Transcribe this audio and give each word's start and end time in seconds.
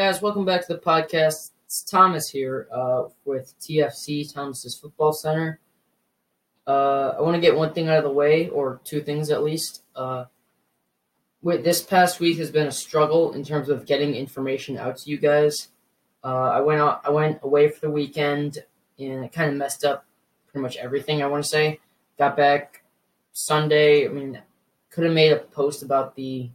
guys, 0.00 0.22
welcome 0.22 0.46
back 0.46 0.66
to 0.66 0.72
the 0.72 0.78
podcast. 0.78 1.50
It's 1.66 1.82
Thomas 1.82 2.30
here 2.30 2.68
uh, 2.72 3.02
with 3.26 3.52
TFC, 3.60 4.32
Thomas's 4.32 4.74
Football 4.74 5.12
Center. 5.12 5.60
Uh, 6.66 7.12
I 7.18 7.20
want 7.20 7.34
to 7.34 7.40
get 7.40 7.54
one 7.54 7.74
thing 7.74 7.90
out 7.90 7.98
of 7.98 8.04
the 8.04 8.10
way, 8.10 8.48
or 8.48 8.80
two 8.82 9.02
things 9.02 9.28
at 9.28 9.42
least. 9.42 9.82
Uh, 9.94 10.24
with 11.42 11.64
this 11.64 11.82
past 11.82 12.18
week 12.18 12.38
has 12.38 12.50
been 12.50 12.66
a 12.66 12.72
struggle 12.72 13.34
in 13.34 13.44
terms 13.44 13.68
of 13.68 13.84
getting 13.84 14.14
information 14.14 14.78
out 14.78 14.96
to 14.96 15.10
you 15.10 15.18
guys. 15.18 15.68
Uh, 16.24 16.48
I 16.48 16.62
went 16.62 16.80
out, 16.80 17.02
I 17.04 17.10
went 17.10 17.40
away 17.42 17.68
for 17.68 17.80
the 17.80 17.90
weekend, 17.90 18.64
and 18.98 19.22
it 19.22 19.34
kind 19.34 19.50
of 19.50 19.56
messed 19.58 19.84
up 19.84 20.06
pretty 20.46 20.62
much 20.62 20.78
everything. 20.78 21.22
I 21.22 21.26
want 21.26 21.44
to 21.44 21.50
say. 21.50 21.78
Got 22.16 22.38
back 22.38 22.84
Sunday. 23.34 24.06
I 24.06 24.08
mean, 24.08 24.40
could 24.88 25.04
have 25.04 25.12
made 25.12 25.32
a 25.32 25.40
post 25.40 25.82
about 25.82 26.16
the 26.16 26.48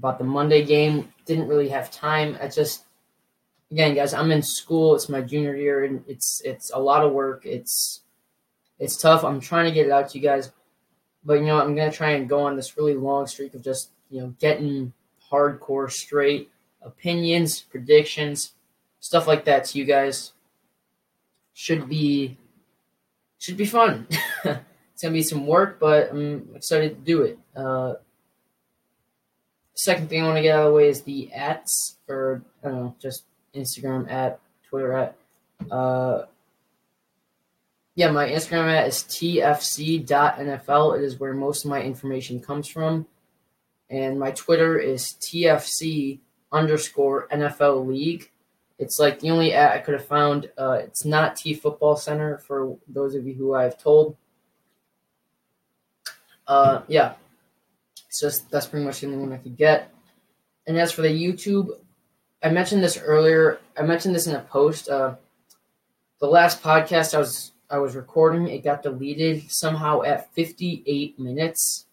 about 0.00 0.18
the 0.18 0.24
Monday 0.24 0.64
game. 0.64 1.12
Didn't 1.26 1.46
really 1.46 1.68
have 1.68 1.90
time. 1.90 2.38
I 2.40 2.48
just 2.48 2.86
again, 3.70 3.94
guys, 3.94 4.14
I'm 4.14 4.32
in 4.32 4.42
school. 4.42 4.94
It's 4.94 5.10
my 5.10 5.20
junior 5.20 5.54
year, 5.54 5.84
and 5.84 6.02
it's 6.08 6.40
it's 6.42 6.70
a 6.72 6.78
lot 6.78 7.04
of 7.04 7.12
work. 7.12 7.44
It's 7.44 8.00
it's 8.78 8.96
tough. 8.96 9.24
I'm 9.24 9.40
trying 9.40 9.66
to 9.66 9.72
get 9.72 9.86
it 9.86 9.92
out 9.92 10.08
to 10.10 10.18
you 10.18 10.24
guys, 10.24 10.52
but 11.22 11.34
you 11.34 11.44
know, 11.44 11.60
I'm 11.60 11.76
gonna 11.76 11.92
try 11.92 12.12
and 12.12 12.28
go 12.28 12.40
on 12.40 12.56
this 12.56 12.78
really 12.78 12.94
long 12.94 13.26
streak 13.26 13.54
of 13.54 13.62
just 13.62 13.90
you 14.08 14.20
know 14.22 14.34
getting 14.40 14.94
hardcore 15.30 15.90
straight 15.90 16.50
opinions, 16.80 17.60
predictions, 17.60 18.54
stuff 19.00 19.26
like 19.26 19.44
that 19.44 19.66
to 19.66 19.78
you 19.78 19.84
guys. 19.84 20.32
Should 21.52 21.90
be 21.90 22.38
should 23.38 23.58
be 23.58 23.66
fun. 23.66 24.06
it's 24.44 25.02
gonna 25.02 25.12
be 25.12 25.22
some 25.22 25.46
work, 25.46 25.78
but 25.78 26.10
I'm 26.10 26.48
excited 26.54 26.96
to 26.96 27.00
do 27.04 27.22
it. 27.22 27.38
Uh, 27.54 27.94
second 29.82 30.08
thing 30.10 30.22
I 30.22 30.26
want 30.26 30.36
to 30.36 30.42
get 30.42 30.54
out 30.54 30.66
of 30.66 30.72
the 30.72 30.76
way 30.76 30.88
is 30.88 31.02
the 31.02 31.32
ats, 31.32 31.96
or 32.06 32.42
know, 32.62 32.94
just 33.00 33.24
Instagram 33.54 34.10
at, 34.10 34.40
Twitter 34.68 34.92
at. 34.92 35.16
Uh, 35.70 36.24
yeah, 37.94 38.10
my 38.10 38.28
Instagram 38.28 38.68
at 38.68 38.86
is 38.88 38.96
tfc.nfl. 39.04 40.98
It 40.98 41.04
is 41.04 41.18
where 41.18 41.32
most 41.32 41.64
of 41.64 41.70
my 41.70 41.82
information 41.82 42.40
comes 42.40 42.68
from. 42.68 43.06
And 43.88 44.20
my 44.20 44.30
Twitter 44.32 44.78
is 44.78 45.16
tfc 45.20 46.20
underscore 46.52 47.26
NFL 47.28 47.86
League. 47.86 48.30
It's 48.78 48.98
like 48.98 49.20
the 49.20 49.30
only 49.30 49.52
at 49.52 49.72
I 49.72 49.78
could 49.78 49.94
have 49.94 50.04
found. 50.04 50.50
Uh, 50.56 50.78
it's 50.82 51.04
not 51.04 51.36
T 51.36 51.54
Football 51.54 51.96
Center 51.96 52.38
for 52.38 52.76
those 52.86 53.14
of 53.14 53.26
you 53.26 53.34
who 53.34 53.54
I've 53.54 53.78
told. 53.78 54.16
Uh, 56.46 56.82
yeah, 56.86 57.14
it's 58.10 58.18
just 58.18 58.50
that's 58.50 58.66
pretty 58.66 58.84
much 58.84 59.00
the 59.00 59.06
only 59.06 59.18
one 59.18 59.32
I 59.32 59.36
could 59.36 59.56
get. 59.56 59.94
And 60.66 60.76
as 60.76 60.90
for 60.90 61.02
the 61.02 61.08
YouTube, 61.08 61.68
I 62.42 62.50
mentioned 62.50 62.82
this 62.82 62.98
earlier. 62.98 63.60
I 63.78 63.82
mentioned 63.82 64.16
this 64.16 64.26
in 64.26 64.34
a 64.34 64.40
post. 64.40 64.88
Uh, 64.88 65.14
the 66.18 66.26
last 66.26 66.60
podcast 66.60 67.14
I 67.14 67.18
was 67.18 67.52
I 67.70 67.78
was 67.78 67.94
recording, 67.94 68.48
it 68.48 68.64
got 68.64 68.82
deleted 68.82 69.48
somehow 69.48 70.02
at 70.02 70.34
58 70.34 71.20
minutes, 71.20 71.86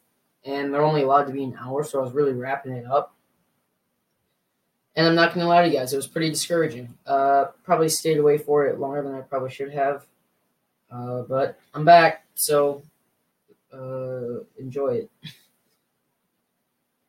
and 0.43 0.73
they're 0.73 0.81
only 0.81 1.03
allowed 1.03 1.25
to 1.25 1.33
be 1.33 1.43
an 1.43 1.55
hour, 1.61 1.83
so 1.83 1.99
I 1.99 2.03
was 2.03 2.13
really 2.13 2.33
wrapping 2.33 2.71
it 2.71 2.87
up. 2.87 3.13
And 4.95 5.05
I'm 5.05 5.13
not 5.13 5.35
going 5.35 5.43
to 5.43 5.47
lie 5.47 5.61
to 5.61 5.67
you 5.67 5.77
guys, 5.77 5.93
it 5.93 5.97
was 5.97 6.07
pretty 6.07 6.31
discouraging. 6.31 6.97
Uh, 7.05 7.45
probably 7.63 7.89
stayed 7.89 8.17
away 8.17 8.39
for 8.39 8.65
it 8.65 8.79
longer 8.79 9.03
than 9.03 9.13
I 9.13 9.21
probably 9.21 9.51
should 9.51 9.71
have, 9.71 10.07
uh, 10.89 11.21
but 11.29 11.59
I'm 11.75 11.85
back, 11.85 12.25
so 12.33 12.81
uh, 13.71 14.43
enjoy 14.57 14.95
it. 14.95 15.11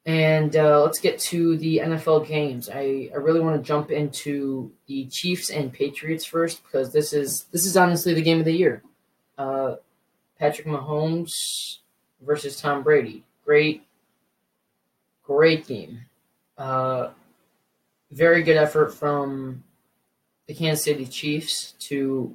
And 0.09 0.57
uh, 0.57 0.83
let's 0.83 1.01
get 1.01 1.19
to 1.19 1.59
the 1.59 1.83
NFL 1.85 2.27
games. 2.27 2.71
I, 2.71 3.11
I 3.13 3.17
really 3.19 3.41
want 3.41 3.63
to 3.63 3.63
jump 3.63 3.91
into 3.91 4.73
the 4.87 5.05
Chiefs 5.09 5.51
and 5.51 5.71
Patriots 5.71 6.25
first 6.25 6.63
because 6.63 6.95
this 6.95 7.13
is 7.13 7.45
this 7.53 7.67
is 7.67 7.77
honestly 7.77 8.15
the 8.15 8.23
game 8.23 8.39
of 8.39 8.47
the 8.47 8.55
year. 8.55 8.83
Uh, 9.37 9.75
Patrick 10.39 10.67
Mahomes 10.67 11.81
versus 12.23 12.59
Tom 12.59 12.83
Brady. 12.83 13.23
Great, 13.45 13.83
great 15.23 15.67
game. 15.67 16.01
Uh, 16.57 17.11
very 18.11 18.43
good 18.43 18.57
effort 18.57 18.95
from 18.95 19.63
the 20.47 20.55
Kansas 20.55 20.87
City 20.87 21.05
Chiefs 21.05 21.75
to 21.81 22.35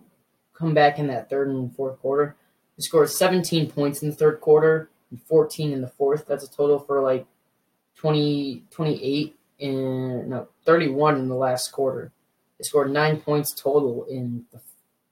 come 0.54 0.76
back 0.76 1.00
in 1.00 1.08
that 1.08 1.28
third 1.28 1.48
and 1.48 1.76
fourth 1.76 2.00
quarter. 2.02 2.36
They 2.78 2.84
scored 2.84 3.10
17 3.10 3.72
points 3.72 4.04
in 4.04 4.12
the 4.12 4.16
third 4.16 4.42
quarter 4.42 4.92
and 5.10 5.20
14 5.24 5.72
in 5.72 5.82
the 5.82 5.88
fourth. 5.88 6.28
That's 6.28 6.44
a 6.44 6.52
total 6.52 6.78
for 6.78 7.02
like 7.02 7.26
20, 8.04 8.64
28 8.70 9.36
in 9.60 10.30
no 10.30 10.50
31 10.66 11.20
in 11.20 11.30
the 11.30 11.36
last 11.36 11.72
quarter. 11.72 12.12
They 12.58 12.66
scored 12.66 12.92
nine 12.92 13.22
points 13.22 13.54
total 13.54 14.04
in 14.10 14.44
the 14.52 14.60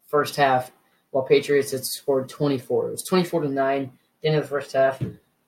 first 0.10 0.36
half, 0.36 0.74
while 1.12 1.24
Patriots 1.24 1.72
had 1.72 1.86
scored 1.86 2.28
24. 2.28 2.90
It 2.90 2.92
was 2.92 3.04
24 3.04 3.44
to 3.44 3.48
nine 3.48 3.84
at 3.84 3.90
the 4.22 4.28
end 4.28 4.38
of 4.38 4.44
the 4.44 4.50
first 4.50 4.74
half. 4.74 5.02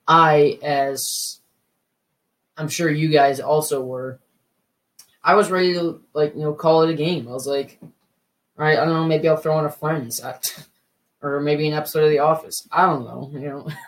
I, 0.08 0.58
as 0.62 1.38
I'm 2.56 2.68
sure 2.68 2.90
you 2.90 3.08
guys 3.08 3.40
also 3.40 3.82
were, 3.84 4.20
I 5.22 5.34
was 5.34 5.50
ready 5.50 5.74
to 5.74 6.00
like 6.14 6.34
you 6.34 6.40
know 6.40 6.54
call 6.54 6.82
it 6.84 6.90
a 6.90 6.94
game. 6.94 7.28
I 7.28 7.32
was 7.32 7.46
like, 7.46 7.78
all 7.82 7.90
right, 8.64 8.78
I 8.78 8.86
don't 8.86 8.94
know, 8.94 9.04
maybe 9.04 9.28
I'll 9.28 9.36
throw 9.36 9.58
in 9.58 9.66
a 9.66 9.70
Friends, 9.70 10.24
or 11.22 11.40
maybe 11.40 11.68
an 11.68 11.74
episode 11.74 12.04
of 12.04 12.10
The 12.10 12.20
Office. 12.20 12.66
I 12.72 12.86
don't 12.86 13.04
know, 13.04 13.30
you 13.34 13.40
know. 13.40 13.68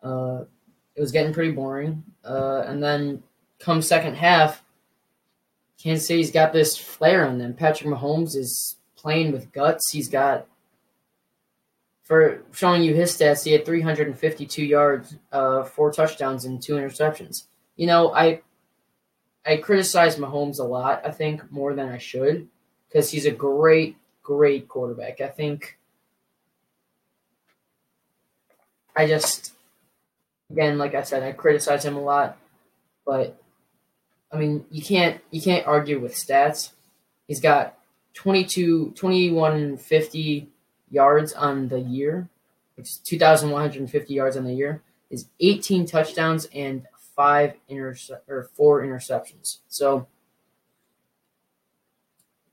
Uh, 0.00 0.44
it 0.98 1.00
was 1.00 1.12
getting 1.12 1.32
pretty 1.32 1.52
boring. 1.52 2.02
Uh, 2.24 2.64
and 2.66 2.82
then 2.82 3.22
come 3.60 3.80
second 3.80 4.16
half, 4.16 4.64
Kansas 5.80 6.08
City's 6.08 6.32
got 6.32 6.52
this 6.52 6.76
flair 6.76 7.24
on 7.24 7.38
them. 7.38 7.54
Patrick 7.54 7.88
Mahomes 7.88 8.34
is 8.34 8.76
playing 8.96 9.30
with 9.30 9.52
guts. 9.52 9.92
He's 9.92 10.08
got, 10.08 10.48
for 12.02 12.42
showing 12.50 12.82
you 12.82 12.94
his 12.94 13.16
stats, 13.16 13.44
he 13.44 13.52
had 13.52 13.64
352 13.64 14.64
yards, 14.64 15.16
uh, 15.30 15.62
four 15.62 15.92
touchdowns, 15.92 16.44
and 16.44 16.60
two 16.60 16.74
interceptions. 16.74 17.44
You 17.76 17.86
know, 17.86 18.12
I 18.12 18.42
I 19.46 19.58
criticize 19.58 20.16
Mahomes 20.16 20.58
a 20.58 20.64
lot, 20.64 21.02
I 21.06 21.12
think, 21.12 21.52
more 21.52 21.74
than 21.74 21.88
I 21.88 21.98
should, 21.98 22.48
because 22.88 23.12
he's 23.12 23.24
a 23.24 23.30
great, 23.30 23.96
great 24.24 24.66
quarterback. 24.66 25.20
I 25.20 25.28
think 25.28 25.78
I 28.96 29.06
just 29.06 29.52
again, 30.50 30.78
like 30.78 30.94
I 30.94 31.02
said, 31.02 31.22
I 31.22 31.32
criticize 31.32 31.84
him 31.84 31.96
a 31.96 32.02
lot, 32.02 32.38
but 33.04 33.40
I 34.32 34.36
mean, 34.36 34.64
you 34.70 34.82
can't 34.82 35.20
you 35.30 35.40
can't 35.40 35.66
argue 35.66 36.00
with 36.00 36.14
stats. 36.14 36.72
He's 37.26 37.40
got 37.40 37.78
22 38.14 38.92
2150 38.92 40.48
yards 40.90 41.32
on 41.32 41.68
the 41.68 41.80
year, 41.80 42.28
which 42.76 42.88
is 42.88 42.96
2150 42.98 44.14
yards 44.14 44.36
on 44.36 44.44
the 44.44 44.54
year. 44.54 44.82
Is 45.10 45.28
18 45.40 45.86
touchdowns 45.86 46.46
and 46.54 46.86
five 47.16 47.54
interce- 47.68 48.10
or 48.28 48.50
four 48.54 48.82
interceptions. 48.82 49.58
So 49.68 50.06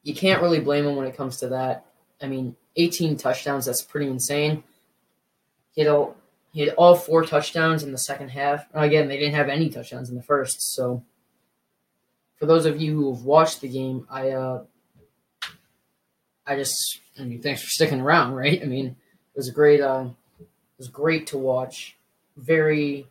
you 0.04 0.14
can't 0.14 0.42
really 0.42 0.60
blame 0.60 0.86
him 0.86 0.96
when 0.96 1.08
it 1.08 1.18
comes 1.18 1.38
to 1.38 1.50
that. 1.50 1.86
I 2.22 2.28
mean, 2.28 2.56
18 2.78 3.18
touchdowns, 3.18 3.66
that's 3.66 3.82
pretty 3.82 4.08
insane. 4.08 4.64
A, 5.78 6.08
he 6.56 6.62
had 6.62 6.74
all 6.76 6.96
four 6.96 7.26
touchdowns 7.26 7.84
in 7.84 7.92
the 7.92 7.98
second 7.98 8.30
half. 8.30 8.66
Again, 8.74 9.10
they 9.10 9.18
didn't 9.18 9.36
have 9.36 9.50
any 9.50 9.70
touchdowns 9.70 10.10
in 10.10 10.16
the 10.16 10.24
first. 10.24 10.74
So, 10.74 11.04
for 12.38 12.46
those 12.46 12.66
of 12.66 12.80
you 12.80 12.94
who 12.94 13.14
have 13.14 13.26
watched 13.26 13.60
the 13.60 13.68
game, 13.68 14.08
I 14.10 14.30
uh, 14.30 14.64
I 16.48 16.56
just 16.56 17.02
I 17.20 17.24
mean, 17.24 17.42
thanks 17.42 17.62
for 17.62 17.70
sticking 17.70 18.00
around, 18.00 18.36
right? 18.44 18.62
I 18.62 18.68
mean, 18.68 18.86
it 18.86 19.38
was 19.38 19.50
a 19.50 19.52
great 19.52 19.82
uh, 19.82 20.06
it 20.40 20.48
was 20.78 20.88
great 20.88 21.28
to 21.28 21.38
watch. 21.38 21.98
Very, 22.38 23.06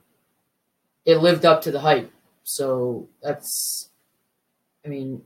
it 1.04 1.16
lived 1.19 1.44
up 1.44 1.60
to 1.62 1.71
the 1.71 1.81
hype. 1.81 2.10
So 2.44 3.10
that's, 3.22 3.91
I 4.87 4.88
mean, 4.88 5.21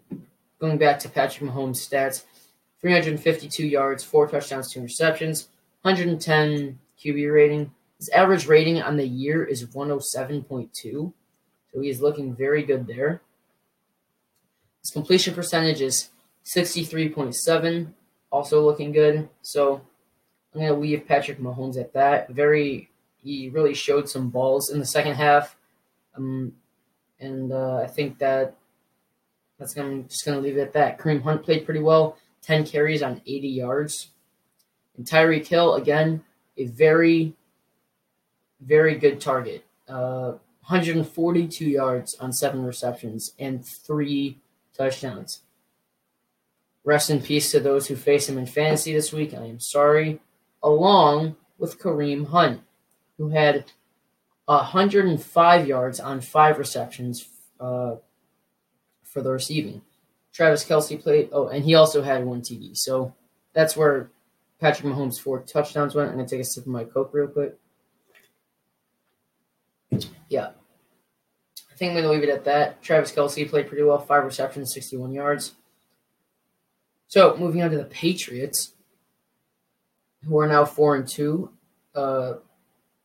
going 0.60 0.78
back 0.78 0.98
to 1.00 1.08
Patrick 1.08 1.48
Mahomes' 1.48 1.88
stats, 1.88 2.24
352 2.80 3.64
yards, 3.64 4.02
four 4.02 4.26
touchdowns, 4.26 4.72
two 4.72 4.80
interceptions, 4.80 5.46
110 5.82 6.80
QB 7.00 7.32
rating. 7.32 7.72
His 7.98 8.08
average 8.10 8.46
rating 8.46 8.80
on 8.80 8.96
the 8.96 9.06
year 9.06 9.44
is 9.44 9.66
107.2, 9.66 10.72
so 10.82 11.12
he 11.80 11.88
is 11.88 12.00
looking 12.00 12.34
very 12.34 12.62
good 12.62 12.86
there. 12.86 13.22
His 14.80 14.90
completion 14.90 15.34
percentage 15.34 15.80
is 15.80 16.10
63.7, 16.44 17.92
also 18.30 18.64
looking 18.64 18.92
good. 18.92 19.28
So 19.42 19.80
I'm 20.54 20.60
going 20.60 20.72
to 20.72 20.78
leave 20.78 21.06
Patrick 21.06 21.40
Mahomes 21.40 21.78
at 21.78 21.92
that. 21.94 22.30
Very, 22.30 22.88
he 23.22 23.48
really 23.48 23.74
showed 23.74 24.08
some 24.08 24.30
balls 24.30 24.70
in 24.70 24.78
the 24.78 24.86
second 24.86 25.14
half, 25.14 25.56
um, 26.16 26.52
and 27.18 27.52
uh, 27.52 27.78
I 27.78 27.88
think 27.88 28.18
that 28.18 28.54
that's 29.58 29.74
gonna 29.74 30.02
just 30.04 30.24
going 30.24 30.38
to 30.38 30.42
leave 30.42 30.56
it 30.56 30.62
at 30.62 30.72
that. 30.74 30.98
Kareem 30.98 31.22
Hunt 31.22 31.42
played 31.42 31.64
pretty 31.64 31.80
well, 31.80 32.16
10 32.42 32.64
carries 32.64 33.02
on 33.02 33.20
80 33.26 33.48
yards. 33.48 34.08
And 34.96 35.06
Tyreek 35.06 35.46
Hill 35.46 35.74
again, 35.74 36.22
a 36.56 36.66
very 36.66 37.34
very 38.60 38.96
good 38.96 39.20
target. 39.20 39.64
Uh, 39.88 40.32
142 40.68 41.64
yards 41.64 42.14
on 42.16 42.32
seven 42.32 42.62
receptions 42.62 43.32
and 43.38 43.64
three 43.64 44.38
touchdowns. 44.76 45.40
Rest 46.84 47.10
in 47.10 47.22
peace 47.22 47.50
to 47.52 47.60
those 47.60 47.86
who 47.86 47.96
face 47.96 48.28
him 48.28 48.38
in 48.38 48.46
fantasy 48.46 48.92
this 48.92 49.12
week. 49.12 49.34
I 49.34 49.44
am 49.46 49.60
sorry. 49.60 50.20
Along 50.62 51.36
with 51.58 51.80
Kareem 51.80 52.28
Hunt, 52.28 52.62
who 53.16 53.28
had 53.28 53.72
105 54.46 55.66
yards 55.66 56.00
on 56.00 56.20
five 56.20 56.58
receptions 56.58 57.28
uh, 57.60 57.96
for 59.02 59.22
the 59.22 59.30
receiving. 59.30 59.82
Travis 60.32 60.64
Kelce 60.64 61.02
played. 61.02 61.28
Oh, 61.32 61.48
and 61.48 61.64
he 61.64 61.74
also 61.74 62.02
had 62.02 62.24
one 62.24 62.42
TD. 62.42 62.76
So 62.76 63.14
that's 63.52 63.76
where 63.76 64.10
Patrick 64.60 64.92
Mahomes' 64.92 65.20
four 65.20 65.40
touchdowns 65.40 65.94
went. 65.94 66.10
I'm 66.10 66.16
gonna 66.16 66.28
take 66.28 66.40
a 66.40 66.44
sip 66.44 66.64
of 66.64 66.68
my 66.68 66.84
Coke 66.84 67.10
real 67.12 67.26
quick. 67.26 67.56
Yeah, 70.28 70.50
I 71.70 71.74
think 71.74 71.90
I'm 71.90 71.96
gonna 71.96 72.12
leave 72.12 72.22
it 72.22 72.28
at 72.28 72.44
that. 72.44 72.82
Travis 72.82 73.12
Kelce 73.12 73.48
played 73.48 73.68
pretty 73.68 73.82
well. 73.82 73.98
Five 73.98 74.24
receptions, 74.24 74.72
61 74.72 75.12
yards. 75.12 75.54
So 77.06 77.36
moving 77.38 77.62
on 77.62 77.70
to 77.70 77.78
the 77.78 77.84
Patriots, 77.84 78.74
who 80.24 80.38
are 80.38 80.46
now 80.46 80.64
four 80.64 80.96
and 80.96 81.08
two. 81.08 81.50
Uh, 81.94 82.34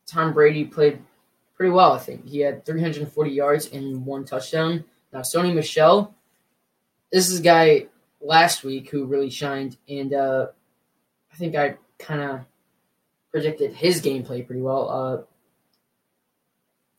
Tom 0.06 0.34
Brady 0.34 0.64
played 0.64 1.00
pretty 1.56 1.72
well. 1.72 1.92
I 1.92 1.98
think 1.98 2.26
he 2.26 2.40
had 2.40 2.66
340 2.66 3.30
yards 3.30 3.68
and 3.72 4.04
one 4.04 4.24
touchdown. 4.24 4.84
Now 5.12 5.20
Sony 5.20 5.54
Michel, 5.54 6.14
this 7.10 7.30
is 7.30 7.40
a 7.40 7.42
guy 7.42 7.86
last 8.20 8.64
week 8.64 8.90
who 8.90 9.06
really 9.06 9.30
shined, 9.30 9.76
and 9.88 10.12
uh, 10.12 10.48
I 11.32 11.36
think 11.36 11.54
I 11.54 11.76
kind 11.98 12.20
of 12.20 12.40
predicted 13.30 13.74
his 13.74 14.02
gameplay 14.02 14.44
pretty 14.44 14.62
well. 14.62 14.90
Uh, 14.90 15.33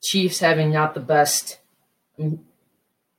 Chiefs 0.05 0.39
having 0.39 0.71
not 0.71 0.93
the 0.93 0.99
best, 0.99 1.59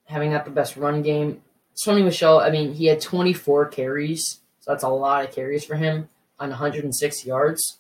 having 0.05 0.33
not 0.33 0.45
the 0.45 0.53
best 0.53 0.77
run 0.77 1.03
game. 1.03 1.43
Sony 1.75 2.05
Michel, 2.05 2.39
I 2.39 2.51
mean, 2.51 2.73
he 2.73 2.87
had 2.87 3.01
24 3.01 3.67
carries, 3.67 4.41
so 4.61 4.71
that's 4.71 4.85
a 4.85 4.89
lot 4.89 5.25
of 5.25 5.35
carries 5.35 5.65
for 5.65 5.75
him 5.75 6.09
on 6.39 6.51
106 6.51 7.27
yards. 7.27 7.79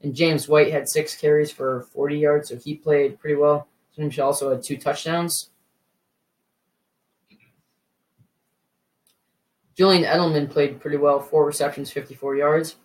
And 0.00 0.14
James 0.14 0.48
White 0.48 0.70
had 0.70 0.88
six 0.88 1.16
carries 1.16 1.50
for 1.50 1.82
40 1.92 2.18
yards, 2.18 2.48
so 2.48 2.56
he 2.56 2.76
played 2.76 3.18
pretty 3.18 3.34
well. 3.34 3.66
Sony 3.96 4.06
Michel 4.06 4.26
also 4.26 4.50
had 4.50 4.62
two 4.62 4.76
touchdowns. 4.76 5.50
Julian 9.76 10.04
Edelman 10.04 10.48
played 10.48 10.80
pretty 10.80 10.96
well, 10.96 11.20
four 11.20 11.44
receptions, 11.44 11.90
54 11.90 12.36
yards. 12.36 12.76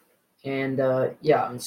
And 0.44 0.80
uh, 0.80 1.10
yeah, 1.22 1.44
I'm 1.46 1.60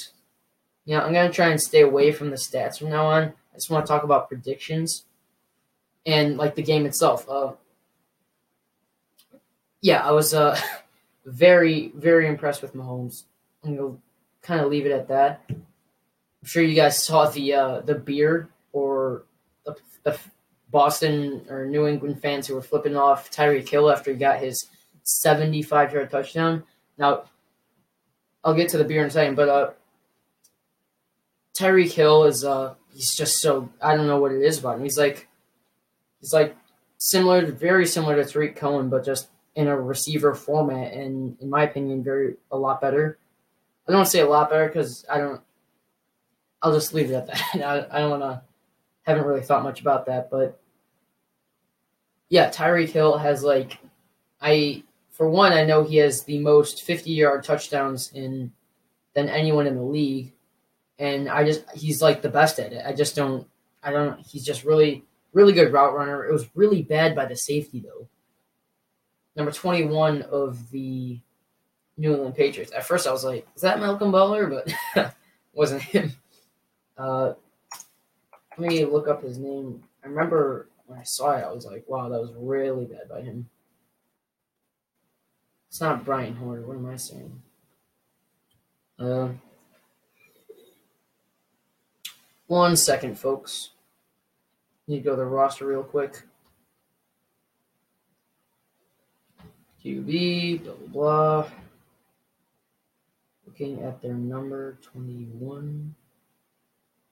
going 1.12 1.30
to 1.30 1.32
try 1.32 1.48
and 1.48 1.60
stay 1.60 1.82
away 1.82 2.10
from 2.12 2.30
the 2.30 2.36
stats 2.36 2.78
from 2.78 2.90
now 2.90 3.06
on. 3.06 3.32
I 3.54 3.56
just 3.56 3.70
want 3.70 3.86
to 3.86 3.88
talk 3.88 4.02
about 4.02 4.28
predictions 4.28 5.04
and 6.04 6.36
like 6.36 6.56
the 6.56 6.62
game 6.62 6.86
itself. 6.86 7.28
Uh, 7.28 7.52
yeah, 9.80 10.04
I 10.04 10.10
was 10.10 10.34
uh, 10.34 10.58
very, 11.24 11.92
very 11.94 12.26
impressed 12.26 12.62
with 12.62 12.74
Mahomes. 12.74 13.24
I'm 13.64 13.76
to 13.76 14.00
kind 14.42 14.60
of 14.60 14.70
leave 14.70 14.86
it 14.86 14.92
at 14.92 15.08
that. 15.08 15.42
I'm 15.48 15.62
sure 16.44 16.62
you 16.62 16.74
guys 16.74 17.02
saw 17.02 17.28
the 17.30 17.54
uh, 17.54 17.80
the 17.80 17.94
beer 17.94 18.48
or 18.72 19.24
the, 19.64 19.76
the 20.02 20.18
Boston 20.70 21.46
or 21.48 21.66
New 21.66 21.86
England 21.86 22.20
fans 22.20 22.48
who 22.48 22.54
were 22.54 22.62
flipping 22.62 22.96
off 22.96 23.30
Tyreek 23.30 23.68
Hill 23.68 23.90
after 23.90 24.10
he 24.10 24.16
got 24.16 24.40
his 24.40 24.66
75 25.04 25.92
yard 25.92 26.10
touchdown. 26.10 26.64
Now, 26.98 27.24
I'll 28.42 28.54
get 28.54 28.70
to 28.70 28.78
the 28.78 28.84
beer 28.84 29.00
in 29.00 29.06
a 29.06 29.10
second, 29.10 29.36
but 29.36 29.48
uh, 29.48 29.70
Tyreek 31.56 31.92
Hill 31.92 32.24
is 32.24 32.44
uh, 32.44 32.74
he's 32.94 33.14
just 33.14 33.40
so 33.40 33.68
I 33.82 33.96
don't 33.96 34.06
know 34.06 34.18
what 34.18 34.32
it 34.32 34.42
is 34.42 34.58
about 34.58 34.76
him. 34.76 34.84
He's 34.84 34.98
like 34.98 35.28
he's 36.20 36.32
like 36.32 36.56
similar, 36.98 37.44
very 37.50 37.86
similar 37.86 38.16
to 38.16 38.30
Tarik 38.30 38.56
Cohen, 38.56 38.88
but 38.88 39.04
just 39.04 39.28
in 39.54 39.68
a 39.68 39.80
receiver 39.80 40.34
format, 40.34 40.92
and 40.92 41.36
in 41.40 41.50
my 41.50 41.64
opinion, 41.64 42.02
very 42.02 42.36
a 42.50 42.56
lot 42.56 42.80
better. 42.80 43.18
I 43.86 43.92
don't 43.92 43.98
want 43.98 44.06
to 44.06 44.10
say 44.10 44.20
a 44.20 44.28
lot 44.28 44.50
better 44.50 44.66
because 44.66 45.04
I 45.10 45.18
don't. 45.18 45.40
I'll 46.62 46.72
just 46.72 46.94
leave 46.94 47.10
it 47.10 47.14
at 47.14 47.26
that. 47.26 47.42
I, 47.54 47.96
I 47.96 48.00
don't 48.00 48.18
want 48.18 48.22
to. 48.22 48.42
Haven't 49.02 49.26
really 49.26 49.42
thought 49.42 49.62
much 49.62 49.82
about 49.82 50.06
that, 50.06 50.30
but 50.30 50.58
yeah, 52.30 52.48
Tyreek 52.48 52.88
Hill 52.88 53.18
has 53.18 53.42
like 53.42 53.78
I 54.40 54.82
for 55.10 55.28
one, 55.28 55.52
I 55.52 55.64
know 55.64 55.84
he 55.84 55.98
has 55.98 56.24
the 56.24 56.38
most 56.38 56.82
50 56.82 57.10
yard 57.10 57.44
touchdowns 57.44 58.10
in 58.12 58.52
than 59.14 59.28
anyone 59.28 59.66
in 59.66 59.76
the 59.76 59.82
league. 59.82 60.32
And 60.98 61.28
I 61.28 61.44
just 61.44 61.64
he's 61.74 62.00
like 62.00 62.22
the 62.22 62.28
best 62.28 62.58
at 62.58 62.72
it. 62.72 62.84
I 62.86 62.92
just 62.92 63.16
don't 63.16 63.46
I 63.82 63.90
don't 63.90 64.20
he's 64.20 64.44
just 64.44 64.64
really 64.64 65.04
really 65.32 65.52
good 65.52 65.72
route 65.72 65.94
runner. 65.94 66.24
It 66.24 66.32
was 66.32 66.48
really 66.54 66.82
bad 66.82 67.14
by 67.14 67.26
the 67.26 67.36
safety 67.36 67.80
though. 67.80 68.08
Number 69.36 69.50
21 69.50 70.22
of 70.22 70.70
the 70.70 71.18
New 71.96 72.12
England 72.12 72.36
Patriots. 72.36 72.72
At 72.72 72.86
first 72.86 73.06
I 73.06 73.12
was 73.12 73.24
like, 73.24 73.46
is 73.56 73.62
that 73.62 73.80
Malcolm 73.80 74.12
Butler? 74.12 74.64
But 74.94 75.14
wasn't 75.52 75.82
him. 75.82 76.12
Uh, 76.96 77.32
let 78.56 78.70
me 78.70 78.84
look 78.84 79.08
up 79.08 79.22
his 79.22 79.38
name. 79.38 79.82
I 80.04 80.08
remember 80.08 80.68
when 80.86 80.98
I 80.98 81.02
saw 81.02 81.32
it, 81.32 81.44
I 81.44 81.52
was 81.52 81.66
like, 81.66 81.84
wow, 81.88 82.08
that 82.08 82.20
was 82.20 82.32
really 82.36 82.84
bad 82.84 83.08
by 83.08 83.22
him. 83.22 83.48
It's 85.68 85.80
not 85.80 86.04
Brian 86.04 86.36
Hoyer. 86.36 86.62
What 86.62 86.76
am 86.76 86.86
I 86.86 86.96
saying? 86.96 87.42
Uh, 88.98 89.30
one 92.54 92.76
second, 92.76 93.18
folks. 93.18 93.70
Need 94.86 94.98
to 94.98 95.02
go 95.02 95.10
to 95.10 95.16
the 95.16 95.24
roster 95.24 95.66
real 95.66 95.82
quick. 95.82 96.22
QB, 99.84 100.62
blah, 100.62 100.74
blah, 100.74 100.86
blah. 100.92 101.50
Looking 103.44 103.82
at 103.82 104.00
their 104.00 104.14
number 104.14 104.78
21. 104.82 105.96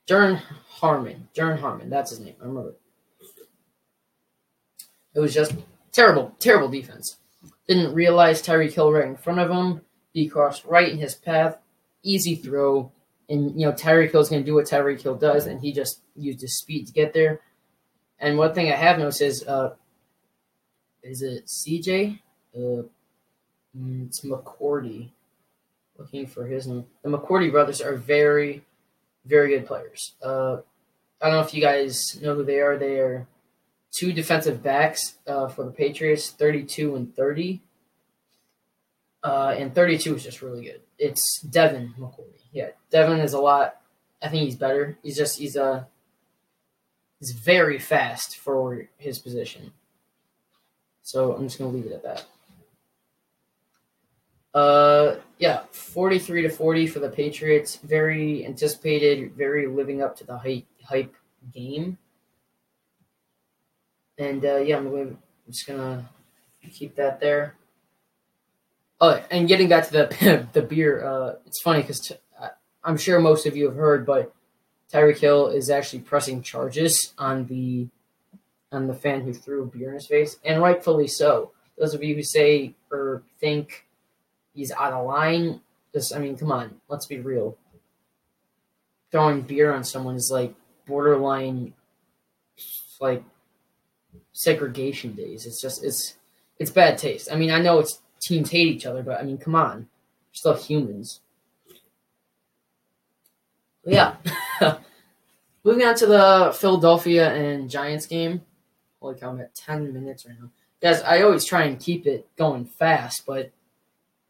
Jern 0.07 0.41
Harmon. 0.69 1.29
Jern 1.35 1.59
Harmon. 1.59 1.91
That's 1.91 2.11
his 2.11 2.21
name. 2.21 2.37
I 2.41 2.47
remember. 2.47 2.75
It 5.13 5.19
was 5.19 5.35
just 5.35 5.57
terrible, 5.91 6.37
terrible 6.39 6.69
defense. 6.69 7.17
Didn't 7.67 7.95
realize 7.95 8.41
Tyreek 8.41 8.75
Hill 8.75 8.93
right 8.93 9.07
in 9.07 9.17
front 9.17 9.41
of 9.41 9.51
him. 9.51 9.81
He 10.13 10.29
crossed 10.29 10.65
right 10.65 10.93
in 10.93 10.99
his 10.99 11.17
path. 11.17 11.59
Easy 12.05 12.37
throw. 12.37 12.93
And, 13.33 13.59
you 13.59 13.67
know, 13.67 13.73
Tyreek 13.73 14.13
Hill's 14.13 14.29
going 14.29 14.43
to 14.43 14.47
do 14.47 14.55
what 14.55 14.67
Tyreek 14.67 15.01
Hill 15.01 15.15
does, 15.15 15.47
and 15.47 15.59
he 15.59 15.73
just 15.73 16.03
used 16.15 16.43
his 16.43 16.59
speed 16.59 16.87
to 16.87 16.93
get 16.93 17.15
there. 17.15 17.41
And 18.19 18.37
one 18.37 18.53
thing 18.53 18.71
I 18.71 18.77
have 18.77 18.99
noticed 18.99 19.23
is, 19.23 19.43
uh, 19.49 19.75
is 21.03 21.23
it 21.23 21.47
CJ? 21.47 22.21
Uh, 22.55 22.83
mm, 23.75 24.07
it's 24.07 24.21
McCourty. 24.21 25.13
Looking 25.97 26.27
for 26.27 26.45
his 26.47 26.67
name. 26.67 26.85
The 27.03 27.09
McCourty 27.09 27.51
brothers 27.51 27.81
are 27.81 27.97
very, 27.97 28.67
very 29.25 29.49
good 29.49 29.67
players. 29.67 30.13
Uh, 30.23 30.59
I 31.23 31.31
don't 31.31 31.33
know 31.33 31.41
if 31.41 31.55
you 31.55 31.63
guys 31.63 32.21
know 32.21 32.35
who 32.35 32.45
they 32.45 32.61
are. 32.61 32.77
They 32.77 32.99
are 32.99 33.27
two 33.93 34.13
defensive 34.13 34.63
backs 34.63 35.17
uh, 35.27 35.49
for 35.49 35.65
the 35.65 35.71
Patriots, 35.71 36.29
32 36.29 36.97
and 36.97 37.17
30. 37.17 37.63
Uh, 39.25 39.55
and 39.57 39.75
32 39.75 40.17
is 40.17 40.23
just 40.23 40.43
really 40.43 40.65
good. 40.65 40.83
It's 40.99 41.41
Devin 41.41 41.95
McCourty. 41.99 42.42
Yeah, 42.53 42.69
Devin 42.91 43.21
is 43.21 43.33
a 43.33 43.41
lot. 43.41 43.81
I 44.23 44.29
think 44.29 44.45
he's 44.45 44.57
better. 44.57 44.97
He's 45.03 45.17
just 45.17 45.39
he's 45.39 45.57
a 45.57 45.65
uh, 45.65 45.85
he's 47.19 47.33
very 47.33 47.79
fast 47.79 48.37
for 48.37 48.89
his 48.99 49.19
position. 49.19 49.73
So 51.03 51.35
I'm 51.35 51.45
just 51.45 51.59
gonna 51.59 51.71
leave 51.71 51.87
it 51.87 51.93
at 51.93 52.03
that. 52.05 52.25
Uh, 54.55 55.17
yeah, 55.39 55.63
43 55.71 56.43
to 56.43 56.51
40 56.51 56.87
for 56.87 56.99
the 56.99 57.09
Patriots. 57.09 57.77
Very 57.77 58.45
anticipated. 58.45 59.33
Very 59.35 59.67
living 59.67 60.03
up 60.03 60.15
to 60.19 60.25
the 60.25 60.37
hype 60.37 60.67
hype 60.85 61.15
game. 61.53 61.97
And 64.19 64.45
uh, 64.45 64.59
yeah, 64.59 64.77
I'm, 64.77 64.87
I'm 64.95 65.19
just 65.49 65.67
gonna 65.67 66.09
keep 66.71 66.97
that 66.97 67.19
there. 67.19 67.57
Oh, 69.01 69.21
and 69.31 69.49
getting 69.49 69.69
back 69.69 69.87
to 69.89 69.93
the 69.93 70.47
the 70.53 70.63
beer, 70.63 71.05
uh, 71.05 71.35
it's 71.47 71.61
funny 71.61 71.81
because 71.81 72.01
t- 72.01 72.15
I'm 72.85 72.97
sure 72.97 73.21
most 73.21 73.47
of 73.47 73.57
you 73.57 73.67
have 73.67 73.77
heard, 73.77 74.05
but 74.05 74.35
Tyreek 74.93 75.19
Hill 75.19 75.49
is 75.49 75.71
actually 75.71 76.01
pressing 76.01 76.43
charges 76.43 77.15
on 77.19 77.47
the 77.47 77.89
on 78.71 78.87
the 78.87 78.95
fan 78.95 79.21
who 79.21 79.35
threw 79.35 79.67
beer 79.67 79.89
in 79.89 79.95
his 79.95 80.07
face, 80.07 80.37
and 80.45 80.63
rightfully 80.63 81.07
so. 81.07 81.53
Those 81.79 81.95
of 81.95 82.03
you 82.03 82.15
who 82.15 82.23
say 82.23 82.75
or 82.91 83.23
think 83.39 83.87
he's 84.55 84.73
out 84.73 84.93
of 84.93 85.07
line, 85.07 85.61
just 85.95 86.15
I 86.15 86.19
mean, 86.19 86.37
come 86.37 86.53
on, 86.53 86.81
let's 86.89 87.07
be 87.07 87.21
real. 87.21 87.57
Throwing 89.11 89.43
beer 89.43 89.73
on 89.73 89.85
someone 89.85 90.17
is 90.17 90.31
like 90.33 90.55
borderline, 90.87 91.75
like 93.01 93.23
segregation 94.33 95.13
days. 95.15 95.47
It's 95.47 95.61
just 95.61 95.85
it's 95.85 96.17
it's 96.59 96.71
bad 96.71 96.99
taste. 96.99 97.29
I 97.31 97.37
mean, 97.37 97.51
I 97.51 97.61
know 97.61 97.79
it's 97.79 98.01
teams 98.23 98.51
hate 98.51 98.69
each 98.69 98.87
other, 98.87 99.03
but 99.03 99.21
I 99.21 99.23
mean, 99.23 99.39
come 99.39 99.55
on, 99.55 99.79
we're 99.79 100.35
still 100.35 100.55
humans. 100.55 101.21
Yeah. 103.85 104.17
Moving 105.65 105.87
on 105.87 105.95
to 105.97 106.07
the 106.07 106.57
Philadelphia 106.59 107.33
and 107.33 107.71
Giants 107.71 108.07
game. 108.07 108.43
Holy 109.01 109.19
cow, 109.19 109.31
I'm 109.31 109.41
at 109.41 109.55
10 109.55 109.93
minutes 109.93 110.27
right 110.27 110.37
now. 110.41 110.51
guys, 110.81 111.03
I 111.03 111.23
always 111.23 111.45
try 111.45 111.65
and 111.65 111.79
keep 111.79 112.07
it 112.07 112.29
going 112.37 112.65
fast, 112.65 113.27
but 113.27 113.53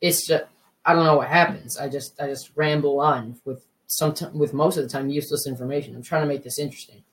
it's 0.00 0.26
just 0.26 0.44
I 0.84 0.94
don't 0.94 1.04
know 1.04 1.16
what 1.16 1.28
happens. 1.28 1.78
I 1.78 1.88
just 1.88 2.20
I 2.20 2.26
just 2.26 2.50
ramble 2.54 3.00
on 3.00 3.40
with 3.44 3.64
some 3.86 4.14
with 4.34 4.52
most 4.52 4.76
of 4.76 4.82
the 4.82 4.88
time 4.88 5.08
useless 5.08 5.46
information. 5.46 5.94
I'm 5.94 6.02
trying 6.02 6.22
to 6.22 6.28
make 6.28 6.42
this 6.42 6.58
interesting, 6.58 7.04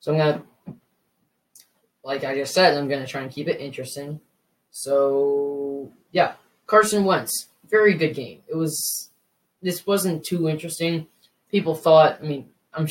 so 0.00 0.12
I'm 0.12 0.18
gonna, 0.18 0.42
like 2.04 2.24
I 2.24 2.34
just 2.36 2.54
said, 2.54 2.76
I'm 2.76 2.88
gonna 2.88 3.06
try 3.06 3.22
and 3.22 3.30
keep 3.30 3.48
it 3.48 3.60
interesting. 3.60 4.20
So 4.70 5.92
yeah, 6.12 6.34
Carson 6.66 7.04
Wentz, 7.04 7.48
very 7.68 7.94
good 7.94 8.14
game. 8.14 8.42
It 8.46 8.56
was. 8.56 9.10
This 9.62 9.86
wasn't 9.86 10.24
too 10.24 10.48
interesting. 10.48 11.08
People 11.56 11.74
thought. 11.74 12.18
I 12.22 12.26
mean, 12.26 12.50
I'm. 12.74 12.86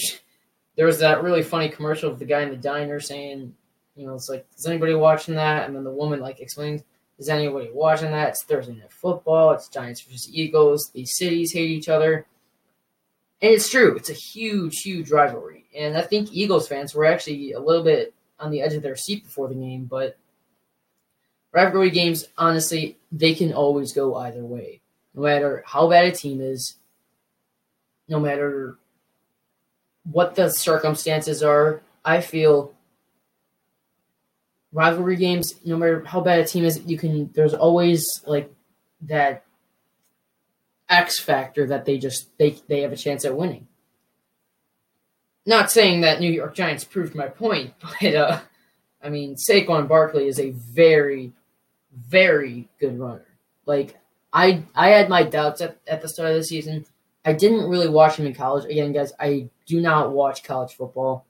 There 0.75 0.87
was 0.87 0.97
that 1.01 1.21
really 1.21 1.43
funny 1.43 1.69
commercial 1.69 2.11
of 2.11 2.17
the 2.17 2.25
guy 2.25 2.41
in 2.41 2.49
the 2.49 2.57
diner 2.57 2.99
saying, 2.99 3.53
you 3.95 4.07
know, 4.07 4.15
it's 4.15 4.27
like, 4.27 4.47
is 4.57 4.65
anybody 4.65 4.95
watching 4.95 5.35
that? 5.35 5.67
And 5.67 5.75
then 5.75 5.83
the 5.83 5.91
woman 5.91 6.19
like 6.19 6.39
explains, 6.39 6.81
is 7.19 7.29
anybody 7.29 7.69
watching 7.71 8.09
that? 8.09 8.29
It's 8.29 8.43
Thursday 8.43 8.73
night 8.73 8.91
football. 8.91 9.51
It's 9.51 9.69
Giants 9.69 10.01
versus 10.01 10.27
Eagles. 10.33 10.89
These 10.95 11.15
cities 11.15 11.53
hate 11.53 11.69
each 11.69 11.89
other. 11.89 12.25
And 13.39 13.51
it's 13.51 13.69
true. 13.69 13.95
It's 13.95 14.09
a 14.09 14.13
huge, 14.13 14.81
huge 14.81 15.11
rivalry. 15.11 15.65
And 15.77 15.95
I 15.95 16.01
think 16.01 16.33
Eagles 16.33 16.67
fans 16.67 16.95
were 16.95 17.05
actually 17.05 17.51
a 17.51 17.59
little 17.59 17.83
bit 17.83 18.15
on 18.39 18.49
the 18.49 18.61
edge 18.63 18.73
of 18.73 18.81
their 18.81 18.95
seat 18.95 19.25
before 19.25 19.47
the 19.47 19.53
game, 19.53 19.85
but 19.85 20.17
rivalry 21.51 21.91
games, 21.91 22.25
honestly, 22.35 22.97
they 23.11 23.35
can 23.35 23.53
always 23.53 23.93
go 23.93 24.15
either 24.15 24.43
way. 24.43 24.81
No 25.13 25.21
matter 25.21 25.63
how 25.67 25.87
bad 25.87 26.05
a 26.05 26.11
team 26.11 26.41
is, 26.41 26.77
no 28.07 28.19
matter 28.19 28.77
what 30.03 30.35
the 30.35 30.49
circumstances 30.49 31.41
are, 31.41 31.81
I 32.03 32.21
feel 32.21 32.75
rivalry 34.71 35.15
games, 35.15 35.55
no 35.65 35.77
matter 35.77 36.03
how 36.05 36.21
bad 36.21 36.39
a 36.39 36.45
team 36.45 36.65
is, 36.65 36.81
you 36.85 36.97
can. 36.97 37.31
There's 37.33 37.53
always 37.53 38.21
like 38.27 38.53
that 39.01 39.43
X 40.89 41.19
factor 41.19 41.65
that 41.67 41.85
they 41.85 41.97
just 41.97 42.37
they 42.37 42.57
they 42.67 42.81
have 42.81 42.91
a 42.91 42.97
chance 42.97 43.25
at 43.25 43.35
winning. 43.35 43.67
Not 45.45 45.71
saying 45.71 46.01
that 46.01 46.19
New 46.19 46.31
York 46.31 46.55
Giants 46.55 46.83
proved 46.83 47.15
my 47.15 47.27
point, 47.27 47.73
but 47.81 48.15
uh, 48.15 48.39
I 49.01 49.09
mean 49.09 49.35
Saquon 49.35 49.87
Barkley 49.87 50.27
is 50.27 50.39
a 50.39 50.51
very, 50.51 51.33
very 51.95 52.67
good 52.79 52.99
runner. 52.99 53.25
Like 53.65 53.97
I 54.31 54.63
I 54.75 54.89
had 54.89 55.09
my 55.09 55.23
doubts 55.23 55.61
at, 55.61 55.77
at 55.87 56.01
the 56.01 56.09
start 56.09 56.31
of 56.31 56.35
the 56.35 56.43
season. 56.43 56.85
I 57.25 57.33
didn't 57.33 57.67
really 57.67 57.89
watch 57.89 58.17
him 58.17 58.27
in 58.27 58.35
college. 58.35 58.65
Again, 58.65 58.93
guys, 58.93 59.11
I 59.19 59.49
do 59.65 59.81
not 59.81 60.11
watch 60.11 60.43
college 60.43 60.75
football. 60.75 61.25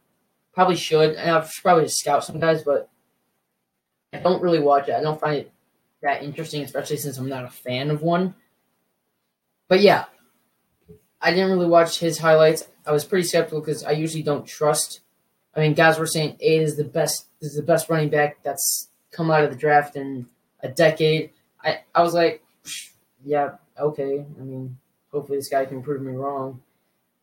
Probably 0.54 0.76
should. 0.76 1.16
And 1.16 1.32
I'll 1.32 1.50
probably 1.64 1.86
just 1.86 2.00
scout 2.00 2.26
some 2.26 2.40
guys, 2.40 2.64
but 2.64 2.90
I 4.14 4.20
don't 4.20 4.42
really 4.42 4.60
watch 4.60 4.90
it. 4.90 4.96
I 4.96 5.02
don't 5.02 5.20
find 5.20 5.38
it 5.38 5.52
that 6.02 6.22
interesting, 6.22 6.62
especially 6.64 6.98
since 6.98 7.18
I'm 7.18 7.30
not 7.30 7.46
a 7.46 7.50
fan 7.50 7.90
of 7.90 8.02
one. 8.02 8.36
But 9.70 9.80
yeah, 9.80 10.06
I 11.22 11.32
didn't 11.32 11.52
really 11.52 11.68
watch 11.68 12.00
his 12.00 12.20
highlights. 12.20 12.68
I 12.86 12.92
was 12.92 13.06
pretty 13.06 13.28
skeptical 13.28 13.62
because 13.62 13.84
I 13.84 13.92
usually 13.92 14.22
don't 14.22 14.46
trust. 14.46 15.00
I 15.56 15.62
mean, 15.62 15.74
guys 15.74 15.98
were 15.98 16.06
saying 16.06 16.38
Aid 16.42 16.62
is 16.62 16.76
the 16.76 16.84
best 16.84 17.28
is 17.42 17.56
the 17.56 17.64
best 17.64 17.90
running 17.90 18.10
back 18.10 18.44
that's 18.44 18.90
come 19.12 19.32
out 19.32 19.44
of 19.44 19.50
the 19.50 19.56
draft 19.56 19.96
in 19.96 20.28
a 20.60 20.68
decade. 20.68 21.32
I, 21.64 21.80
I 21.94 22.02
was 22.02 22.14
like, 22.14 22.44
yeah, 23.24 23.56
okay. 23.80 24.26
I 24.40 24.44
mean, 24.44 24.78
hopefully 25.16 25.38
this 25.38 25.50
guy 25.50 25.66
can 25.66 25.82
prove 25.82 26.02
me 26.02 26.12
wrong. 26.12 26.62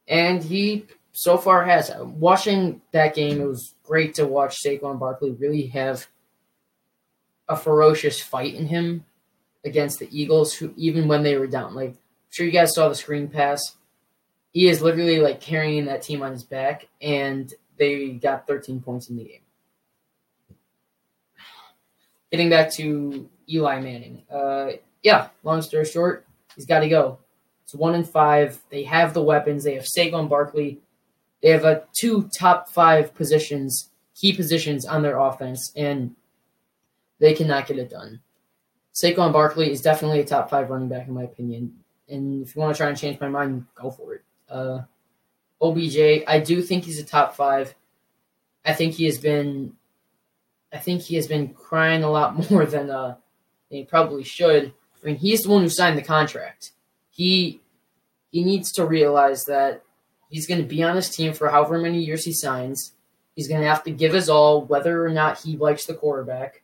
And 0.08 0.42
he 0.42 0.86
so 1.12 1.36
far 1.36 1.64
has. 1.64 1.92
Watching 2.00 2.80
that 2.92 3.14
game, 3.14 3.40
it 3.40 3.46
was 3.46 3.74
great 3.84 4.14
to 4.14 4.26
watch 4.26 4.62
Saquon 4.62 4.98
Barkley 4.98 5.32
really 5.32 5.66
have 5.68 6.06
a 7.48 7.56
ferocious 7.56 8.20
fight 8.20 8.54
in 8.54 8.66
him 8.66 9.04
against 9.64 9.98
the 9.98 10.08
Eagles, 10.10 10.54
who 10.54 10.72
even 10.76 11.06
when 11.06 11.22
they 11.22 11.36
were 11.36 11.46
down, 11.46 11.74
like 11.74 11.90
I'm 11.90 11.98
sure 12.30 12.46
you 12.46 12.52
guys 12.52 12.74
saw 12.74 12.88
the 12.88 12.94
screen 12.94 13.28
pass. 13.28 13.76
He 14.52 14.68
is 14.68 14.82
literally 14.82 15.18
like 15.20 15.40
carrying 15.40 15.84
that 15.84 16.02
team 16.02 16.22
on 16.22 16.32
his 16.32 16.44
back, 16.44 16.88
and 17.00 17.52
they 17.76 18.10
got 18.10 18.46
13 18.46 18.80
points 18.80 19.08
in 19.08 19.16
the 19.16 19.24
game. 19.24 19.40
Getting 22.30 22.48
back 22.48 22.72
to 22.72 23.28
Eli 23.48 23.80
Manning, 23.80 24.22
uh, 24.32 24.70
yeah. 25.02 25.28
Long 25.42 25.60
story 25.60 25.84
short, 25.84 26.26
he's 26.54 26.64
got 26.64 26.80
to 26.80 26.88
go. 26.88 27.18
It's 27.72 27.78
one 27.78 27.94
and 27.94 28.06
five. 28.06 28.60
They 28.68 28.82
have 28.82 29.14
the 29.14 29.22
weapons. 29.22 29.64
They 29.64 29.76
have 29.76 29.84
Saquon 29.84 30.28
Barkley. 30.28 30.80
They 31.40 31.48
have 31.48 31.64
a 31.64 31.84
two 31.98 32.28
top 32.38 32.68
five 32.68 33.14
positions, 33.14 33.88
key 34.14 34.34
positions 34.34 34.84
on 34.84 35.00
their 35.00 35.18
offense, 35.18 35.72
and 35.74 36.14
they 37.18 37.32
cannot 37.32 37.66
get 37.66 37.78
it 37.78 37.88
done. 37.88 38.20
Saquon 38.92 39.32
Barkley 39.32 39.72
is 39.72 39.80
definitely 39.80 40.20
a 40.20 40.24
top 40.26 40.50
five 40.50 40.68
running 40.68 40.90
back 40.90 41.08
in 41.08 41.14
my 41.14 41.22
opinion. 41.22 41.78
And 42.10 42.42
if 42.42 42.54
you 42.54 42.60
want 42.60 42.74
to 42.74 42.78
try 42.78 42.90
and 42.90 42.98
change 42.98 43.18
my 43.18 43.30
mind, 43.30 43.64
go 43.74 43.90
for 43.90 44.16
it. 44.16 44.22
Uh, 44.50 44.82
OBJ, 45.62 46.24
I 46.26 46.40
do 46.40 46.60
think 46.60 46.84
he's 46.84 47.00
a 47.00 47.04
top 47.04 47.34
five. 47.34 47.74
I 48.66 48.74
think 48.74 48.92
he 48.92 49.06
has 49.06 49.16
been, 49.16 49.72
I 50.70 50.76
think 50.76 51.00
he 51.00 51.14
has 51.14 51.26
been 51.26 51.54
crying 51.54 52.04
a 52.04 52.10
lot 52.10 52.50
more 52.50 52.66
than 52.66 52.90
uh, 52.90 53.16
than 53.70 53.78
he 53.78 53.84
probably 53.84 54.24
should. 54.24 54.74
I 55.02 55.06
mean, 55.06 55.16
he's 55.16 55.44
the 55.44 55.48
one 55.48 55.62
who 55.62 55.70
signed 55.70 55.96
the 55.96 56.02
contract. 56.02 56.72
He 57.10 57.61
he 58.32 58.42
needs 58.42 58.72
to 58.72 58.86
realize 58.86 59.44
that 59.44 59.82
he's 60.30 60.46
going 60.46 60.60
to 60.60 60.66
be 60.66 60.82
on 60.82 60.96
his 60.96 61.10
team 61.10 61.34
for 61.34 61.50
however 61.50 61.78
many 61.78 62.02
years 62.02 62.24
he 62.24 62.32
signs. 62.32 62.92
He's 63.36 63.46
going 63.46 63.60
to 63.60 63.68
have 63.68 63.84
to 63.84 63.90
give 63.90 64.12
his 64.12 64.28
all, 64.28 64.64
whether 64.64 65.04
or 65.04 65.10
not 65.10 65.40
he 65.40 65.56
likes 65.56 65.86
the 65.86 65.94
quarterback. 65.94 66.62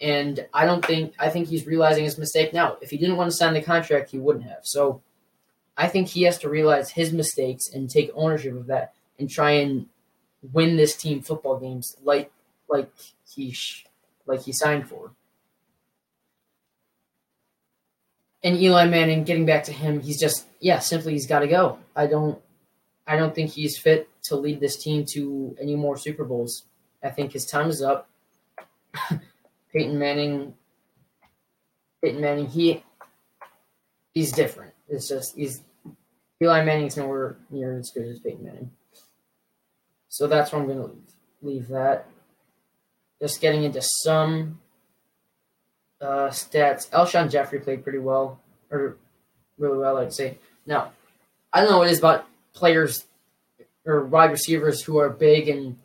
And 0.00 0.46
I 0.54 0.64
don't 0.64 0.84
think 0.84 1.14
I 1.18 1.28
think 1.28 1.48
he's 1.48 1.66
realizing 1.66 2.04
his 2.04 2.18
mistake 2.18 2.52
now. 2.52 2.76
If 2.80 2.90
he 2.90 2.98
didn't 2.98 3.16
want 3.16 3.30
to 3.30 3.36
sign 3.36 3.54
the 3.54 3.62
contract, 3.62 4.10
he 4.10 4.18
wouldn't 4.18 4.44
have. 4.44 4.60
So 4.62 5.02
I 5.76 5.88
think 5.88 6.08
he 6.08 6.22
has 6.22 6.38
to 6.38 6.48
realize 6.48 6.90
his 6.90 7.12
mistakes 7.12 7.68
and 7.68 7.90
take 7.90 8.12
ownership 8.14 8.54
of 8.54 8.66
that 8.66 8.94
and 9.18 9.28
try 9.28 9.52
and 9.52 9.86
win 10.52 10.76
this 10.76 10.94
team 10.94 11.20
football 11.20 11.58
games 11.58 11.96
like 12.04 12.30
like 12.68 12.90
he 13.28 13.56
like 14.26 14.42
he 14.42 14.52
signed 14.52 14.88
for. 14.88 15.12
And 18.42 18.56
Eli 18.56 18.86
Manning, 18.86 19.24
getting 19.24 19.46
back 19.46 19.64
to 19.64 19.72
him, 19.72 20.00
he's 20.00 20.20
just 20.20 20.46
yeah, 20.60 20.78
simply 20.78 21.12
he's 21.12 21.26
got 21.26 21.40
to 21.40 21.48
go. 21.48 21.78
I 21.94 22.06
don't 22.06 22.40
I 23.06 23.16
don't 23.16 23.34
think 23.34 23.50
he's 23.50 23.78
fit 23.78 24.08
to 24.24 24.36
lead 24.36 24.60
this 24.60 24.76
team 24.76 25.04
to 25.14 25.56
any 25.60 25.76
more 25.76 25.96
Super 25.96 26.24
Bowls. 26.24 26.64
I 27.02 27.10
think 27.10 27.32
his 27.32 27.46
time 27.46 27.70
is 27.70 27.82
up. 27.82 28.08
Peyton 29.72 29.98
Manning, 29.98 30.54
Peyton 32.02 32.20
Manning, 32.20 32.46
he 32.46 32.82
he's 34.14 34.32
different. 34.32 34.74
It's 34.88 35.08
just 35.08 35.36
he's 35.36 35.62
Eli 36.42 36.64
Manning's 36.64 36.96
nowhere 36.96 37.36
near 37.50 37.78
as 37.78 37.90
good 37.92 38.06
as 38.06 38.20
Peyton 38.20 38.44
Manning. 38.44 38.70
So 40.08 40.26
that's 40.26 40.52
where 40.52 40.60
I'm 40.60 40.66
going 40.66 40.78
to 40.78 40.86
leave, 40.86 41.12
leave 41.42 41.68
that. 41.68 42.08
Just 43.20 43.40
getting 43.40 43.64
into 43.64 43.82
some 43.82 44.60
uh, 46.00 46.28
stats. 46.28 46.88
Alshon 46.90 47.30
Jeffery 47.30 47.60
played 47.60 47.82
pretty 47.82 47.98
well, 47.98 48.40
or 48.70 48.96
really 49.58 49.78
well, 49.78 49.98
I'd 49.98 50.12
say. 50.12 50.38
Now, 50.66 50.92
I 51.52 51.60
don't 51.60 51.70
know 51.70 51.78
what 51.78 51.88
it 51.88 51.92
is 51.92 51.98
about 51.98 52.26
players 52.52 53.04
or 53.86 54.04
wide 54.04 54.30
receivers 54.30 54.82
who 54.82 54.98
are 54.98 55.08
big 55.08 55.48
and 55.48 55.78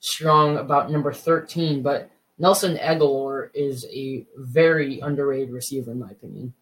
strong 0.00 0.56
about 0.56 0.90
number 0.90 1.12
13, 1.12 1.82
but 1.82 2.10
Nelson 2.38 2.76
Agholor 2.76 3.50
is 3.54 3.86
a 3.92 4.26
very 4.36 5.00
underrated 5.00 5.50
receiver, 5.50 5.92
in 5.92 6.00
my 6.00 6.10
opinion. 6.10 6.54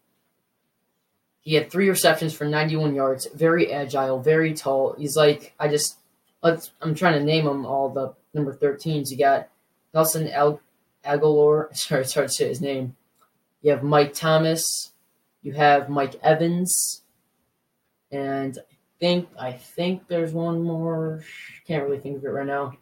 He 1.41 1.55
had 1.55 1.71
three 1.71 1.89
receptions 1.91 2.33
for 2.33 2.45
91 2.45 2.95
yards, 2.95 3.29
very 3.35 3.73
agile, 3.73 4.21
very 4.21 4.55
tall. 4.55 4.95
He's 4.97 5.17
like, 5.17 5.53
I 5.59 5.69
just, 5.69 5.99
let's, 6.43 6.71
I'm 6.81 6.95
trying 6.95 7.19
to 7.19 7.25
name 7.25 7.45
them 7.45 7.67
all 7.67 7.91
the 7.91 8.15
number 8.33 8.55
13s. 8.55 9.11
You 9.11 9.19
got 9.19 9.49
Nelson 9.93 10.29
Al- 10.29 10.61
Agholor, 11.05 11.75
sorry, 11.77 12.03
it's 12.03 12.15
hard 12.15 12.29
to 12.29 12.35
say 12.35 12.49
his 12.49 12.61
name. 12.61 12.97
You 13.63 13.71
have 13.71 13.83
Mike 13.83 14.15
Thomas, 14.15 14.65
you 15.43 15.53
have 15.53 15.89
Mike 15.89 16.17
Evans, 16.23 17.03
and 18.11 18.59
I 18.59 18.77
think, 19.01 19.29
I 19.39 19.53
think 19.53 20.09
there's 20.09 20.33
one 20.33 20.63
more. 20.63 21.23
Can't 21.67 21.85
really 21.85 21.99
think 21.99 22.19
of 22.19 22.25
it 22.25 22.29
right 22.29 22.47
now 22.47 22.77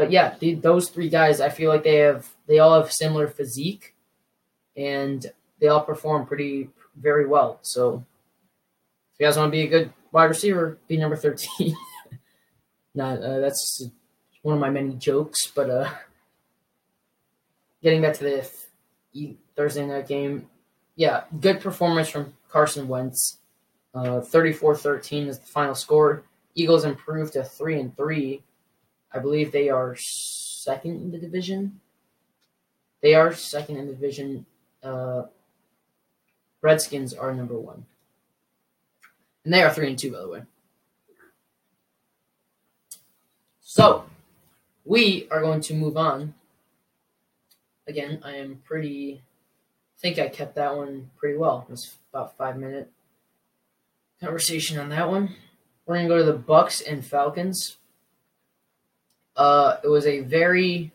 but 0.00 0.10
yeah, 0.10 0.34
the, 0.38 0.54
those 0.54 0.88
three 0.88 1.10
guys, 1.10 1.42
I 1.42 1.50
feel 1.50 1.68
like 1.68 1.84
they 1.84 1.96
have 1.96 2.26
they 2.46 2.58
all 2.58 2.80
have 2.80 2.90
similar 2.90 3.28
physique, 3.28 3.94
and 4.74 5.26
they 5.60 5.68
all 5.68 5.82
perform 5.82 6.24
pretty 6.24 6.70
very 6.96 7.26
well. 7.26 7.58
So, 7.60 8.06
if 9.12 9.20
you 9.20 9.26
guys 9.26 9.36
want 9.36 9.48
to 9.48 9.50
be 9.50 9.60
a 9.60 9.68
good 9.68 9.92
wide 10.10 10.24
receiver, 10.24 10.78
be 10.88 10.96
number 10.96 11.16
thirteen. 11.16 11.76
Not 12.94 13.18
uh, 13.22 13.40
that's 13.40 13.90
one 14.40 14.54
of 14.54 14.60
my 14.62 14.70
many 14.70 14.94
jokes, 14.94 15.48
but 15.54 15.68
uh, 15.68 15.90
getting 17.82 18.02
back 18.02 18.14
to 18.14 18.24
the 19.12 19.36
Thursday 19.56 19.86
night 19.86 20.08
game, 20.08 20.48
yeah, 20.96 21.24
good 21.40 21.60
performance 21.60 22.08
from 22.08 22.34
Carson 22.48 22.88
Wentz. 22.88 23.38
Uh, 23.94 24.20
34-13 24.20 25.26
is 25.26 25.38
the 25.38 25.46
final 25.46 25.74
score. 25.74 26.22
Eagles 26.54 26.84
improved 26.84 27.32
to 27.32 27.42
three 27.42 27.80
and 27.80 27.96
three 27.96 28.42
I 29.12 29.18
believe 29.18 29.50
they 29.50 29.68
are 29.68 29.96
second 29.96 31.02
in 31.02 31.10
the 31.10 31.18
division. 31.18 31.80
They 33.02 33.14
are 33.14 33.34
second 33.34 33.76
in 33.76 33.86
the 33.86 33.92
division. 33.94 34.46
Uh, 34.82 35.24
Redskins 36.62 37.14
are 37.14 37.34
number 37.34 37.58
one, 37.58 37.86
and 39.44 39.52
they 39.52 39.62
are 39.62 39.72
three 39.72 39.88
and 39.88 39.98
two, 39.98 40.12
by 40.12 40.20
the 40.20 40.28
way. 40.28 40.42
So, 43.62 44.04
we 44.84 45.26
are 45.30 45.40
going 45.40 45.60
to 45.62 45.74
move 45.74 45.96
on. 45.96 46.34
Again, 47.90 48.20
I 48.24 48.36
am 48.36 48.62
pretty. 48.64 49.20
I 49.20 49.98
think 50.00 50.20
I 50.20 50.28
kept 50.28 50.54
that 50.54 50.76
one 50.76 51.10
pretty 51.16 51.36
well. 51.36 51.66
It 51.68 51.72
was 51.72 51.96
about 52.12 52.36
five 52.36 52.56
minute 52.56 52.88
conversation 54.20 54.78
on 54.78 54.90
that 54.90 55.10
one. 55.10 55.34
We're 55.84 55.96
gonna 55.96 56.06
go 56.06 56.18
to 56.18 56.22
the 56.22 56.32
Bucks 56.32 56.80
and 56.80 57.04
Falcons. 57.04 57.78
Uh, 59.34 59.78
it 59.82 59.88
was 59.88 60.06
a 60.06 60.20
very. 60.20 60.92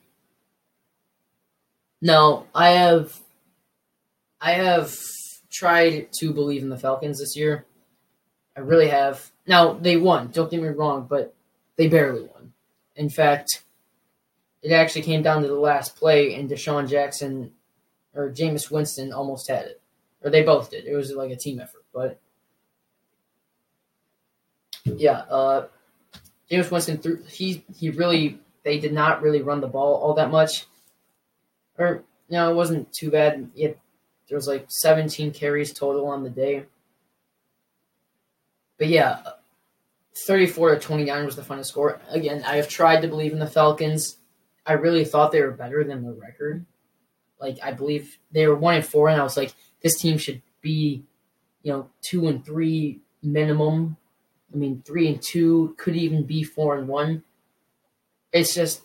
No, 2.01 2.47
I 2.55 2.69
have. 2.69 3.19
I 4.39 4.51
have 4.51 4.95
tried 5.51 6.13
to 6.19 6.33
believe 6.33 6.63
in 6.63 6.69
the 6.69 6.77
Falcons 6.77 7.19
this 7.19 7.35
year. 7.35 7.65
I 8.55 8.61
really 8.61 8.87
have. 8.87 9.33
Now 9.45 9.73
they 9.73 9.97
won. 9.97 10.29
Don't 10.31 10.49
get 10.49 10.61
me 10.61 10.69
wrong, 10.69 11.07
but 11.09 11.33
they 11.75 11.89
barely 11.89 12.21
won. 12.21 12.53
In 12.95 13.09
fact, 13.09 13.64
it 14.65 14.71
actually 14.71 15.03
came 15.03 15.21
down 15.21 15.43
to 15.43 15.47
the 15.47 15.53
last 15.53 15.95
play, 15.95 16.33
and 16.33 16.49
DeSean 16.49 16.89
Jackson 16.89 17.51
or 18.15 18.31
Jameis 18.31 18.71
Winston 18.71 19.13
almost 19.13 19.47
had 19.47 19.65
it, 19.67 19.81
or 20.23 20.31
they 20.31 20.41
both 20.41 20.71
did. 20.71 20.85
It 20.85 20.95
was 20.95 21.11
like 21.11 21.29
a 21.29 21.35
team 21.35 21.59
effort, 21.59 21.85
but 21.93 22.19
yeah, 24.85 25.19
uh, 25.29 25.67
Jameis 26.49 26.71
Winston 26.71 26.97
threw. 26.97 27.23
He 27.29 27.63
he 27.77 27.91
really 27.91 28.39
they 28.63 28.79
did 28.79 28.91
not 28.91 29.21
really 29.21 29.43
run 29.43 29.61
the 29.61 29.67
ball 29.67 30.01
all 30.01 30.15
that 30.15 30.31
much, 30.31 30.65
or 31.77 32.03
know 32.27 32.49
it 32.49 32.55
wasn't 32.55 32.91
too 32.91 33.11
bad. 33.11 33.51
It, 33.55 33.77
there 34.27 34.35
was 34.35 34.47
like 34.47 34.65
17 34.69 35.31
carries 35.31 35.73
total 35.73 36.07
on 36.07 36.23
the 36.23 36.31
day, 36.31 36.65
but 38.79 38.87
yeah, 38.87 39.21
34 40.15 40.73
to 40.73 40.79
29 40.79 41.25
was 41.25 41.35
the 41.35 41.43
final 41.43 41.63
score. 41.63 42.01
Again, 42.09 42.43
I 42.47 42.55
have 42.55 42.67
tried 42.67 43.01
to 43.01 43.07
believe 43.07 43.31
in 43.31 43.37
the 43.37 43.45
Falcons. 43.45 44.17
I 44.65 44.73
really 44.73 45.05
thought 45.05 45.31
they 45.31 45.41
were 45.41 45.51
better 45.51 45.83
than 45.83 46.03
the 46.03 46.13
record. 46.13 46.65
Like 47.39 47.57
I 47.63 47.71
believe 47.71 48.17
they 48.31 48.47
were 48.47 48.55
one 48.55 48.75
and 48.75 48.85
four, 48.85 49.09
and 49.09 49.19
I 49.19 49.23
was 49.23 49.37
like, 49.37 49.53
this 49.81 49.99
team 49.99 50.17
should 50.17 50.41
be, 50.61 51.03
you 51.63 51.71
know, 51.71 51.89
two 52.01 52.27
and 52.27 52.43
three 52.43 53.01
minimum. 53.21 53.97
I 54.53 54.57
mean, 54.57 54.81
three 54.85 55.07
and 55.07 55.21
two 55.21 55.75
could 55.77 55.95
even 55.95 56.23
be 56.23 56.43
four 56.43 56.77
and 56.77 56.87
one. 56.87 57.23
It's 58.31 58.53
just 58.53 58.81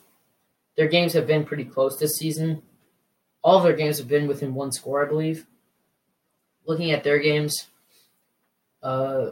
their 0.76 0.88
games 0.88 1.12
have 1.12 1.26
been 1.26 1.44
pretty 1.44 1.64
close 1.64 1.98
this 1.98 2.16
season. 2.16 2.62
All 3.42 3.58
of 3.58 3.64
their 3.64 3.76
games 3.76 3.98
have 3.98 4.08
been 4.08 4.26
within 4.26 4.54
one 4.54 4.72
score, 4.72 5.04
I 5.04 5.08
believe. 5.08 5.46
Looking 6.66 6.90
at 6.90 7.04
their 7.04 7.18
games, 7.18 7.66
uh, 8.82 9.30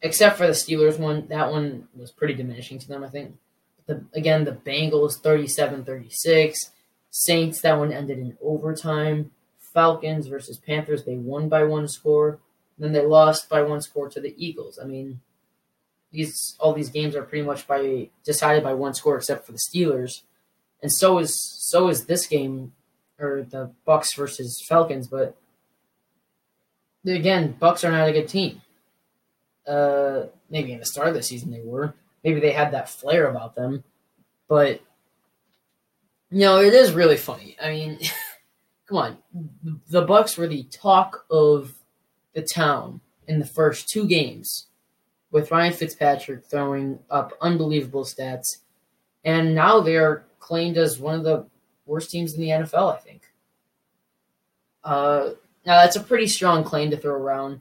except 0.00 0.36
for 0.36 0.46
the 0.46 0.52
Steelers 0.52 0.98
one, 0.98 1.26
that 1.28 1.50
one 1.50 1.88
was 1.96 2.10
pretty 2.10 2.34
diminishing 2.34 2.78
to 2.78 2.88
them, 2.88 3.02
I 3.02 3.08
think. 3.08 3.36
The, 3.86 4.04
again, 4.14 4.44
the 4.44 4.52
Bengals 4.52 5.20
37 5.20 5.84
36. 5.84 6.70
Saints, 7.10 7.62
that 7.62 7.78
one 7.78 7.92
ended 7.92 8.18
in 8.18 8.36
overtime. 8.42 9.30
Falcons 9.72 10.26
versus 10.26 10.58
Panthers, 10.58 11.04
they 11.04 11.16
won 11.16 11.48
by 11.48 11.64
one 11.64 11.88
score. 11.88 12.38
Then 12.78 12.92
they 12.92 13.04
lost 13.04 13.48
by 13.48 13.62
one 13.62 13.80
score 13.80 14.08
to 14.08 14.20
the 14.20 14.34
Eagles. 14.36 14.78
I 14.82 14.86
mean, 14.86 15.20
these 16.12 16.56
all 16.58 16.72
these 16.72 16.90
games 16.90 17.14
are 17.14 17.22
pretty 17.22 17.44
much 17.44 17.66
by 17.66 18.08
decided 18.24 18.62
by 18.62 18.74
one 18.74 18.94
score 18.94 19.16
except 19.16 19.46
for 19.46 19.52
the 19.52 19.58
Steelers. 19.58 20.22
And 20.82 20.92
so 20.92 21.18
is 21.18 21.34
so 21.70 21.88
is 21.88 22.06
this 22.06 22.26
game 22.26 22.72
or 23.18 23.46
the 23.48 23.70
Bucks 23.84 24.14
versus 24.14 24.62
Falcons, 24.68 25.08
but 25.08 25.36
again, 27.06 27.56
Bucks 27.58 27.84
are 27.84 27.92
not 27.92 28.08
a 28.08 28.12
good 28.12 28.28
team. 28.28 28.62
Uh, 29.66 30.24
maybe 30.50 30.72
in 30.72 30.78
the 30.78 30.86
start 30.86 31.08
of 31.08 31.14
the 31.14 31.22
season 31.22 31.50
they 31.50 31.62
were. 31.64 31.94
Maybe 32.26 32.40
they 32.40 32.50
had 32.50 32.72
that 32.72 32.88
flair 32.88 33.28
about 33.28 33.54
them, 33.54 33.84
but 34.48 34.80
you 36.28 36.40
know 36.40 36.58
it 36.58 36.74
is 36.74 36.90
really 36.90 37.16
funny. 37.16 37.56
I 37.62 37.70
mean, 37.70 38.00
come 38.88 38.98
on, 38.98 39.18
the 39.88 40.02
Bucks 40.02 40.36
were 40.36 40.48
the 40.48 40.64
talk 40.64 41.24
of 41.30 41.74
the 42.34 42.42
town 42.42 43.00
in 43.28 43.38
the 43.38 43.46
first 43.46 43.88
two 43.88 44.08
games, 44.08 44.66
with 45.30 45.52
Ryan 45.52 45.72
Fitzpatrick 45.72 46.44
throwing 46.44 46.98
up 47.10 47.32
unbelievable 47.40 48.02
stats, 48.02 48.56
and 49.24 49.54
now 49.54 49.80
they 49.80 49.94
are 49.96 50.24
claimed 50.40 50.76
as 50.78 50.98
one 50.98 51.14
of 51.14 51.22
the 51.22 51.46
worst 51.84 52.10
teams 52.10 52.34
in 52.34 52.40
the 52.40 52.48
NFL. 52.48 52.92
I 52.92 52.98
think. 52.98 53.22
Uh, 54.82 55.30
now 55.64 55.80
that's 55.80 55.94
a 55.94 56.00
pretty 56.00 56.26
strong 56.26 56.64
claim 56.64 56.90
to 56.90 56.96
throw 56.96 57.14
around, 57.14 57.60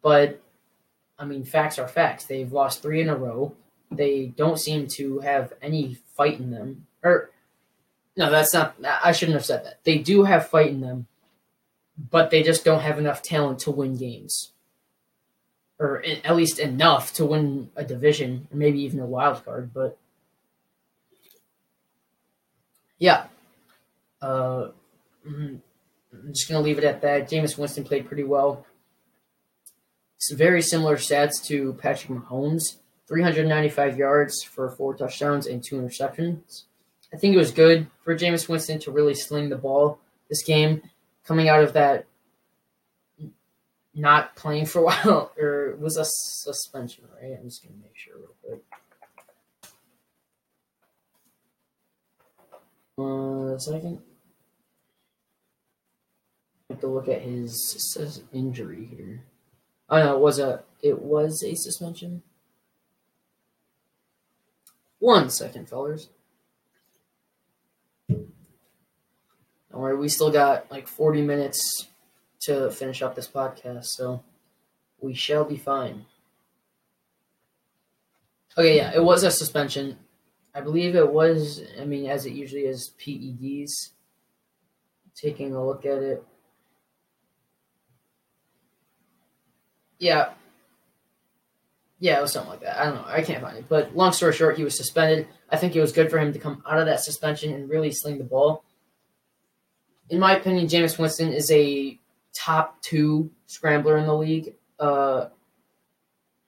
but 0.00 0.40
I 1.22 1.24
mean, 1.24 1.44
facts 1.44 1.78
are 1.78 1.86
facts. 1.86 2.24
They've 2.24 2.52
lost 2.52 2.82
three 2.82 3.00
in 3.00 3.08
a 3.08 3.14
row. 3.14 3.54
They 3.92 4.26
don't 4.36 4.58
seem 4.58 4.88
to 4.96 5.20
have 5.20 5.52
any 5.62 5.98
fight 6.16 6.40
in 6.40 6.50
them. 6.50 6.88
Or, 7.04 7.30
no, 8.16 8.28
that's 8.28 8.52
not. 8.52 8.74
I 8.84 9.12
shouldn't 9.12 9.36
have 9.36 9.44
said 9.44 9.64
that. 9.64 9.84
They 9.84 9.98
do 9.98 10.24
have 10.24 10.48
fight 10.48 10.70
in 10.70 10.80
them, 10.80 11.06
but 12.10 12.30
they 12.30 12.42
just 12.42 12.64
don't 12.64 12.80
have 12.80 12.98
enough 12.98 13.22
talent 13.22 13.60
to 13.60 13.70
win 13.70 13.96
games, 13.96 14.50
or 15.78 16.02
at 16.24 16.34
least 16.34 16.58
enough 16.58 17.12
to 17.14 17.24
win 17.24 17.70
a 17.76 17.84
division, 17.84 18.48
or 18.50 18.56
maybe 18.56 18.80
even 18.80 18.98
a 18.98 19.06
wild 19.06 19.44
card. 19.44 19.72
But 19.72 19.96
yeah, 22.98 23.26
uh, 24.20 24.70
mm, 25.24 25.60
I'm 26.12 26.32
just 26.32 26.48
gonna 26.48 26.64
leave 26.64 26.78
it 26.78 26.84
at 26.84 27.02
that. 27.02 27.30
Jameis 27.30 27.56
Winston 27.56 27.84
played 27.84 28.08
pretty 28.08 28.24
well 28.24 28.66
very 30.30 30.62
similar 30.62 30.96
stats 30.96 31.44
to 31.46 31.74
Patrick 31.74 32.20
Mahomes 32.20 32.76
395 33.08 33.98
yards 33.98 34.42
for 34.42 34.70
four 34.70 34.94
touchdowns 34.94 35.46
and 35.46 35.62
two 35.62 35.76
interceptions. 35.76 36.64
I 37.12 37.18
think 37.18 37.34
it 37.34 37.38
was 37.38 37.50
good 37.50 37.88
for 38.02 38.16
Jameis 38.16 38.48
Winston 38.48 38.78
to 38.80 38.90
really 38.90 39.14
sling 39.14 39.50
the 39.50 39.56
ball 39.56 39.98
this 40.28 40.42
game, 40.42 40.82
coming 41.26 41.48
out 41.48 41.62
of 41.62 41.74
that 41.74 42.06
not 43.94 44.34
playing 44.34 44.66
for 44.66 44.78
a 44.80 44.82
while, 44.86 45.32
or 45.38 45.76
was 45.78 45.96
a 45.96 46.04
suspension, 46.06 47.04
right? 47.20 47.36
I'm 47.38 47.44
just 47.44 47.62
going 47.62 47.74
to 47.74 47.82
make 47.82 47.96
sure 47.96 48.14
real 48.16 48.34
quick. 48.42 48.62
Uh, 52.98 53.58
second. 53.58 54.00
I 56.70 56.74
have 56.74 56.80
to 56.80 56.86
look 56.86 57.08
at 57.08 57.20
his 57.20 58.22
injury 58.32 58.88
here. 58.96 59.24
Oh 59.92 60.02
no, 60.02 60.16
it 60.16 60.20
was 60.20 60.38
a 60.38 60.62
it 60.80 61.02
was 61.02 61.42
a 61.42 61.54
suspension. 61.54 62.22
One 64.98 65.28
second, 65.28 65.68
fellers. 65.68 66.08
Don't 68.08 68.26
worry, 69.70 69.96
we 69.96 70.08
still 70.08 70.30
got 70.30 70.70
like 70.70 70.88
40 70.88 71.20
minutes 71.20 71.88
to 72.44 72.70
finish 72.70 73.02
up 73.02 73.14
this 73.14 73.28
podcast, 73.28 73.84
so 73.84 74.24
we 74.98 75.12
shall 75.12 75.44
be 75.44 75.58
fine. 75.58 76.06
Okay, 78.56 78.76
yeah, 78.76 78.92
it 78.94 79.04
was 79.04 79.24
a 79.24 79.30
suspension. 79.30 79.98
I 80.54 80.62
believe 80.62 80.94
it 80.94 81.12
was, 81.12 81.60
I 81.78 81.84
mean, 81.84 82.08
as 82.08 82.24
it 82.24 82.32
usually 82.32 82.62
is, 82.62 82.92
PEDs. 82.98 83.90
Taking 85.14 85.54
a 85.54 85.66
look 85.66 85.84
at 85.84 86.02
it. 86.02 86.24
Yeah. 90.02 90.30
Yeah, 92.00 92.18
it 92.18 92.22
was 92.22 92.32
something 92.32 92.50
like 92.50 92.62
that. 92.62 92.76
I 92.76 92.86
don't 92.86 92.96
know. 92.96 93.04
I 93.06 93.22
can't 93.22 93.40
find 93.40 93.56
it. 93.56 93.68
But 93.68 93.96
long 93.96 94.10
story 94.10 94.32
short, 94.32 94.56
he 94.56 94.64
was 94.64 94.76
suspended. 94.76 95.28
I 95.48 95.56
think 95.56 95.76
it 95.76 95.80
was 95.80 95.92
good 95.92 96.10
for 96.10 96.18
him 96.18 96.32
to 96.32 96.40
come 96.40 96.60
out 96.68 96.80
of 96.80 96.86
that 96.86 96.98
suspension 96.98 97.54
and 97.54 97.70
really 97.70 97.92
sling 97.92 98.18
the 98.18 98.24
ball. 98.24 98.64
In 100.10 100.18
my 100.18 100.36
opinion, 100.36 100.66
Jameis 100.66 100.98
Winston 100.98 101.32
is 101.32 101.48
a 101.52 101.96
top 102.34 102.82
two 102.82 103.30
scrambler 103.46 103.96
in 103.96 104.06
the 104.06 104.16
league. 104.16 104.54
Uh, 104.80 105.28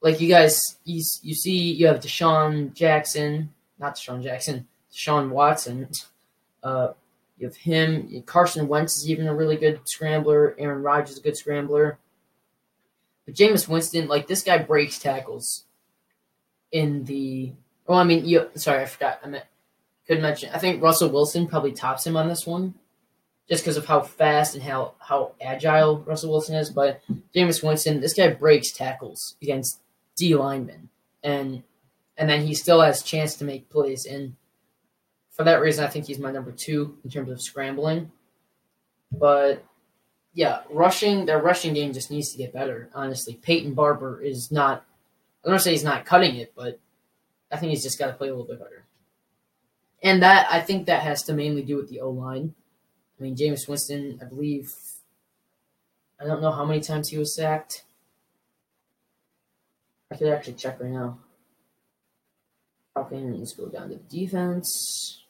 like 0.00 0.20
you 0.20 0.28
guys, 0.28 0.60
you, 0.84 1.00
you 1.22 1.34
see, 1.36 1.74
you 1.74 1.86
have 1.86 2.00
DeSean 2.00 2.74
Jackson, 2.74 3.54
not 3.78 3.94
DeSean 3.94 4.20
Jackson, 4.20 4.66
Deshaun 4.92 5.28
Watson. 5.28 5.88
Uh, 6.60 6.88
you 7.38 7.46
have 7.46 7.54
him. 7.54 8.20
Carson 8.26 8.66
Wentz 8.66 8.98
is 8.98 9.08
even 9.08 9.28
a 9.28 9.34
really 9.34 9.56
good 9.56 9.80
scrambler. 9.84 10.56
Aaron 10.58 10.82
Rodgers 10.82 11.10
is 11.10 11.18
a 11.18 11.22
good 11.22 11.36
scrambler. 11.36 12.00
But 13.26 13.34
Jameis 13.34 13.68
Winston, 13.68 14.08
like 14.08 14.26
this 14.26 14.42
guy 14.42 14.58
breaks 14.58 14.98
tackles 14.98 15.64
in 16.70 17.04
the. 17.04 17.52
Oh, 17.86 17.94
I 17.94 18.04
mean, 18.04 18.24
you. 18.24 18.50
Sorry, 18.54 18.82
I 18.82 18.86
forgot. 18.86 19.20
I 19.24 19.28
meant 19.28 19.44
could 20.06 20.20
mention. 20.20 20.50
I 20.52 20.58
think 20.58 20.82
Russell 20.82 21.10
Wilson 21.10 21.46
probably 21.46 21.72
tops 21.72 22.06
him 22.06 22.16
on 22.16 22.28
this 22.28 22.46
one, 22.46 22.74
just 23.48 23.62
because 23.62 23.76
of 23.76 23.86
how 23.86 24.00
fast 24.02 24.54
and 24.54 24.62
how 24.62 24.94
how 24.98 25.32
agile 25.40 26.00
Russell 26.00 26.30
Wilson 26.30 26.56
is. 26.56 26.70
But 26.70 27.00
Jameis 27.34 27.62
Winston, 27.62 28.00
this 28.00 28.14
guy 28.14 28.28
breaks 28.28 28.70
tackles 28.70 29.36
against 29.40 29.80
D 30.16 30.34
linemen, 30.34 30.90
and 31.22 31.62
and 32.16 32.28
then 32.28 32.42
he 32.42 32.54
still 32.54 32.80
has 32.80 33.02
chance 33.02 33.36
to 33.36 33.44
make 33.44 33.70
plays. 33.70 34.04
And 34.04 34.36
for 35.30 35.44
that 35.44 35.60
reason, 35.60 35.84
I 35.84 35.88
think 35.88 36.06
he's 36.06 36.18
my 36.18 36.30
number 36.30 36.52
two 36.52 36.98
in 37.04 37.10
terms 37.10 37.30
of 37.30 37.40
scrambling. 37.40 38.12
But 39.10 39.64
yeah, 40.34 40.62
rushing 40.68 41.26
their 41.26 41.40
rushing 41.40 41.74
game 41.74 41.92
just 41.92 42.10
needs 42.10 42.32
to 42.32 42.38
get 42.38 42.52
better. 42.52 42.90
Honestly, 42.94 43.34
Peyton 43.34 43.72
Barber 43.72 44.20
is 44.20 44.50
not. 44.50 44.84
I 45.44 45.48
don't 45.48 45.60
say 45.60 45.70
he's 45.70 45.84
not 45.84 46.04
cutting 46.04 46.36
it, 46.36 46.52
but 46.56 46.80
I 47.52 47.56
think 47.56 47.70
he's 47.70 47.84
just 47.84 47.98
got 47.98 48.08
to 48.08 48.14
play 48.14 48.28
a 48.28 48.32
little 48.32 48.46
bit 48.46 48.58
better. 48.58 48.84
And 50.02 50.22
that 50.22 50.48
I 50.50 50.60
think 50.60 50.86
that 50.86 51.02
has 51.02 51.22
to 51.24 51.32
mainly 51.32 51.62
do 51.62 51.76
with 51.76 51.88
the 51.88 52.00
O 52.00 52.10
line. 52.10 52.54
I 53.18 53.22
mean, 53.22 53.36
Jameis 53.36 53.68
Winston, 53.68 54.18
I 54.20 54.24
believe. 54.24 54.74
I 56.20 56.26
don't 56.26 56.42
know 56.42 56.52
how 56.52 56.64
many 56.64 56.80
times 56.80 57.08
he 57.08 57.18
was 57.18 57.34
sacked. 57.34 57.84
I 60.10 60.16
could 60.16 60.28
actually 60.28 60.54
check 60.54 60.80
right 60.80 60.90
now. 60.90 61.18
Falcons 62.94 63.52
go 63.54 63.66
down 63.66 63.88
to 63.90 63.96
the 63.96 64.02
defense. 64.08 65.23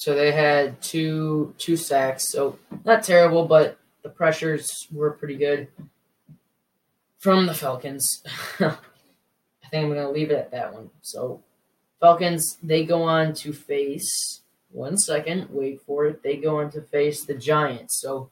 So 0.00 0.14
they 0.14 0.32
had 0.32 0.80
two 0.80 1.54
two 1.58 1.76
sacks. 1.76 2.30
So 2.30 2.58
not 2.86 3.02
terrible, 3.02 3.44
but 3.44 3.76
the 4.02 4.08
pressures 4.08 4.88
were 4.90 5.10
pretty 5.10 5.36
good 5.36 5.68
from 7.18 7.44
the 7.44 7.52
Falcons. 7.52 8.22
I 8.60 8.78
think 9.70 9.84
I'm 9.84 9.88
gonna 9.90 10.10
leave 10.10 10.30
it 10.30 10.38
at 10.38 10.52
that 10.52 10.72
one. 10.72 10.88
So 11.02 11.42
Falcons, 12.00 12.56
they 12.62 12.86
go 12.86 13.02
on 13.02 13.34
to 13.34 13.52
face 13.52 14.40
one 14.70 14.96
second, 14.96 15.48
wait 15.50 15.82
for 15.82 16.06
it. 16.06 16.22
They 16.22 16.38
go 16.38 16.60
on 16.60 16.70
to 16.70 16.80
face 16.80 17.26
the 17.26 17.34
Giants. 17.34 18.00
So 18.00 18.30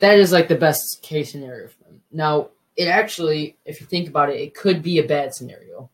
that 0.00 0.18
is 0.18 0.32
like 0.32 0.48
the 0.48 0.56
best 0.56 1.02
case 1.02 1.30
scenario 1.30 1.68
for 1.68 1.84
them. 1.84 2.02
Now, 2.10 2.48
it 2.76 2.88
actually, 2.88 3.58
if 3.64 3.80
you 3.80 3.86
think 3.86 4.08
about 4.08 4.30
it, 4.30 4.40
it 4.40 4.54
could 4.54 4.82
be 4.82 4.98
a 4.98 5.06
bad 5.06 5.36
scenario. 5.36 5.88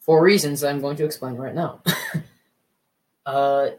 For 0.00 0.22
reasons 0.22 0.62
I'm 0.62 0.82
going 0.82 0.98
to 0.98 1.06
explain 1.06 1.36
right 1.36 1.54
now. 1.54 1.80
Uh, 3.24 3.70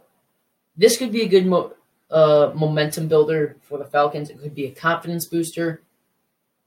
this 0.78 0.98
could 0.98 1.12
be 1.12 1.22
a 1.22 1.28
good 1.28 1.46
mo- 1.46 1.74
uh, 2.10 2.52
momentum 2.56 3.08
builder 3.08 3.56
for 3.62 3.78
the 3.78 3.86
Falcons. 3.86 4.30
It 4.30 4.42
could 4.42 4.56
be 4.56 4.66
a 4.66 4.72
confidence 4.72 5.28
booster. 5.28 5.82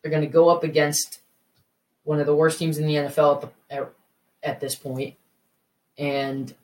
They're 0.03 0.11
going 0.11 0.25
to 0.25 0.29
go 0.29 0.49
up 0.49 0.65
against 0.65 1.21
one 2.05 2.21
of 2.21 2.27
the 2.27 2.35
worst 2.35 2.59
teams 2.59 2.79
in 2.79 2.87
the 2.87 2.95
NFL 2.95 3.37
at, 3.37 3.41
the, 3.41 3.75
at, 3.75 3.93
at 4.43 4.61
this 4.61 4.75
point, 4.75 5.17
and 5.99 6.55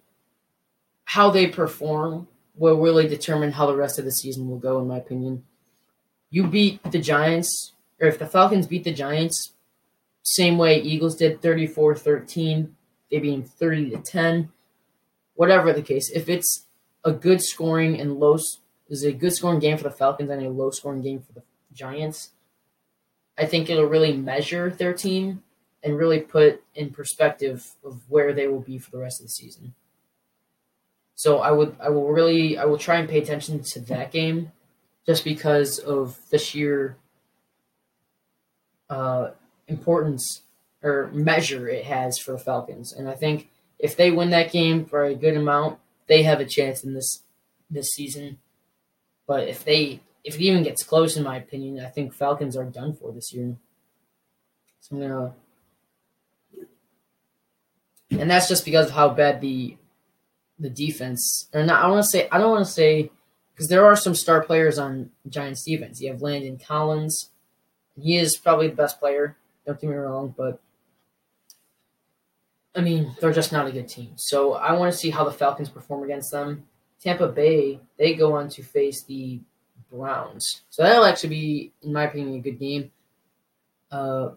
how 1.05 1.31
they 1.31 1.47
perform 1.47 2.29
will 2.57 2.81
really 2.81 3.09
determine 3.09 3.53
how 3.53 3.67
the 3.67 3.77
rest 3.77 3.99
of 3.99 4.05
the 4.05 4.13
season 4.13 4.49
will 4.49 4.59
go. 4.59 4.81
In 4.81 4.89
my 4.89 4.99
opinion, 4.99 5.45
you 6.31 6.47
beat 6.47 6.83
the 6.91 7.01
Giants, 7.01 7.73
or 8.01 8.09
if 8.09 8.19
the 8.19 8.27
Falcons 8.27 8.67
beat 8.67 8.85
the 8.85 8.93
Giants, 8.93 9.53
same 10.23 10.57
way 10.57 10.81
Eagles 10.81 11.17
did, 11.17 11.43
34-13, 11.43 12.71
they 13.11 13.19
beat 13.19 13.31
them 13.31 13.43
30 13.43 13.91
to 13.91 13.99
10 13.99 14.53
whatever 15.35 15.73
the 15.73 15.83
case, 15.83 16.11
if 16.11 16.29
it's 16.29 16.67
a 17.05 17.13
good 17.13 17.43
scoring 17.43 18.01
and 18.01 18.19
low 18.19 18.39
is 18.89 19.05
a 19.05 19.13
good 19.13 19.33
scoring 19.33 19.61
game 19.61 19.77
for 19.77 19.85
the 19.85 19.91
Falcons 19.91 20.31
and 20.31 20.45
a 20.45 20.51
low 20.51 20.71
scoring 20.71 21.03
game 21.03 21.21
for 21.21 21.33
the 21.33 21.43
Giants, 21.73 22.31
I 23.37 23.47
think 23.47 23.69
it'll 23.69 23.87
really 23.87 24.17
measure 24.17 24.71
their 24.71 24.93
team 24.93 25.43
and 25.83 25.99
really 25.99 26.21
put 26.21 26.63
in 26.75 26.91
perspective 26.91 27.73
of 27.85 28.03
where 28.09 28.33
they 28.33 28.47
will 28.47 28.61
be 28.61 28.79
for 28.79 28.91
the 28.91 28.99
rest 28.99 29.21
of 29.21 29.27
the 29.27 29.31
season. 29.31 29.75
So 31.15 31.39
I 31.39 31.51
would 31.51 31.77
I 31.81 31.91
will 31.91 32.09
really 32.09 32.59
I 32.59 32.65
will 32.65 32.79
try 32.79 32.97
and 32.97 33.09
pay 33.09 33.19
attention 33.19 33.63
to 33.63 33.81
that 33.81 34.11
game 34.11 34.53
just 35.07 35.25
because 35.25 35.79
of 35.79 36.19
the 36.31 36.39
sheer 36.39 36.97
uh, 38.89 39.31
importance 39.69 40.43
or 40.83 41.11
measure 41.13 41.69
it 41.69 41.85
has 41.85 42.19
for 42.19 42.33
the 42.33 42.39
Falcons. 42.39 42.93
And 42.93 43.09
I 43.09 43.15
think 43.15 43.49
if 43.79 43.97
they 43.97 44.11
win 44.11 44.31
that 44.31 44.53
game 44.53 44.85
for 44.85 45.05
a 45.05 45.15
good 45.15 45.37
amount, 45.37 45.79
they 46.07 46.23
have 46.23 46.41
a 46.41 46.45
chance 46.45 46.85
in 46.85 46.95
this 46.95 47.23
this 47.71 47.91
season. 47.91 48.39
But 49.27 49.49
if 49.49 49.65
they 49.65 50.01
if 50.23 50.37
it 50.37 50.43
even 50.43 50.63
gets 50.63 50.83
close, 50.83 51.17
in 51.17 51.23
my 51.23 51.37
opinion, 51.37 51.85
I 51.85 51.89
think 51.89 52.15
Falcons 52.15 52.57
are 52.57 52.65
done 52.65 52.95
for 52.95 53.13
this 53.13 53.33
year. 53.33 53.57
So 54.81 54.97
I'm 54.97 55.03
gonna, 55.03 55.35
and 58.11 58.31
that's 58.31 58.49
just 58.49 58.65
because 58.65 58.87
of 58.87 58.93
how 58.93 59.11
bad 59.11 59.41
the 59.41 59.77
the 60.59 60.71
defense, 60.71 61.49
or 61.53 61.65
not. 61.65 61.83
I 61.83 61.89
want 61.89 62.03
to 62.03 62.09
say 62.09 62.29
I 62.31 62.39
don't 62.39 62.51
want 62.51 62.67
to 62.67 62.73
say 62.73 63.11
because 63.55 63.69
there 63.69 63.85
are 63.85 63.97
some 63.97 64.15
star 64.15 64.43
players 64.43 64.79
on 64.79 65.11
Giants 65.29 65.65
defense. 65.65 66.01
You 66.01 66.13
have 66.13 66.23
Landon 66.23 66.59
Collins. 66.59 67.31
He 68.01 68.17
is 68.17 68.37
probably 68.37 68.69
the 68.69 68.77
best 68.77 68.99
player. 68.99 69.37
Don't 69.67 69.81
get 69.81 69.89
me 69.89 69.97
wrong, 69.97 70.35
but 70.37 70.61
I 72.75 72.81
mean, 72.81 73.15
they're 73.21 73.33
just 73.33 73.53
not 73.53 73.67
a 73.67 73.73
good 73.73 73.89
team. 73.89 74.13
So 74.17 74.55
I 74.55 74.73
want 74.73 74.93
to 74.93 74.99
see 74.99 75.11
how 75.11 75.25
the 75.25 75.33
Falcons 75.33 75.69
perform 75.69 76.03
against 76.03 76.31
them. 76.31 76.65
Tampa 77.01 77.29
Bay, 77.29 77.81
they 77.99 78.15
go 78.15 78.35
on 78.35 78.49
to 78.51 78.63
face 78.63 79.03
the 79.03 79.41
Browns. 79.93 80.63
So 80.71 80.83
that'll 80.83 81.05
actually 81.05 81.29
be, 81.29 81.73
in 81.83 81.93
my 81.93 82.05
opinion, 82.05 82.37
a 82.37 82.41
good 82.41 82.59
game. 82.59 82.91
Uh, 83.91 84.31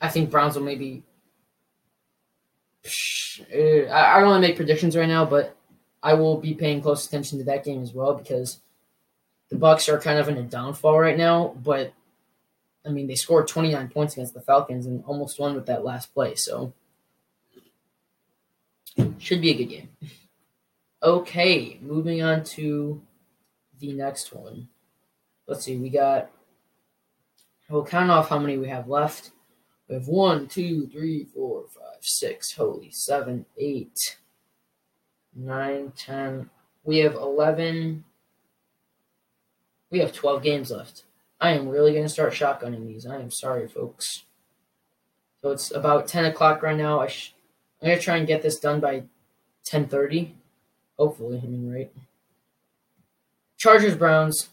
I 0.00 0.08
think 0.08 0.30
Browns 0.30 0.56
will 0.56 0.64
maybe. 0.64 1.02
I 3.54 4.18
don't 4.18 4.28
want 4.28 4.42
to 4.42 4.48
make 4.48 4.56
predictions 4.56 4.96
right 4.96 5.08
now, 5.08 5.24
but 5.24 5.56
I 6.02 6.14
will 6.14 6.38
be 6.38 6.54
paying 6.54 6.82
close 6.82 7.06
attention 7.06 7.38
to 7.38 7.44
that 7.44 7.64
game 7.64 7.82
as 7.82 7.94
well 7.94 8.14
because 8.14 8.60
the 9.48 9.56
Bucks 9.56 9.88
are 9.88 10.00
kind 10.00 10.18
of 10.18 10.28
in 10.28 10.36
a 10.36 10.42
downfall 10.42 10.98
right 10.98 11.16
now. 11.16 11.54
But 11.62 11.92
I 12.84 12.90
mean, 12.90 13.06
they 13.06 13.14
scored 13.14 13.48
29 13.48 13.88
points 13.88 14.14
against 14.14 14.34
the 14.34 14.40
Falcons 14.40 14.86
and 14.86 15.04
almost 15.06 15.38
won 15.38 15.54
with 15.54 15.66
that 15.66 15.84
last 15.84 16.12
play. 16.12 16.34
So 16.34 16.72
should 19.18 19.40
be 19.40 19.50
a 19.50 19.54
good 19.54 19.68
game. 19.68 19.88
Okay, 21.02 21.78
moving 21.80 22.22
on 22.22 22.44
to 22.44 23.00
the 23.78 23.92
next 23.92 24.32
one. 24.32 24.68
Let's 25.46 25.64
see, 25.64 25.76
we 25.76 25.90
got. 25.90 26.30
We'll 27.68 27.84
count 27.84 28.10
off 28.10 28.28
how 28.28 28.38
many 28.38 28.58
we 28.58 28.68
have 28.68 28.88
left. 28.88 29.30
We 29.88 29.94
have 29.94 30.08
one, 30.08 30.46
two, 30.46 30.86
three, 30.88 31.24
four, 31.24 31.64
five, 31.68 32.00
six, 32.00 32.52
holy, 32.52 32.90
seven, 32.90 33.46
eight, 33.58 34.18
nine, 35.34 35.92
ten. 35.96 36.50
We 36.84 36.98
have 36.98 37.14
11. 37.14 38.04
We 39.90 39.98
have 39.98 40.12
12 40.12 40.42
games 40.42 40.70
left. 40.70 41.04
I 41.40 41.50
am 41.50 41.68
really 41.68 41.92
going 41.92 42.04
to 42.04 42.08
start 42.08 42.32
shotgunning 42.32 42.86
these. 42.86 43.06
I 43.06 43.16
am 43.16 43.30
sorry, 43.30 43.66
folks. 43.66 44.24
So 45.42 45.50
it's 45.50 45.70
about 45.74 46.06
10 46.06 46.26
o'clock 46.26 46.62
right 46.62 46.76
now. 46.76 47.00
I 47.00 47.08
sh- 47.08 47.34
I'm 47.80 47.88
gonna 47.88 48.00
try 48.00 48.16
and 48.16 48.26
get 48.26 48.42
this 48.42 48.58
done 48.58 48.80
by 48.80 49.04
10:30. 49.64 50.34
Hopefully, 50.98 51.40
I 51.42 51.46
mean, 51.46 51.72
right? 51.72 51.92
Chargers 53.56 53.96
Browns. 53.96 54.50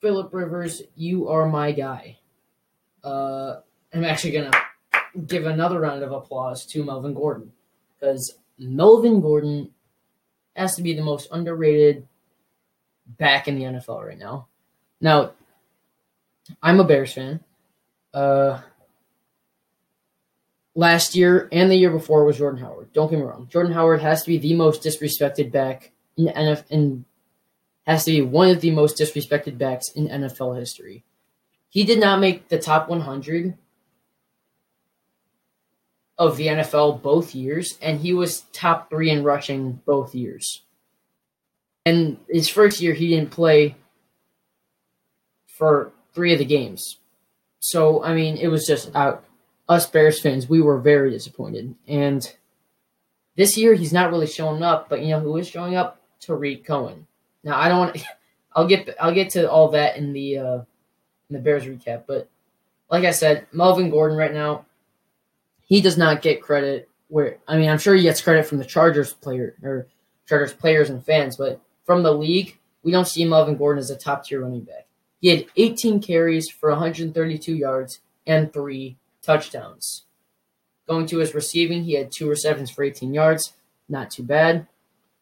Philip 0.00 0.34
Rivers, 0.34 0.82
you 0.96 1.28
are 1.28 1.48
my 1.48 1.72
guy. 1.72 2.18
Uh, 3.02 3.60
I'm 3.92 4.04
actually 4.04 4.32
gonna 4.32 4.50
give 5.26 5.46
another 5.46 5.80
round 5.80 6.02
of 6.02 6.12
applause 6.12 6.66
to 6.66 6.84
Melvin 6.84 7.14
Gordon 7.14 7.52
because 7.98 8.38
Melvin 8.58 9.20
Gordon 9.20 9.70
has 10.56 10.76
to 10.76 10.82
be 10.82 10.94
the 10.94 11.02
most 11.02 11.28
underrated 11.30 12.06
back 13.06 13.48
in 13.48 13.56
the 13.56 13.64
NFL 13.64 14.06
right 14.06 14.18
now. 14.18 14.48
Now, 15.00 15.32
I'm 16.62 16.80
a 16.80 16.84
Bears 16.84 17.12
fan. 17.12 17.40
Uh, 18.12 18.60
last 20.74 21.14
year 21.14 21.48
and 21.52 21.70
the 21.70 21.76
year 21.76 21.90
before 21.90 22.24
was 22.24 22.38
Jordan 22.38 22.60
Howard. 22.60 22.92
Don't 22.92 23.10
get 23.10 23.18
me 23.18 23.24
wrong. 23.24 23.48
Jordan 23.50 23.72
Howard 23.72 24.02
has 24.02 24.22
to 24.22 24.28
be 24.28 24.38
the 24.38 24.54
most 24.54 24.82
disrespected 24.82 25.52
back 25.52 25.92
in 26.16 26.26
NFL 26.26 26.64
and 26.70 27.04
has 27.86 28.04
to 28.04 28.10
be 28.10 28.22
one 28.22 28.50
of 28.50 28.60
the 28.60 28.70
most 28.70 28.98
disrespected 28.98 29.58
backs 29.58 29.90
in 29.90 30.08
NFL 30.08 30.58
history. 30.58 31.04
He 31.68 31.84
did 31.84 32.00
not 32.00 32.20
make 32.20 32.48
the 32.48 32.58
top 32.58 32.88
100 32.88 33.56
of 36.16 36.36
the 36.36 36.46
NFL 36.46 37.02
both 37.02 37.34
years, 37.34 37.76
and 37.82 38.00
he 38.00 38.12
was 38.12 38.42
top 38.52 38.88
three 38.88 39.10
in 39.10 39.24
rushing 39.24 39.80
both 39.84 40.14
years. 40.14 40.62
And 41.84 42.18
his 42.28 42.48
first 42.48 42.80
year, 42.80 42.94
he 42.94 43.08
didn't 43.08 43.30
play 43.30 43.76
for 45.46 45.92
three 46.14 46.32
of 46.32 46.38
the 46.38 46.44
games. 46.44 46.98
So, 47.58 48.02
I 48.02 48.14
mean, 48.14 48.36
it 48.36 48.48
was 48.48 48.66
just 48.66 48.94
out 48.94 49.24
us 49.68 49.88
Bears 49.88 50.20
fans, 50.20 50.48
we 50.48 50.60
were 50.60 50.78
very 50.78 51.10
disappointed. 51.10 51.74
And 51.86 52.30
this 53.36 53.56
year, 53.56 53.74
he's 53.74 53.92
not 53.92 54.10
really 54.10 54.26
showing 54.26 54.62
up. 54.62 54.88
But 54.88 55.02
you 55.02 55.08
know 55.08 55.20
who 55.20 55.36
is 55.36 55.48
showing 55.48 55.76
up? 55.76 56.00
Tarik 56.20 56.64
Cohen. 56.64 57.06
Now, 57.42 57.58
I 57.58 57.68
don't 57.68 57.78
want. 57.78 58.04
I'll 58.56 58.66
get. 58.68 58.94
I'll 59.00 59.14
get 59.14 59.30
to 59.30 59.50
all 59.50 59.70
that 59.70 59.96
in 59.96 60.12
the 60.12 60.38
uh, 60.38 60.58
in 61.28 61.30
the 61.30 61.38
Bears 61.38 61.64
recap. 61.64 62.04
But 62.06 62.28
like 62.90 63.04
I 63.04 63.10
said, 63.10 63.46
Melvin 63.52 63.90
Gordon 63.90 64.16
right 64.16 64.32
now, 64.32 64.66
he 65.62 65.80
does 65.80 65.98
not 65.98 66.22
get 66.22 66.42
credit. 66.42 66.88
Where 67.08 67.38
I 67.48 67.56
mean, 67.56 67.68
I'm 67.68 67.78
sure 67.78 67.94
he 67.94 68.02
gets 68.02 68.22
credit 68.22 68.46
from 68.46 68.58
the 68.58 68.64
Chargers 68.64 69.12
player 69.12 69.56
or 69.62 69.86
Chargers 70.26 70.54
players 70.54 70.90
and 70.90 71.04
fans, 71.04 71.36
but 71.36 71.60
from 71.84 72.02
the 72.02 72.12
league, 72.12 72.58
we 72.82 72.92
don't 72.92 73.08
see 73.08 73.24
Melvin 73.24 73.56
Gordon 73.56 73.80
as 73.80 73.90
a 73.90 73.96
top 73.96 74.24
tier 74.24 74.40
running 74.40 74.62
back. 74.62 74.86
He 75.20 75.28
had 75.28 75.46
18 75.56 76.00
carries 76.00 76.50
for 76.50 76.70
132 76.70 77.54
yards 77.54 78.00
and 78.26 78.52
three 78.52 78.96
touchdowns. 79.24 80.04
Going 80.86 81.06
to 81.06 81.18
his 81.18 81.34
receiving, 81.34 81.84
he 81.84 81.94
had 81.94 82.12
two 82.12 82.28
receptions 82.28 82.70
for 82.70 82.84
18 82.84 83.14
yards. 83.14 83.54
Not 83.88 84.10
too 84.10 84.22
bad. 84.22 84.66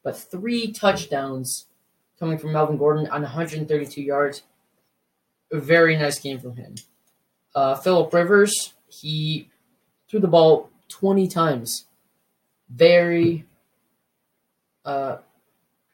But 0.02 0.16
three 0.18 0.72
touchdowns 0.72 1.66
coming 2.18 2.38
from 2.38 2.52
Melvin 2.52 2.76
Gordon 2.76 3.06
on 3.08 3.22
132 3.22 4.02
yards. 4.02 4.42
A 5.52 5.60
very 5.60 5.96
nice 5.96 6.18
game 6.18 6.38
from 6.40 6.56
him. 6.56 6.74
Uh, 7.54 7.74
Philip 7.76 8.12
Rivers, 8.12 8.72
he 8.88 9.50
threw 10.08 10.20
the 10.20 10.28
ball 10.28 10.70
20 10.88 11.28
times. 11.28 11.86
Very. 12.68 13.44
Uh, 14.84 15.18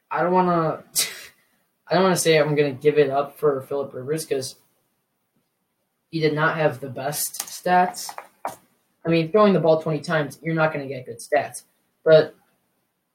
I 0.09 0.23
don't 0.23 0.33
want 0.33 0.93
to. 0.93 1.07
I 1.87 1.95
don't 1.95 2.03
want 2.03 2.15
to 2.15 2.21
say 2.21 2.37
I'm 2.37 2.55
going 2.55 2.75
to 2.75 2.81
give 2.81 2.99
it 2.99 3.09
up 3.09 3.39
for 3.39 3.61
Philip 3.61 3.93
Rivers 3.93 4.23
because 4.23 4.55
he 6.09 6.19
did 6.19 6.33
not 6.33 6.57
have 6.57 6.79
the 6.79 6.89
best 6.89 7.41
stats. 7.41 8.13
I 8.45 9.09
mean, 9.09 9.31
throwing 9.31 9.53
the 9.53 9.59
ball 9.59 9.81
20 9.81 9.99
times, 10.01 10.39
you're 10.41 10.55
not 10.55 10.73
going 10.73 10.87
to 10.87 10.93
get 10.93 11.05
good 11.05 11.19
stats. 11.19 11.63
But 12.03 12.35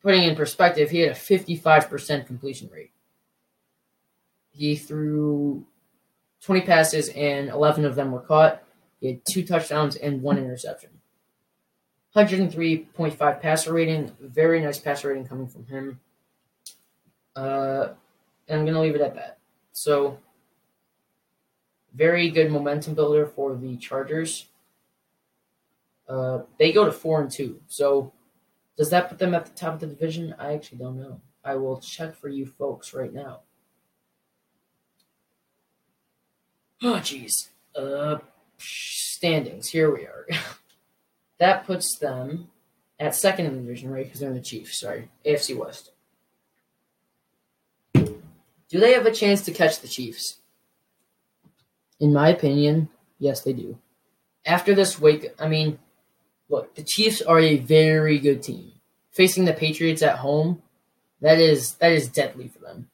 putting 0.02 0.24
in 0.24 0.36
perspective, 0.36 0.90
he 0.90 1.00
had 1.00 1.12
a 1.12 1.14
55% 1.14 2.26
completion 2.26 2.70
rate. 2.72 2.92
He 4.50 4.76
threw 4.76 5.66
20 6.42 6.60
passes 6.62 7.08
and 7.10 7.48
11 7.48 7.84
of 7.84 7.94
them 7.96 8.12
were 8.12 8.20
caught. 8.20 8.62
He 9.00 9.08
had 9.08 9.20
two 9.26 9.44
touchdowns 9.44 9.96
and 9.96 10.22
one 10.22 10.38
interception. 10.38 10.90
103.5 12.14 13.40
passer 13.40 13.72
rating. 13.72 14.12
Very 14.20 14.60
nice 14.60 14.78
passer 14.78 15.08
rating 15.08 15.26
coming 15.26 15.48
from 15.48 15.66
him. 15.66 16.00
Uh, 17.34 17.88
and 18.46 18.60
I'm 18.60 18.64
going 18.64 18.74
to 18.74 18.80
leave 18.80 18.94
it 18.94 19.00
at 19.00 19.16
that. 19.16 19.38
So, 19.72 20.18
very 21.94 22.30
good 22.30 22.50
momentum 22.50 22.94
builder 22.94 23.26
for 23.26 23.54
the 23.56 23.76
Chargers. 23.76 24.46
Uh, 26.08 26.40
they 26.58 26.72
go 26.72 26.84
to 26.84 26.92
four 26.92 27.20
and 27.20 27.30
two. 27.30 27.60
So, 27.66 28.12
does 28.76 28.90
that 28.90 29.08
put 29.08 29.18
them 29.18 29.34
at 29.34 29.46
the 29.46 29.52
top 29.52 29.74
of 29.74 29.80
the 29.80 29.86
division? 29.86 30.34
I 30.38 30.52
actually 30.52 30.78
don't 30.78 30.98
know. 30.98 31.20
I 31.44 31.54
will 31.56 31.78
check 31.78 32.16
for 32.16 32.28
you 32.28 32.46
folks 32.46 32.92
right 32.92 33.12
now. 33.12 33.40
Oh, 36.82 36.96
jeez. 36.96 37.48
Uh, 37.74 38.18
standings. 38.58 39.68
Here 39.68 39.94
we 39.94 40.02
are. 40.02 40.26
that 41.38 41.66
puts 41.66 41.96
them 41.98 42.48
at 42.98 43.14
second 43.14 43.46
in 43.46 43.54
the 43.54 43.60
division, 43.62 43.90
right? 43.90 44.04
Because 44.04 44.20
they're 44.20 44.28
in 44.28 44.34
the 44.34 44.42
Chiefs. 44.42 44.80
Sorry, 44.80 45.08
AFC 45.24 45.56
West. 45.56 45.92
Do 47.94 48.80
they 48.80 48.92
have 48.92 49.06
a 49.06 49.12
chance 49.12 49.42
to 49.42 49.52
catch 49.52 49.80
the 49.80 49.88
Chiefs? 49.88 50.40
In 52.04 52.12
my 52.12 52.28
opinion, 52.28 52.90
yes, 53.18 53.40
they 53.40 53.54
do. 53.54 53.78
After 54.44 54.74
this 54.74 55.00
week, 55.00 55.32
I 55.38 55.48
mean, 55.48 55.78
look, 56.50 56.74
the 56.74 56.82
Chiefs 56.82 57.22
are 57.22 57.40
a 57.40 57.56
very 57.56 58.18
good 58.18 58.42
team. 58.42 58.72
Facing 59.10 59.46
the 59.46 59.54
Patriots 59.54 60.02
at 60.02 60.18
home, 60.18 60.60
that 61.22 61.40
is 61.40 61.76
that 61.76 61.92
is 61.92 62.10
deadly 62.10 62.48
for 62.48 62.58
them. 62.58 62.90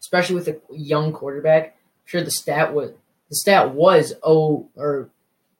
Especially 0.00 0.34
with 0.34 0.48
a 0.48 0.60
young 0.72 1.12
quarterback. 1.12 1.64
I'm 1.66 2.06
sure 2.06 2.24
the 2.24 2.32
stat 2.32 2.74
was 2.74 2.90
the 3.28 3.36
stat 3.36 3.72
was 3.72 4.14
oh 4.24 4.68
or 4.74 5.10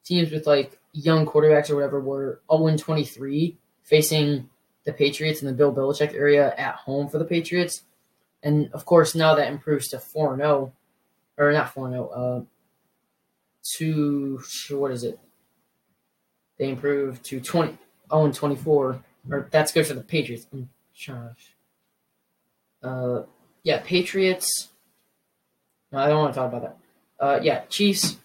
teams 0.04 0.32
with 0.32 0.48
like 0.48 0.76
young 0.92 1.26
quarterbacks 1.26 1.70
or 1.70 1.76
whatever 1.76 2.00
were 2.00 2.40
0 2.52 2.76
23 2.76 3.56
facing 3.84 4.50
the 4.82 4.92
Patriots 4.92 5.42
in 5.42 5.46
the 5.46 5.54
Bill 5.54 5.72
Belichick 5.72 6.12
area 6.12 6.52
at 6.56 6.74
home 6.74 7.08
for 7.08 7.18
the 7.18 7.24
Patriots. 7.24 7.82
And 8.42 8.68
of 8.72 8.84
course, 8.84 9.14
now 9.14 9.36
that 9.36 9.46
improves 9.46 9.86
to 9.90 10.00
4 10.00 10.36
0, 10.38 10.72
or 11.38 11.52
not 11.52 11.72
4 11.72 11.90
0, 11.90 12.08
uh, 12.08 12.53
to 13.78 14.42
what 14.70 14.90
is 14.90 15.04
it? 15.04 15.18
They 16.58 16.68
improved 16.68 17.24
to 17.26 17.40
20, 17.40 17.76
0 18.10 18.32
24, 18.32 19.02
or 19.30 19.48
that's 19.50 19.72
good 19.72 19.86
for 19.86 19.94
the 19.94 20.02
Patriots. 20.02 20.46
Uh, 22.82 23.22
yeah, 23.62 23.80
Patriots. 23.84 24.68
No, 25.90 25.98
I 25.98 26.08
don't 26.08 26.18
want 26.18 26.34
to 26.34 26.40
talk 26.40 26.52
about 26.52 26.62
that. 26.62 26.76
Uh, 27.18 27.40
yeah, 27.42 27.60
Chiefs. 27.68 28.16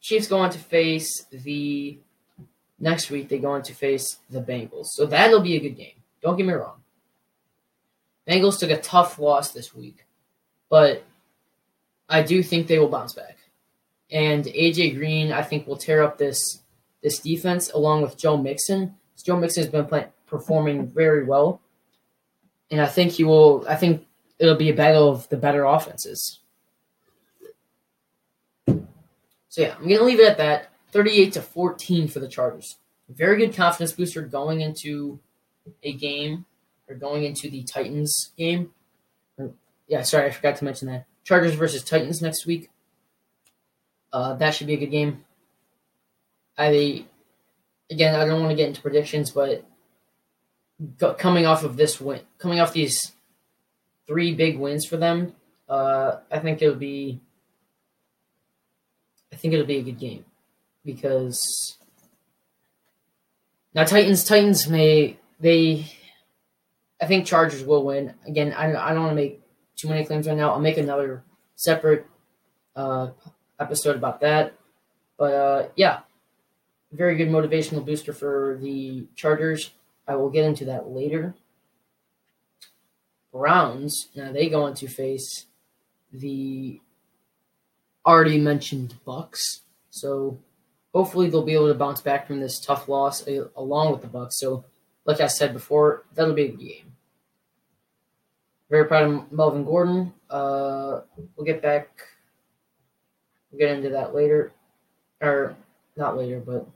Chiefs 0.00 0.26
go 0.26 0.38
on 0.38 0.50
to 0.50 0.58
face 0.58 1.24
the 1.30 1.98
next 2.80 3.10
week. 3.10 3.28
They 3.28 3.38
go 3.38 3.52
on 3.52 3.62
to 3.62 3.74
face 3.74 4.18
the 4.30 4.40
Bengals, 4.40 4.86
so 4.86 5.06
that'll 5.06 5.40
be 5.40 5.56
a 5.56 5.60
good 5.60 5.76
game. 5.76 5.94
Don't 6.22 6.36
get 6.36 6.46
me 6.46 6.54
wrong. 6.54 6.82
Bengals 8.28 8.58
took 8.58 8.70
a 8.70 8.80
tough 8.80 9.18
loss 9.18 9.52
this 9.52 9.74
week, 9.74 10.06
but 10.70 11.04
I 12.08 12.22
do 12.22 12.42
think 12.42 12.66
they 12.66 12.78
will 12.78 12.88
bounce 12.88 13.12
back. 13.12 13.36
And 14.12 14.44
AJ 14.44 14.96
Green, 14.96 15.32
I 15.32 15.42
think, 15.42 15.66
will 15.66 15.76
tear 15.76 16.02
up 16.02 16.18
this 16.18 16.62
this 17.02 17.18
defense 17.18 17.70
along 17.70 18.02
with 18.02 18.16
Joe 18.16 18.36
Mixon. 18.36 18.94
Joe 19.24 19.36
Mixon 19.36 19.62
has 19.64 19.72
been 19.72 19.86
playing, 19.86 20.06
performing 20.26 20.86
very 20.86 21.24
well, 21.24 21.60
and 22.70 22.80
I 22.80 22.86
think 22.86 23.12
he 23.12 23.24
will. 23.24 23.64
I 23.68 23.76
think 23.76 24.06
it'll 24.38 24.56
be 24.56 24.70
a 24.70 24.74
battle 24.74 25.08
of 25.08 25.28
the 25.28 25.36
better 25.36 25.64
offenses. 25.64 26.40
So 28.66 29.62
yeah, 29.62 29.74
I'm 29.76 29.88
gonna 29.88 30.02
leave 30.02 30.20
it 30.20 30.28
at 30.28 30.38
that. 30.38 30.68
38 30.92 31.32
to 31.34 31.42
14 31.42 32.08
for 32.08 32.20
the 32.20 32.28
Chargers. 32.28 32.76
Very 33.08 33.38
good 33.38 33.54
confidence 33.54 33.92
booster 33.92 34.22
going 34.22 34.60
into 34.60 35.20
a 35.82 35.92
game 35.92 36.44
or 36.88 36.94
going 36.94 37.24
into 37.24 37.50
the 37.50 37.62
Titans 37.62 38.32
game. 38.36 38.72
yeah, 39.86 40.02
sorry, 40.02 40.26
I 40.26 40.30
forgot 40.30 40.56
to 40.56 40.64
mention 40.64 40.88
that. 40.88 41.06
Chargers 41.24 41.54
versus 41.54 41.82
Titans 41.82 42.20
next 42.20 42.46
week. 42.46 42.70
Uh, 44.12 44.34
that 44.34 44.54
should 44.54 44.66
be 44.66 44.74
a 44.74 44.78
good 44.78 44.90
game. 44.90 45.24
I 46.56 47.04
again, 47.90 48.14
I 48.14 48.24
don't 48.24 48.40
want 48.40 48.50
to 48.50 48.56
get 48.56 48.68
into 48.68 48.82
predictions, 48.82 49.30
but 49.30 49.64
coming 51.18 51.46
off 51.46 51.64
of 51.64 51.76
this 51.76 52.00
win, 52.00 52.20
coming 52.38 52.60
off 52.60 52.72
these 52.72 53.12
three 54.06 54.34
big 54.34 54.58
wins 54.58 54.84
for 54.84 54.96
them, 54.96 55.34
uh, 55.68 56.16
I 56.30 56.38
think 56.40 56.60
it'll 56.60 56.74
be. 56.74 57.20
I 59.32 59.36
think 59.36 59.54
it'll 59.54 59.66
be 59.66 59.78
a 59.78 59.82
good 59.82 59.98
game 59.98 60.26
because 60.84 61.78
now 63.74 63.84
Titans 63.84 64.24
Titans 64.24 64.68
may 64.68 65.16
they 65.40 65.90
I 67.02 67.06
think 67.06 67.26
Chargers 67.26 67.64
will 67.64 67.82
win. 67.84 68.14
Again, 68.26 68.52
I, 68.52 68.66
I 68.76 68.94
don't 68.94 69.02
want 69.02 69.10
to 69.10 69.16
make 69.16 69.40
too 69.76 69.88
many 69.88 70.04
claims 70.04 70.28
right 70.28 70.36
now. 70.36 70.52
I'll 70.52 70.60
make 70.60 70.76
another 70.76 71.24
separate 71.56 72.06
uh, 72.76 73.08
episode 73.58 73.96
about 73.96 74.20
that. 74.20 74.54
But 75.18 75.32
uh, 75.34 75.68
yeah, 75.76 76.00
very 76.92 77.16
good 77.16 77.28
motivational 77.28 77.84
booster 77.84 78.12
for 78.12 78.58
the 78.60 79.06
Chargers. 79.14 79.70
I 80.06 80.16
will 80.16 80.30
get 80.30 80.44
into 80.44 80.64
that 80.66 80.88
later. 80.88 81.34
Browns, 83.32 84.08
now 84.14 84.32
they 84.32 84.48
go 84.48 84.64
on 84.64 84.74
to 84.74 84.88
face 84.88 85.46
the 86.12 86.80
already 88.04 88.38
mentioned 88.38 88.94
Bucks. 89.04 89.62
So 89.90 90.38
hopefully 90.92 91.30
they'll 91.30 91.42
be 91.42 91.54
able 91.54 91.68
to 91.68 91.74
bounce 91.74 92.00
back 92.00 92.26
from 92.26 92.40
this 92.40 92.60
tough 92.60 92.88
loss 92.88 93.26
uh, 93.26 93.48
along 93.56 93.92
with 93.92 94.02
the 94.02 94.08
Bucks. 94.08 94.38
So 94.38 94.64
like 95.04 95.20
I 95.20 95.26
said 95.26 95.52
before, 95.52 96.04
that'll 96.14 96.34
be 96.34 96.44
a 96.44 96.48
game. 96.48 96.92
Very 98.70 98.86
proud 98.86 99.10
of 99.10 99.32
Melvin 99.32 99.64
Gordon. 99.64 100.12
Uh, 100.30 101.00
we'll 101.36 101.46
get 101.46 101.62
back. 101.62 101.88
We'll 103.52 103.58
get 103.58 103.76
into 103.76 103.90
that 103.90 104.14
later, 104.14 104.52
or 105.20 105.54
not 105.96 106.16
later, 106.16 106.40
but 106.40 106.66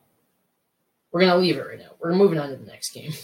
we're 1.10 1.20
gonna 1.20 1.36
leave 1.36 1.56
it 1.56 1.66
right 1.66 1.78
now. 1.78 1.92
We're 1.98 2.14
moving 2.14 2.38
on 2.38 2.50
to 2.50 2.56
the 2.56 2.66
next 2.66 2.92
game. 2.92 3.12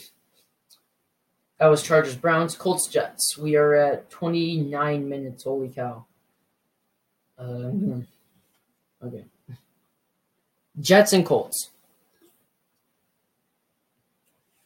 That 1.63 1.69
was 1.69 1.81
Chargers 1.81 2.17
Browns, 2.17 2.57
Colts 2.57 2.89
Jets. 2.89 3.39
We 3.39 3.55
are 3.55 3.73
at 3.73 4.11
29 4.11 5.09
minutes. 5.09 5.45
Holy 5.45 5.69
cow. 5.69 6.07
Uh, 7.39 8.01
okay. 9.05 9.25
Jets 10.81 11.13
and 11.13 11.25
Colts. 11.25 11.71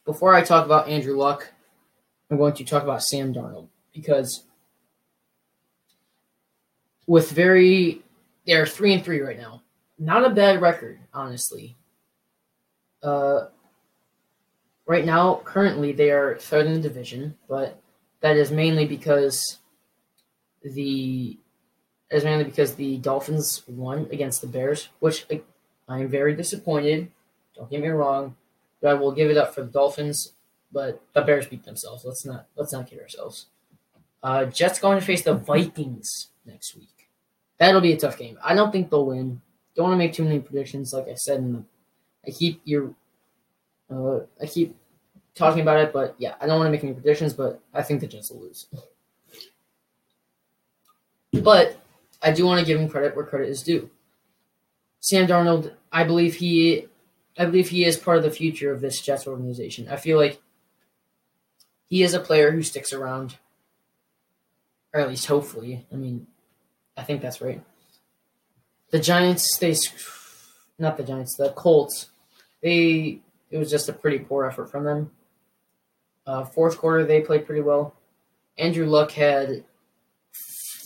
Before 0.05 0.33
I 0.33 0.41
talk 0.41 0.65
about 0.65 0.89
Andrew 0.89 1.15
Luck, 1.15 1.53
I'm 2.31 2.37
going 2.37 2.55
to 2.55 2.63
talk 2.63 2.81
about 2.81 3.03
Sam 3.03 3.31
Darnold 3.31 3.67
because 3.93 4.45
with 7.05 7.29
very 7.29 8.01
they're 8.47 8.65
three 8.65 8.93
and 8.93 9.03
three 9.03 9.19
right 9.19 9.37
now. 9.37 9.61
Not 9.99 10.25
a 10.25 10.29
bad 10.29 10.61
record, 10.61 10.99
honestly. 11.13 11.75
Uh, 13.03 13.47
right 14.85 15.05
now, 15.05 15.41
currently 15.43 15.91
they 15.91 16.09
are 16.11 16.37
third 16.37 16.65
in 16.65 16.73
the 16.73 16.79
division, 16.79 17.35
but 17.47 17.79
that 18.21 18.37
is 18.37 18.49
mainly 18.49 18.85
because 18.85 19.59
the 20.63 21.37
is 22.09 22.23
mainly 22.23 22.45
because 22.45 22.75
the 22.75 22.97
Dolphins 22.97 23.63
won 23.67 24.07
against 24.11 24.41
the 24.41 24.47
Bears, 24.47 24.87
which 24.99 25.25
I 25.89 25.99
am 25.99 26.07
very 26.07 26.33
disappointed. 26.33 27.11
Don't 27.55 27.69
get 27.69 27.81
me 27.81 27.89
wrong, 27.89 28.37
but 28.81 28.91
I 28.91 28.93
will 28.93 29.11
give 29.11 29.29
it 29.29 29.37
up 29.37 29.53
for 29.53 29.61
the 29.61 29.71
Dolphins. 29.71 30.33
But 30.71 31.01
the 31.13 31.21
Bears 31.21 31.47
beat 31.47 31.63
themselves. 31.63 32.03
Let's 32.05 32.25
not 32.25 32.47
let's 32.55 32.71
not 32.71 32.87
kid 32.87 32.99
ourselves. 32.99 33.47
Uh, 34.23 34.45
Jets 34.45 34.79
going 34.79 34.99
to 34.99 35.05
face 35.05 35.23
the 35.23 35.33
Vikings 35.33 36.29
next 36.45 36.75
week. 36.75 36.96
That'll 37.59 37.81
be 37.81 37.93
a 37.93 37.97
tough 37.97 38.17
game. 38.17 38.37
I 38.43 38.55
don't 38.55 38.71
think 38.71 38.89
they'll 38.89 39.05
win. 39.05 39.41
Don't 39.75 39.89
want 39.89 39.93
to 39.93 39.97
make 39.97 40.13
too 40.13 40.23
many 40.23 40.39
predictions. 40.39 40.93
Like 40.93 41.07
I 41.07 41.15
said, 41.15 41.39
in 41.39 41.53
the, 41.53 41.63
I 42.25 42.31
keep 42.31 42.61
your, 42.65 42.93
uh, 43.91 44.19
I 44.41 44.45
keep 44.47 44.75
talking 45.35 45.61
about 45.61 45.79
it, 45.79 45.93
but 45.93 46.15
yeah, 46.17 46.35
I 46.41 46.47
don't 46.47 46.59
want 46.59 46.67
to 46.67 46.71
make 46.71 46.83
any 46.83 46.93
predictions. 46.93 47.33
But 47.33 47.61
I 47.73 47.83
think 47.83 48.01
the 48.01 48.07
Jets 48.07 48.31
will 48.31 48.41
lose. 48.41 48.67
But 51.31 51.79
I 52.21 52.31
do 52.31 52.45
want 52.45 52.59
to 52.59 52.65
give 52.65 52.79
him 52.79 52.89
credit 52.89 53.15
where 53.15 53.25
credit 53.25 53.49
is 53.49 53.61
due. 53.61 53.89
Sam 54.99 55.27
Darnold, 55.27 55.73
I 55.91 56.03
believe 56.03 56.35
he, 56.35 56.87
I 57.37 57.45
believe 57.45 57.69
he 57.69 57.85
is 57.85 57.97
part 57.97 58.17
of 58.17 58.23
the 58.23 58.31
future 58.31 58.73
of 58.73 58.81
this 58.81 58.99
Jets 58.99 59.27
organization. 59.27 59.87
I 59.89 59.97
feel 59.97 60.17
like 60.17 60.41
he 61.85 62.03
is 62.03 62.13
a 62.13 62.19
player 62.19 62.51
who 62.51 62.63
sticks 62.63 62.91
around, 62.91 63.37
or 64.93 65.01
at 65.01 65.09
least 65.09 65.27
hopefully. 65.27 65.85
I 65.93 65.95
mean, 65.95 66.27
I 66.97 67.03
think 67.03 67.21
that's 67.21 67.41
right. 67.41 67.63
The 68.89 68.99
Giants, 68.99 69.57
they, 69.57 69.75
not 70.79 70.97
the 70.97 71.03
Giants, 71.03 71.35
the 71.35 71.49
Colts, 71.51 72.09
they, 72.61 73.21
it 73.51 73.57
was 73.57 73.69
just 73.69 73.87
a 73.87 73.93
pretty 73.93 74.19
poor 74.19 74.45
effort 74.45 74.71
from 74.71 74.83
them. 74.83 75.11
Uh, 76.25 76.43
fourth 76.43 76.77
quarter, 76.77 77.05
they 77.05 77.21
played 77.21 77.45
pretty 77.45 77.61
well. 77.61 77.95
Andrew 78.57 78.87
Luck 78.87 79.11
had 79.11 79.63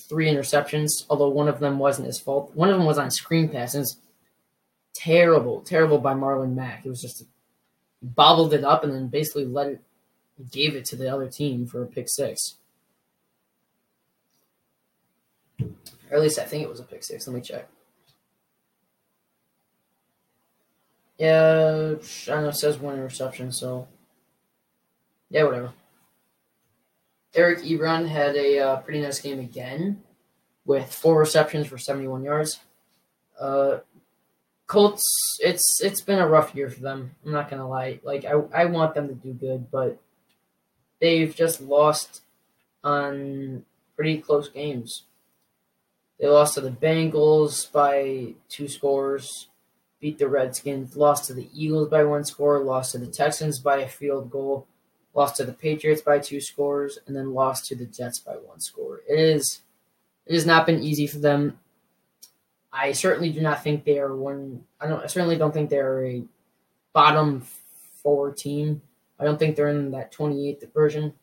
three 0.10 0.28
interceptions, 0.28 1.06
although 1.10 1.30
one 1.30 1.48
of 1.48 1.60
them 1.60 1.80
wasn't 1.80 2.08
his 2.08 2.20
fault. 2.20 2.52
One 2.54 2.70
of 2.70 2.78
them 2.78 2.86
was 2.86 2.98
on 2.98 3.10
screen 3.10 3.48
passes. 3.50 3.98
Terrible, 4.94 5.62
terrible 5.62 6.00
by 6.00 6.14
Marlon 6.14 6.54
Mack. 6.54 6.86
It 6.86 6.90
was 6.90 7.02
just 7.02 7.24
bobbled 8.02 8.54
it 8.54 8.64
up 8.64 8.84
and 8.84 8.94
then 8.94 9.08
basically 9.08 9.46
let 9.46 9.68
it, 9.68 9.82
gave 10.52 10.76
it 10.76 10.86
to 10.86 10.96
the 10.96 11.12
other 11.12 11.30
team 11.30 11.66
for 11.66 11.82
a 11.82 11.88
pick 11.88 12.10
six. 12.10 12.58
Or 16.12 16.18
at 16.18 16.22
least 16.22 16.38
I 16.38 16.44
think 16.44 16.64
it 16.64 16.70
was 16.70 16.82
a 16.82 16.84
pick 16.84 17.04
six. 17.04 17.26
Let 17.26 17.36
me 17.36 17.42
check. 17.42 17.68
Yeah, 21.18 21.96
I 22.30 22.42
know 22.42 22.50
it 22.50 22.56
says 22.56 22.78
one 22.78 22.96
interception, 22.96 23.52
so 23.52 23.88
yeah, 25.30 25.44
whatever. 25.44 25.72
Eric 27.34 27.60
Ebron 27.60 28.08
had 28.08 28.36
a 28.36 28.60
uh, 28.60 28.78
pretty 28.78 29.02
nice 29.02 29.20
game 29.20 29.40
again 29.40 30.04
with 30.66 30.94
four 30.94 31.18
receptions 31.18 31.68
for 31.68 31.78
71 31.78 32.24
yards. 32.24 32.60
Uh, 33.40 33.78
Colts, 34.68 35.04
it's 35.42 35.82
it's 35.82 36.02
been 36.02 36.20
a 36.20 36.28
rough 36.28 36.56
year 36.56 36.70
for 36.70 36.80
them. 36.80 37.12
I'm 37.26 37.32
not 37.32 37.50
gonna 37.50 37.68
lie. 37.68 38.00
Like 38.04 38.26
I, 38.26 38.32
I 38.54 38.66
want 38.66 38.96
them 38.96 39.08
to 39.10 39.14
do 39.14 39.34
good, 39.34 39.70
but 39.70 40.02
they've 41.00 41.36
just 41.36 41.62
lost 41.62 42.22
on 42.84 43.66
pretty 43.96 44.20
close 44.20 44.50
games. 44.50 45.04
They 46.22 46.28
lost 46.28 46.54
to 46.54 46.62
the 46.62 46.70
Bengals 46.70 47.72
by 47.72 48.36
two 48.48 48.68
scores, 48.68 49.50
beat 50.00 50.20
the 50.20 50.28
Redskins, 50.28 50.96
lost 50.96 51.26
to 51.26 51.34
the 51.34 51.50
Eagles 51.52 51.90
by 51.90 52.04
one 52.04 52.24
score, 52.26 52.60
lost 52.60 52.92
to 52.92 53.00
the 53.00 53.08
Texans 53.08 53.58
by 53.58 53.78
a 53.78 53.90
field 53.90 54.30
goal, 54.30 54.68
lost 55.16 55.38
to 55.38 55.46
the 55.46 55.52
Patriots 55.52 56.04
by 56.04 56.20
two 56.20 56.40
scores, 56.40 57.00
and 57.08 57.16
then 57.16 57.34
lost 57.34 57.66
to 57.66 57.76
the 57.76 57.88
Jets 57.88 58.20
by 58.20 58.34
one 58.34 58.60
score. 58.60 59.02
It 59.10 59.18
is 59.18 59.62
it 60.28 60.36
has 60.36 60.46
not 60.46 60.68
been 60.68 60.84
easy 60.84 61.08
for 61.08 61.18
them. 61.18 61.60
I 62.72 62.92
certainly 62.92 63.32
do 63.32 63.42
not 63.42 63.64
think 63.64 63.84
they 63.84 63.98
are 63.98 64.16
one. 64.16 64.64
I 64.80 64.88
don't. 64.88 65.04
I 65.04 65.08
certainly 65.08 65.38
don't 65.38 65.54
think 65.54 65.72
they 65.72 65.80
are 65.80 66.06
a 66.06 66.24
bottom 66.94 67.42
four 68.04 68.32
team. 68.32 68.84
I 69.20 69.24
don't 69.24 69.40
think 69.40 69.56
they're 69.56 69.70
in 69.70 69.90
that 69.92 70.14
28th 70.14 70.72
version. 70.72 71.14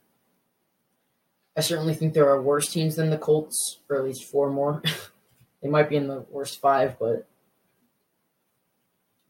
I 1.58 1.60
certainly 1.60 1.92
think 1.92 2.14
there 2.14 2.28
are 2.28 2.40
worse 2.40 2.68
teams 2.68 2.94
than 2.94 3.10
the 3.10 3.18
Colts, 3.18 3.80
or 3.90 3.96
at 3.96 4.04
least 4.04 4.22
four 4.22 4.48
more. 4.48 4.80
they 5.62 5.68
might 5.68 5.88
be 5.88 5.96
in 5.96 6.06
the 6.06 6.24
worst 6.30 6.60
five, 6.60 6.96
but 7.00 7.26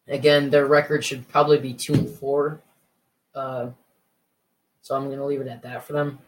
again, 0.07 0.51
their 0.51 0.67
record 0.67 1.03
should 1.03 1.27
probably 1.29 1.59
be 1.59 1.73
two 1.73 1.95
and 1.95 2.11
four. 2.11 2.61
Uh, 3.35 3.71
so 4.83 4.95
I'm 4.95 5.07
going 5.07 5.17
to 5.17 5.25
leave 5.25 5.41
it 5.41 5.49
at 5.49 5.62
that 5.62 5.85
for 5.85 5.95
them. 5.95 6.19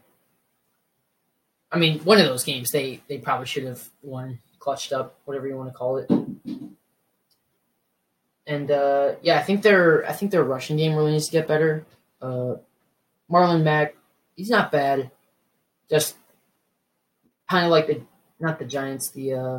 I 1.70 1.78
mean, 1.78 1.98
one 2.00 2.18
of 2.18 2.24
those 2.24 2.44
games 2.44 2.70
they 2.70 3.02
they 3.06 3.18
probably 3.18 3.46
should 3.46 3.64
have 3.64 3.86
won, 4.02 4.38
clutched 4.58 4.94
up, 4.94 5.18
whatever 5.26 5.48
you 5.48 5.56
want 5.58 5.68
to 5.68 5.74
call 5.74 5.98
it. 5.98 6.10
And 8.46 8.70
uh, 8.70 9.16
yeah, 9.20 9.38
I 9.38 9.42
think 9.42 9.60
their 9.60 10.08
I 10.08 10.14
think 10.14 10.30
their 10.30 10.44
rushing 10.44 10.78
game 10.78 10.94
really 10.94 11.12
needs 11.12 11.26
to 11.26 11.32
get 11.32 11.46
better. 11.46 11.84
Uh, 12.22 12.54
Marlon 13.30 13.62
Mack, 13.62 13.94
he's 14.34 14.48
not 14.48 14.72
bad, 14.72 15.10
just 15.90 16.16
kind 17.50 17.66
of 17.66 17.70
like 17.70 17.88
the 17.88 18.02
not 18.38 18.58
the 18.58 18.64
Giants, 18.64 19.10
the 19.10 19.34
uh, 19.34 19.58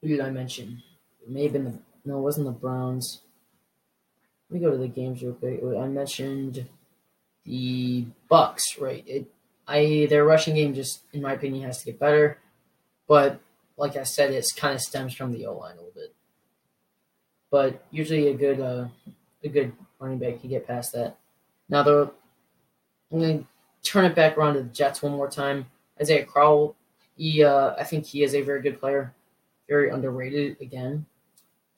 who 0.00 0.08
did 0.08 0.20
I 0.20 0.30
mention? 0.30 0.82
It 1.22 1.30
may 1.30 1.44
have 1.44 1.52
been 1.52 1.64
the 1.64 1.78
no, 2.04 2.18
it 2.18 2.22
wasn't 2.22 2.46
the 2.46 2.52
Browns. 2.52 3.20
Let 4.50 4.60
me 4.60 4.66
go 4.66 4.72
to 4.72 4.76
the 4.76 4.88
games 4.88 5.22
real 5.22 5.32
quick. 5.34 5.60
I 5.64 5.86
mentioned 5.86 6.66
the 7.44 8.06
Bucs, 8.30 8.60
right? 8.80 9.04
It, 9.06 9.26
I 9.66 10.06
their 10.10 10.24
rushing 10.24 10.56
game 10.56 10.74
just, 10.74 11.02
in 11.12 11.22
my 11.22 11.34
opinion, 11.34 11.64
has 11.64 11.78
to 11.78 11.86
get 11.86 12.00
better. 12.00 12.38
But 13.06 13.40
like 13.76 13.96
I 13.96 14.02
said, 14.02 14.32
it 14.32 14.44
kind 14.56 14.74
of 14.74 14.80
stems 14.80 15.14
from 15.14 15.32
the 15.32 15.46
O 15.46 15.56
line 15.56 15.74
a 15.74 15.76
little 15.76 15.92
bit. 15.94 16.14
But 17.50 17.84
usually 17.90 18.28
a 18.28 18.34
good 18.34 18.60
uh, 18.60 18.88
a 19.44 19.48
good 19.48 19.72
running 19.98 20.18
back 20.18 20.40
can 20.40 20.50
get 20.50 20.66
past 20.66 20.92
that. 20.92 21.18
Now 21.68 21.82
the 21.82 22.10
I'm 23.10 23.20
gonna 23.20 23.44
turn 23.82 24.04
it 24.04 24.14
back 24.14 24.36
around 24.36 24.54
to 24.54 24.62
the 24.62 24.68
Jets 24.68 25.02
one 25.02 25.12
more 25.12 25.28
time. 25.28 25.66
Isaiah 26.00 26.24
Crowell, 26.24 26.76
he 27.16 27.44
uh, 27.44 27.74
I 27.78 27.84
think 27.84 28.06
he 28.06 28.22
is 28.22 28.34
a 28.34 28.42
very 28.42 28.62
good 28.62 28.80
player, 28.80 29.14
very 29.68 29.90
underrated 29.90 30.60
again. 30.60 31.06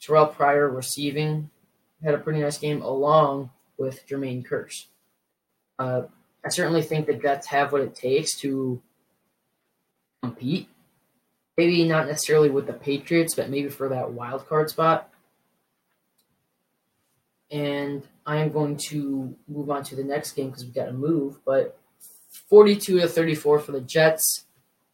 Terrelle 0.01 0.33
Pryor 0.33 0.69
receiving 0.69 1.51
had 2.03 2.15
a 2.15 2.19
pretty 2.19 2.41
nice 2.41 2.59
game 2.59 2.83
along 2.83 3.51
with 3.79 4.07
Jermaine 4.07 4.47
Kearse. 4.47 4.87
Uh, 5.79 6.03
I 6.45 6.49
certainly 6.51 6.83
think 6.83 7.07
the 7.07 7.15
Jets 7.15 7.47
have 7.49 7.73
what 7.73 7.81
it 7.81 7.95
takes 7.95 8.37
to 8.41 8.81
compete. 10.23 10.69
Maybe 11.57 11.85
not 11.85 12.07
necessarily 12.07 12.51
with 12.51 12.67
the 12.67 12.73
Patriots, 12.73 13.35
but 13.35 13.49
maybe 13.49 13.69
for 13.69 13.89
that 13.89 14.13
wild 14.13 14.47
card 14.49 14.69
spot. 14.69 15.11
And 17.51 18.07
I 18.27 18.39
am 18.39 18.51
going 18.51 18.77
to 18.89 19.35
move 19.47 19.71
on 19.71 19.85
to 19.85 19.97
the 19.97 20.03
next 20.03 20.33
game 20.33 20.49
because 20.49 20.65
we've 20.65 20.75
got 20.75 20.87
to 20.87 20.93
move. 20.93 21.39
But 21.45 21.79
42 22.49 23.01
to 23.01 23.09
34 23.09 23.59
for 23.61 23.73
the 23.73 23.81
Jets. 23.81 24.45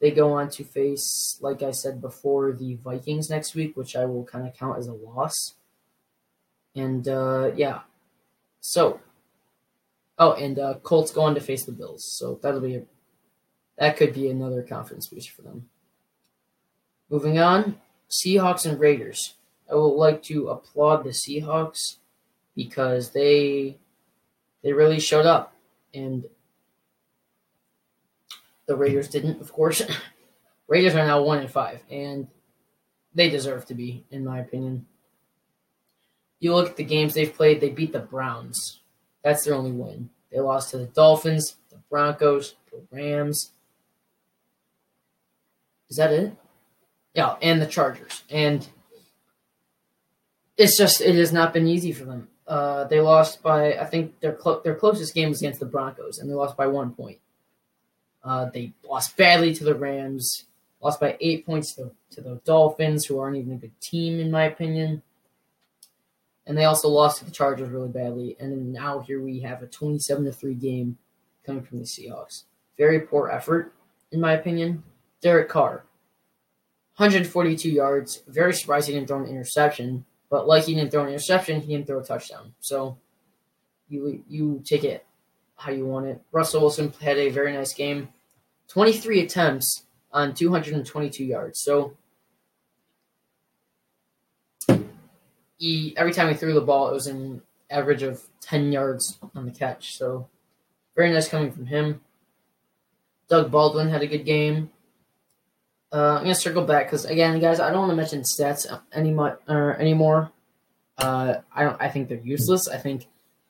They 0.00 0.10
go 0.10 0.32
on 0.32 0.48
to 0.50 0.64
face, 0.64 1.38
like 1.40 1.62
I 1.62 1.72
said 1.72 2.00
before, 2.00 2.52
the 2.52 2.76
Vikings 2.76 3.28
next 3.28 3.54
week, 3.54 3.76
which 3.76 3.96
I 3.96 4.06
will 4.06 4.24
kind 4.24 4.46
of 4.46 4.54
count 4.54 4.78
as 4.78 4.86
a 4.86 4.92
loss. 4.92 5.54
And 6.74 7.06
uh, 7.06 7.50
yeah, 7.54 7.80
so 8.60 9.00
Oh, 10.20 10.32
and 10.32 10.58
uh, 10.58 10.74
Colts 10.82 11.10
go 11.10 11.22
on 11.22 11.34
to 11.34 11.40
face 11.40 11.64
the 11.64 11.72
Bills, 11.72 12.04
so 12.04 12.38
that'll 12.42 12.60
be 12.60 12.74
a, 12.74 12.82
that 13.78 13.96
could 13.96 14.12
be 14.12 14.28
another 14.28 14.62
conference 14.62 15.06
boost 15.06 15.30
for 15.30 15.40
them. 15.40 15.70
Moving 17.08 17.38
on, 17.38 17.80
Seahawks 18.10 18.66
and 18.66 18.78
Raiders. 18.78 19.36
I 19.72 19.76
would 19.76 19.94
like 19.94 20.22
to 20.24 20.48
applaud 20.48 21.04
the 21.04 21.10
Seahawks 21.10 21.96
because 22.54 23.12
they 23.12 23.78
they 24.62 24.74
really 24.74 25.00
showed 25.00 25.24
up, 25.24 25.54
and 25.94 26.26
the 28.70 28.76
Raiders 28.76 29.08
didn't, 29.08 29.40
of 29.40 29.52
course. 29.52 29.82
Raiders 30.68 30.94
are 30.94 31.04
now 31.04 31.20
one 31.22 31.42
in 31.42 31.48
five, 31.48 31.82
and 31.90 32.28
they 33.12 33.28
deserve 33.28 33.66
to 33.66 33.74
be, 33.74 34.04
in 34.12 34.24
my 34.24 34.38
opinion. 34.38 34.86
You 36.38 36.54
look 36.54 36.70
at 36.70 36.76
the 36.76 36.84
games 36.84 37.12
they've 37.12 37.34
played; 37.34 37.60
they 37.60 37.70
beat 37.70 37.92
the 37.92 37.98
Browns, 37.98 38.78
that's 39.24 39.44
their 39.44 39.56
only 39.56 39.72
win. 39.72 40.10
They 40.30 40.38
lost 40.38 40.70
to 40.70 40.78
the 40.78 40.86
Dolphins, 40.86 41.56
the 41.70 41.78
Broncos, 41.90 42.54
the 42.70 42.80
Rams. 42.92 43.50
Is 45.88 45.96
that 45.96 46.12
it? 46.12 46.32
Yeah, 47.12 47.34
and 47.42 47.60
the 47.60 47.66
Chargers. 47.66 48.22
And 48.30 48.68
it's 50.56 50.78
just 50.78 51.00
it 51.00 51.16
has 51.16 51.32
not 51.32 51.52
been 51.52 51.66
easy 51.66 51.90
for 51.90 52.04
them. 52.04 52.28
Uh, 52.46 52.84
they 52.84 53.00
lost 53.00 53.42
by 53.42 53.72
I 53.72 53.86
think 53.86 54.20
their 54.20 54.38
their 54.62 54.76
closest 54.76 55.12
game 55.12 55.30
was 55.30 55.42
against 55.42 55.58
the 55.58 55.66
Broncos, 55.66 56.20
and 56.20 56.30
they 56.30 56.34
lost 56.34 56.56
by 56.56 56.68
one 56.68 56.92
point. 56.92 57.18
Uh, 58.22 58.50
they 58.52 58.72
lost 58.84 59.16
badly 59.16 59.54
to 59.54 59.64
the 59.64 59.74
Rams, 59.74 60.44
lost 60.82 61.00
by 61.00 61.16
eight 61.20 61.46
points 61.46 61.74
to, 61.74 61.90
to 62.10 62.20
the 62.20 62.40
Dolphins, 62.44 63.06
who 63.06 63.18
aren't 63.18 63.36
even 63.36 63.52
a 63.52 63.56
good 63.56 63.80
team 63.80 64.20
in 64.20 64.30
my 64.30 64.44
opinion 64.44 65.02
and 66.50 66.58
they 66.58 66.64
also 66.64 66.88
lost 66.88 67.18
to 67.18 67.24
the 67.24 67.30
Chargers 67.30 67.68
really 67.68 67.88
badly. 67.88 68.36
And 68.40 68.72
now 68.72 68.98
here 68.98 69.22
we 69.22 69.38
have 69.38 69.62
a 69.62 69.66
27 69.66 70.24
to 70.24 70.32
3 70.32 70.54
game 70.54 70.98
coming 71.46 71.62
from 71.62 71.78
the 71.78 71.84
Seahawks. 71.84 72.42
Very 72.76 72.98
poor 72.98 73.28
effort, 73.28 73.72
in 74.10 74.20
my 74.20 74.32
opinion. 74.32 74.82
Derek 75.20 75.48
Carr, 75.48 75.84
142 76.96 77.70
yards. 77.70 78.24
Very 78.26 78.52
surprised 78.52 78.88
he 78.88 78.94
didn't 78.94 79.06
throw 79.06 79.22
an 79.22 79.28
interception, 79.28 80.04
but 80.28 80.48
like 80.48 80.64
he 80.64 80.74
didn't 80.74 80.90
throw 80.90 81.04
an 81.04 81.10
interception, 81.10 81.60
he 81.60 81.68
didn't 81.74 81.86
throw 81.86 82.00
a 82.00 82.04
touchdown. 82.04 82.52
So 82.58 82.98
you 83.88 84.24
you 84.28 84.60
take 84.64 84.82
it 84.82 85.06
how 85.60 85.72
you 85.72 85.86
want 85.86 86.06
it. 86.06 86.20
Russell 86.32 86.62
Wilson 86.62 86.92
had 87.00 87.18
a 87.18 87.30
very 87.30 87.52
nice 87.52 87.74
game. 87.74 88.08
23 88.68 89.20
attempts, 89.20 89.84
on 90.12 90.34
222 90.34 91.24
yards. 91.24 91.60
So 91.60 91.96
he 95.58 95.94
every 95.96 96.12
time 96.12 96.28
he 96.28 96.34
threw 96.34 96.54
the 96.54 96.60
ball, 96.60 96.88
it 96.88 96.94
was 96.94 97.06
an 97.06 97.42
average 97.70 98.02
of 98.02 98.22
10 98.40 98.72
yards 98.72 99.18
on 99.34 99.46
the 99.46 99.52
catch. 99.52 99.96
So 99.96 100.28
very 100.96 101.12
nice 101.12 101.28
coming 101.28 101.52
from 101.52 101.66
him. 101.66 102.00
Doug 103.28 103.50
Baldwin 103.50 103.88
had 103.88 104.02
a 104.02 104.06
good 104.06 104.24
game. 104.24 104.70
Uh, 105.92 106.16
I'm 106.16 106.22
gonna 106.22 106.34
circle 106.34 106.64
back 106.64 106.86
because 106.86 107.04
again, 107.04 107.38
guys, 107.40 107.60
I 107.60 107.70
don't 107.70 107.80
want 107.80 107.90
to 107.90 107.96
mention 107.96 108.22
stats 108.22 108.66
any 108.92 109.16
uh, 109.16 109.70
anymore. 109.78 110.30
Uh, 110.98 111.36
I 111.54 111.64
don't. 111.64 111.80
I 111.80 111.88
think 111.88 112.08
they're 112.08 112.18
useless. 112.18 112.68
I 112.68 112.76
think 112.76 113.06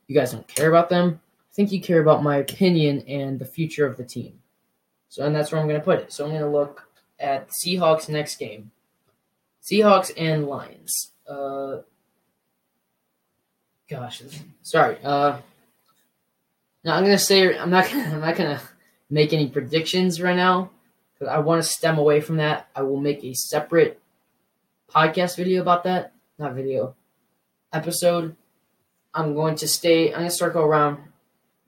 you 0.07 0.15
guys 0.15 0.33
don't 0.33 0.47
care 0.49 0.69
about 0.69 0.89
them. 0.89 1.21
I 1.51 1.55
think 1.55 1.72
you 1.72 1.80
care 1.80 2.01
about 2.01 2.22
my 2.22 2.36
opinion 2.36 3.05
and 3.09 3.38
the 3.38 3.44
future 3.44 3.84
of 3.86 3.96
the 3.96 4.05
team. 4.05 4.40
So, 5.09 5.24
and 5.24 5.34
that's 5.34 5.51
where 5.51 5.61
I'm 5.61 5.66
gonna 5.66 5.80
put 5.80 5.98
it. 5.98 6.12
So 6.12 6.24
I'm 6.24 6.32
gonna 6.32 6.51
look 6.51 6.88
at 7.18 7.51
Seahawks 7.51 8.09
next 8.09 8.36
game. 8.36 8.70
Seahawks 9.62 10.12
and 10.16 10.46
Lions. 10.46 11.12
Uh, 11.28 11.78
gosh, 13.88 14.22
sorry. 14.62 14.96
Uh, 15.03 15.38
now 16.84 16.94
I'm 16.94 17.03
gonna 17.03 17.18
say 17.18 17.59
I'm 17.59 17.70
not 17.70 17.90
gonna 17.90 18.05
I'm 18.14 18.20
not 18.20 18.36
gonna 18.36 18.61
make 19.11 19.32
any 19.32 19.48
predictions 19.48 20.22
right 20.22 20.36
now 20.36 20.70
because 21.12 21.32
I 21.32 21.38
want 21.38 21.62
to 21.62 21.68
stem 21.68 21.98
away 21.98 22.20
from 22.20 22.36
that. 22.36 22.68
I 22.74 22.82
will 22.82 23.01
make 23.01 23.24
a 23.24 23.34
separate 23.34 24.01
podcast 24.88 25.36
video 25.36 25.61
about 25.62 25.84
that, 25.84 26.12
not 26.38 26.55
video 26.55 26.94
episode. 27.72 28.36
I'm 29.12 29.34
going 29.34 29.57
to 29.57 29.68
stay. 29.68 30.12
I'm 30.12 30.20
gonna 30.20 30.30
circle 30.30 30.62
around 30.62 30.98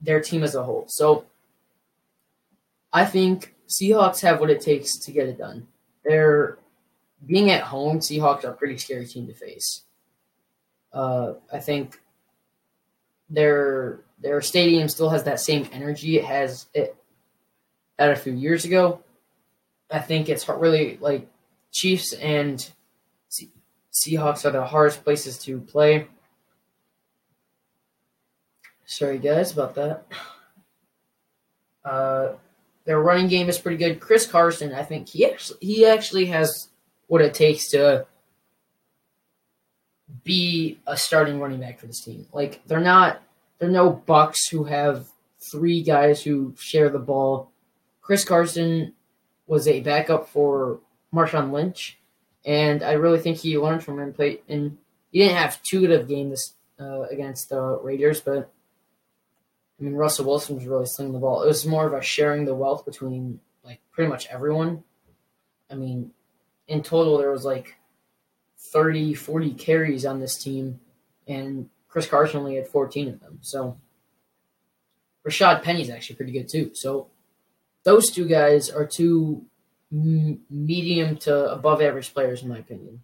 their 0.03 0.21
team 0.21 0.43
as 0.43 0.53
a 0.53 0.63
whole. 0.63 0.85
So 0.87 1.25
I 2.91 3.05
think 3.05 3.55
Seahawks 3.67 4.21
have 4.21 4.39
what 4.39 4.51
it 4.51 4.61
takes 4.61 4.97
to 4.99 5.11
get 5.11 5.27
it 5.27 5.37
done. 5.39 5.67
They're 6.03 6.59
being 7.25 7.49
at 7.49 7.63
home. 7.63 7.99
Seahawks 7.99 8.43
are 8.43 8.51
a 8.51 8.53
pretty 8.53 8.77
scary 8.77 9.07
team 9.07 9.25
to 9.27 9.33
face. 9.33 9.83
Uh, 10.91 11.33
I 11.51 11.59
think 11.59 11.99
their 13.29 14.01
their 14.21 14.41
stadium 14.41 14.87
still 14.89 15.09
has 15.09 15.23
that 15.23 15.39
same 15.39 15.67
energy 15.71 16.17
it 16.17 16.25
has 16.25 16.67
it 16.73 16.95
had 17.97 18.11
a 18.11 18.15
few 18.15 18.33
years 18.33 18.65
ago. 18.65 19.01
I 19.89 19.99
think 19.99 20.29
it's 20.29 20.47
really 20.47 20.97
like 21.01 21.27
Chiefs 21.71 22.13
and 22.13 22.69
Seahawks 23.93 24.45
are 24.45 24.51
the 24.51 24.65
hardest 24.65 25.03
places 25.03 25.37
to 25.39 25.59
play. 25.59 26.07
Sorry, 28.85 29.17
guys, 29.17 29.51
about 29.51 29.75
that. 29.75 30.05
Uh, 31.85 32.33
their 32.85 32.99
running 32.99 33.27
game 33.27 33.49
is 33.49 33.57
pretty 33.57 33.77
good. 33.77 33.99
Chris 33.99 34.25
Carson, 34.25 34.73
I 34.73 34.83
think 34.83 35.09
he 35.09 35.25
actually 35.25 35.57
he 35.61 35.85
actually 35.85 36.25
has 36.27 36.69
what 37.07 37.21
it 37.21 37.33
takes 37.33 37.69
to 37.71 38.05
be 40.23 40.79
a 40.85 40.97
starting 40.97 41.39
running 41.39 41.59
back 41.59 41.79
for 41.79 41.87
this 41.87 42.03
team. 42.03 42.27
Like 42.33 42.61
they're 42.67 42.79
not 42.79 43.21
they're 43.59 43.69
no 43.69 44.01
Bucs 44.07 44.49
who 44.51 44.65
have 44.65 45.07
three 45.51 45.81
guys 45.81 46.23
who 46.23 46.53
share 46.57 46.89
the 46.89 46.99
ball. 46.99 47.51
Chris 48.01 48.25
Carson 48.25 48.93
was 49.47 49.67
a 49.67 49.81
backup 49.81 50.27
for 50.27 50.79
Marshawn 51.13 51.51
Lynch, 51.51 51.97
and 52.45 52.83
I 52.83 52.93
really 52.93 53.19
think 53.19 53.37
he 53.37 53.57
learned 53.57 53.83
from 53.83 53.99
him. 53.99 54.13
Play 54.13 54.41
and 54.49 54.77
he 55.11 55.19
didn't 55.19 55.37
have 55.37 55.61
too 55.63 55.81
good 55.81 55.91
of 55.91 56.07
game 56.07 56.29
this 56.29 56.53
uh, 56.79 57.01
against 57.03 57.49
the 57.49 57.79
Raiders, 57.81 58.19
but 58.19 58.51
I 59.83 59.85
mean 59.85 59.95
Russell 59.95 60.25
Wilson 60.25 60.55
was 60.55 60.65
really 60.65 60.85
slinging 60.85 61.11
the 61.11 61.19
ball. 61.19 61.43
It 61.43 61.47
was 61.47 61.65
more 61.65 61.85
of 61.85 61.91
a 61.91 62.01
sharing 62.01 62.45
the 62.45 62.55
wealth 62.55 62.85
between 62.85 63.41
like 63.65 63.81
pretty 63.91 64.09
much 64.09 64.27
everyone. 64.27 64.85
I 65.69 65.75
mean, 65.75 66.11
in 66.69 66.83
total 66.83 67.17
there 67.17 67.31
was 67.31 67.43
like 67.43 67.75
30, 68.71 69.13
40 69.13 69.53
carries 69.55 70.05
on 70.05 70.21
this 70.21 70.41
team, 70.41 70.79
and 71.27 71.69
Chris 71.89 72.07
Carson 72.07 72.39
only 72.39 72.55
had 72.55 72.65
14 72.65 73.09
of 73.09 73.19
them. 73.19 73.39
So 73.41 73.77
Rashaad 75.27 75.63
Penny's 75.63 75.89
actually 75.89 76.15
pretty 76.15 76.31
good 76.31 76.47
too. 76.49 76.71
So 76.73 77.07
those 77.83 78.09
two 78.09 78.25
guys 78.25 78.69
are 78.69 78.85
two 78.85 79.43
medium 79.91 81.17
to 81.17 81.51
above 81.51 81.81
average 81.81 82.13
players, 82.13 82.41
in 82.41 82.47
my 82.47 82.59
opinion. 82.59 83.03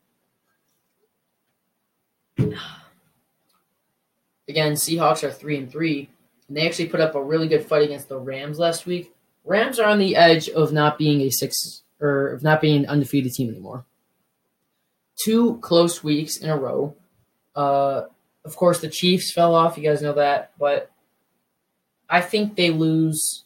Again, 4.48 4.74
Seahawks 4.74 5.26
are 5.26 5.32
three 5.32 5.58
and 5.58 5.70
three, 5.70 6.10
and 6.50 6.58
they 6.58 6.68
actually 6.68 6.88
put 6.90 7.00
up 7.00 7.16
a 7.16 7.24
really 7.24 7.48
good 7.48 7.66
fight 7.66 7.84
against 7.84 8.10
the 8.10 8.18
Rams 8.18 8.60
last 8.60 8.86
week. 8.86 9.14
Rams 9.46 9.80
are 9.80 9.88
on 9.88 10.00
the 10.00 10.16
edge 10.16 10.50
of 10.50 10.74
not 10.74 10.98
being 10.98 11.22
a 11.22 11.30
six 11.30 11.84
or 12.02 12.28
of 12.30 12.44
not 12.44 12.60
being 12.60 12.84
an 12.84 12.90
undefeated 12.90 13.32
team 13.32 13.50
anymore. 13.50 13.86
Two 15.24 15.58
close 15.58 16.04
weeks 16.04 16.38
in 16.38 16.50
a 16.50 16.58
row. 16.58 16.96
Uh, 17.56 18.04
of 18.44 18.56
course, 18.56 18.80
the 18.80 18.90
Chiefs 18.90 19.32
fell 19.32 19.54
off. 19.54 19.78
You 19.78 19.84
guys 19.84 20.02
know 20.02 20.14
that, 20.14 20.52
but 20.58 20.92
I 22.10 22.22
think 22.22 22.56
they 22.56 22.72
lose 22.72 23.44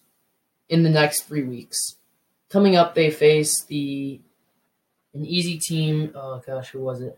in 0.70 0.84
the 0.84 0.89
next 0.89 1.24
three 1.24 1.43
weeks. 1.43 1.97
Coming 2.49 2.76
up, 2.76 2.95
they 2.95 3.10
face 3.10 3.64
the 3.64 4.22
an 5.14 5.26
easy 5.26 5.60
team. 5.60 6.12
Oh 6.16 6.41
gosh, 6.45 6.70
who 6.70 6.80
was 6.80 7.01
it? 7.01 7.18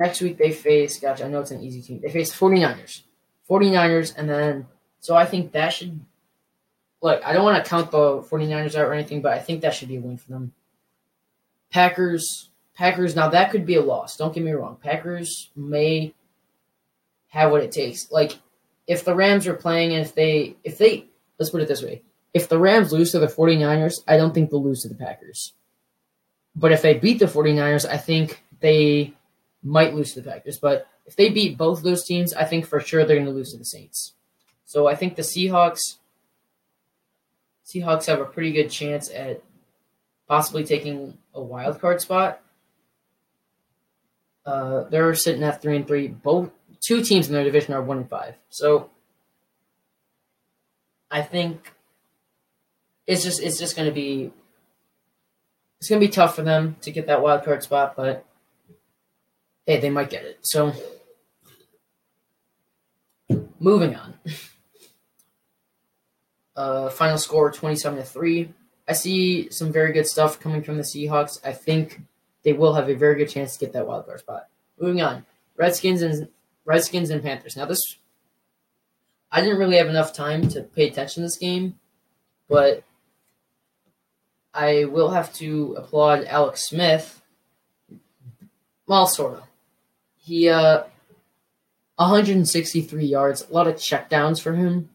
Next 0.00 0.22
week 0.22 0.38
they 0.38 0.50
face, 0.50 0.98
gosh, 0.98 1.20
I 1.20 1.28
know 1.28 1.40
it's 1.40 1.50
an 1.50 1.62
easy 1.62 1.82
team. 1.82 2.00
They 2.00 2.10
face 2.10 2.32
49ers. 2.32 3.02
49ers, 3.48 4.14
and 4.16 4.28
then, 4.28 4.66
so 5.00 5.14
I 5.14 5.26
think 5.26 5.52
that 5.52 5.74
should, 5.74 6.00
look, 7.02 7.20
I 7.24 7.34
don't 7.34 7.44
want 7.44 7.62
to 7.62 7.68
count 7.68 7.90
the 7.90 8.22
49ers 8.22 8.74
out 8.74 8.86
or 8.86 8.94
anything, 8.94 9.20
but 9.20 9.34
I 9.34 9.38
think 9.38 9.60
that 9.60 9.74
should 9.74 9.88
be 9.88 9.96
a 9.96 10.00
win 10.00 10.16
for 10.16 10.30
them. 10.30 10.54
Packers, 11.70 12.48
Packers, 12.74 13.14
now 13.14 13.28
that 13.28 13.50
could 13.50 13.66
be 13.66 13.74
a 13.74 13.82
loss. 13.82 14.16
Don't 14.16 14.32
get 14.34 14.42
me 14.42 14.52
wrong. 14.52 14.78
Packers 14.82 15.50
may 15.54 16.14
have 17.28 17.50
what 17.50 17.62
it 17.62 17.70
takes. 17.70 18.10
Like 18.10 18.38
if 18.86 19.04
the 19.04 19.14
Rams 19.14 19.46
are 19.46 19.54
playing 19.54 19.92
and 19.92 20.04
if 20.04 20.14
they 20.14 20.56
if 20.64 20.78
they 20.78 21.06
let's 21.38 21.50
put 21.50 21.62
it 21.62 21.68
this 21.68 21.82
way. 21.82 22.02
If 22.32 22.48
the 22.48 22.58
Rams 22.58 22.92
lose 22.92 23.12
to 23.12 23.18
the 23.18 23.26
49ers, 23.26 24.02
I 24.08 24.16
don't 24.16 24.32
think 24.32 24.50
they'll 24.50 24.62
lose 24.62 24.82
to 24.82 24.88
the 24.88 24.94
Packers. 24.94 25.52
But 26.56 26.72
if 26.72 26.82
they 26.82 26.94
beat 26.94 27.18
the 27.18 27.26
49ers, 27.26 27.88
I 27.88 27.96
think 27.96 28.42
they 28.60 29.14
might 29.62 29.94
lose 29.94 30.12
to 30.14 30.20
the 30.20 30.30
Packers. 30.30 30.58
But 30.58 30.86
if 31.06 31.16
they 31.16 31.28
beat 31.28 31.58
both 31.58 31.82
those 31.82 32.04
teams, 32.04 32.32
I 32.34 32.44
think 32.44 32.66
for 32.66 32.80
sure 32.80 33.04
they're 33.04 33.16
going 33.16 33.26
to 33.26 33.32
lose 33.32 33.52
to 33.52 33.58
the 33.58 33.64
Saints. 33.64 34.14
So 34.64 34.86
I 34.86 34.94
think 34.94 35.16
the 35.16 35.22
Seahawks 35.22 35.98
Seahawks 37.66 38.06
have 38.06 38.20
a 38.20 38.24
pretty 38.24 38.52
good 38.52 38.70
chance 38.70 39.10
at 39.10 39.42
possibly 40.26 40.64
taking 40.64 41.18
a 41.34 41.40
wild 41.40 41.80
card 41.80 42.00
spot. 42.00 42.40
Uh, 44.44 44.84
they're 44.84 45.14
sitting 45.14 45.42
at 45.44 45.62
three 45.62 45.76
and 45.76 45.86
three. 45.86 46.08
Both 46.08 46.50
two 46.80 47.02
teams 47.02 47.28
in 47.28 47.34
their 47.34 47.44
division 47.44 47.74
are 47.74 47.82
one 47.82 47.98
and 47.98 48.08
five. 48.08 48.34
So 48.48 48.90
I 51.10 51.22
think 51.22 51.72
it's 53.06 53.22
just 53.22 53.40
it's 53.40 53.58
just 53.58 53.76
going 53.76 53.88
to 53.88 53.94
be 53.94 54.32
it's 55.78 55.88
going 55.88 56.00
to 56.00 56.06
be 56.06 56.12
tough 56.12 56.34
for 56.34 56.42
them 56.42 56.76
to 56.82 56.90
get 56.90 57.06
that 57.06 57.22
wild 57.22 57.44
card 57.44 57.62
spot, 57.62 57.94
but 57.96 58.24
hey, 59.66 59.80
they 59.80 59.90
might 59.90 60.10
get 60.10 60.24
it. 60.24 60.38
So 60.42 60.72
moving 63.58 63.94
on. 63.94 64.14
Uh, 66.56 66.90
final 66.90 67.16
score 67.16 67.50
27 67.50 68.00
to 68.00 68.04
3. 68.04 68.52
I 68.86 68.92
see 68.92 69.50
some 69.50 69.72
very 69.72 69.94
good 69.94 70.06
stuff 70.06 70.40
coming 70.40 70.62
from 70.62 70.76
the 70.76 70.82
Seahawks. 70.82 71.38
I 71.42 71.52
think 71.52 72.02
they 72.42 72.52
will 72.52 72.74
have 72.74 72.90
a 72.90 72.94
very 72.94 73.14
good 73.14 73.30
chance 73.30 73.54
to 73.56 73.64
get 73.64 73.72
that 73.72 73.86
wild 73.86 74.04
card 74.04 74.20
spot. 74.20 74.48
Moving 74.78 75.00
on, 75.00 75.24
Redskins 75.56 76.02
and 76.02 76.28
Redskins 76.66 77.08
and 77.08 77.22
Panthers. 77.22 77.56
Now 77.56 77.64
this, 77.64 77.80
I 79.30 79.40
didn't 79.40 79.58
really 79.58 79.76
have 79.76 79.86
enough 79.86 80.12
time 80.12 80.48
to 80.48 80.62
pay 80.62 80.88
attention 80.88 81.22
to 81.22 81.26
this 81.28 81.38
game, 81.38 81.78
but 82.48 82.82
I 84.52 84.84
will 84.84 85.10
have 85.10 85.32
to 85.34 85.76
applaud 85.78 86.24
Alex 86.24 86.68
Smith. 86.68 87.22
Well, 88.86 89.06
sort 89.06 89.34
of. 89.38 89.42
He 90.30 90.48
uh, 90.48 90.84
163 91.96 93.04
yards, 93.04 93.46
a 93.48 93.52
lot 93.52 93.66
of 93.66 93.74
checkdowns 93.74 94.40
for 94.40 94.52
him. 94.52 94.90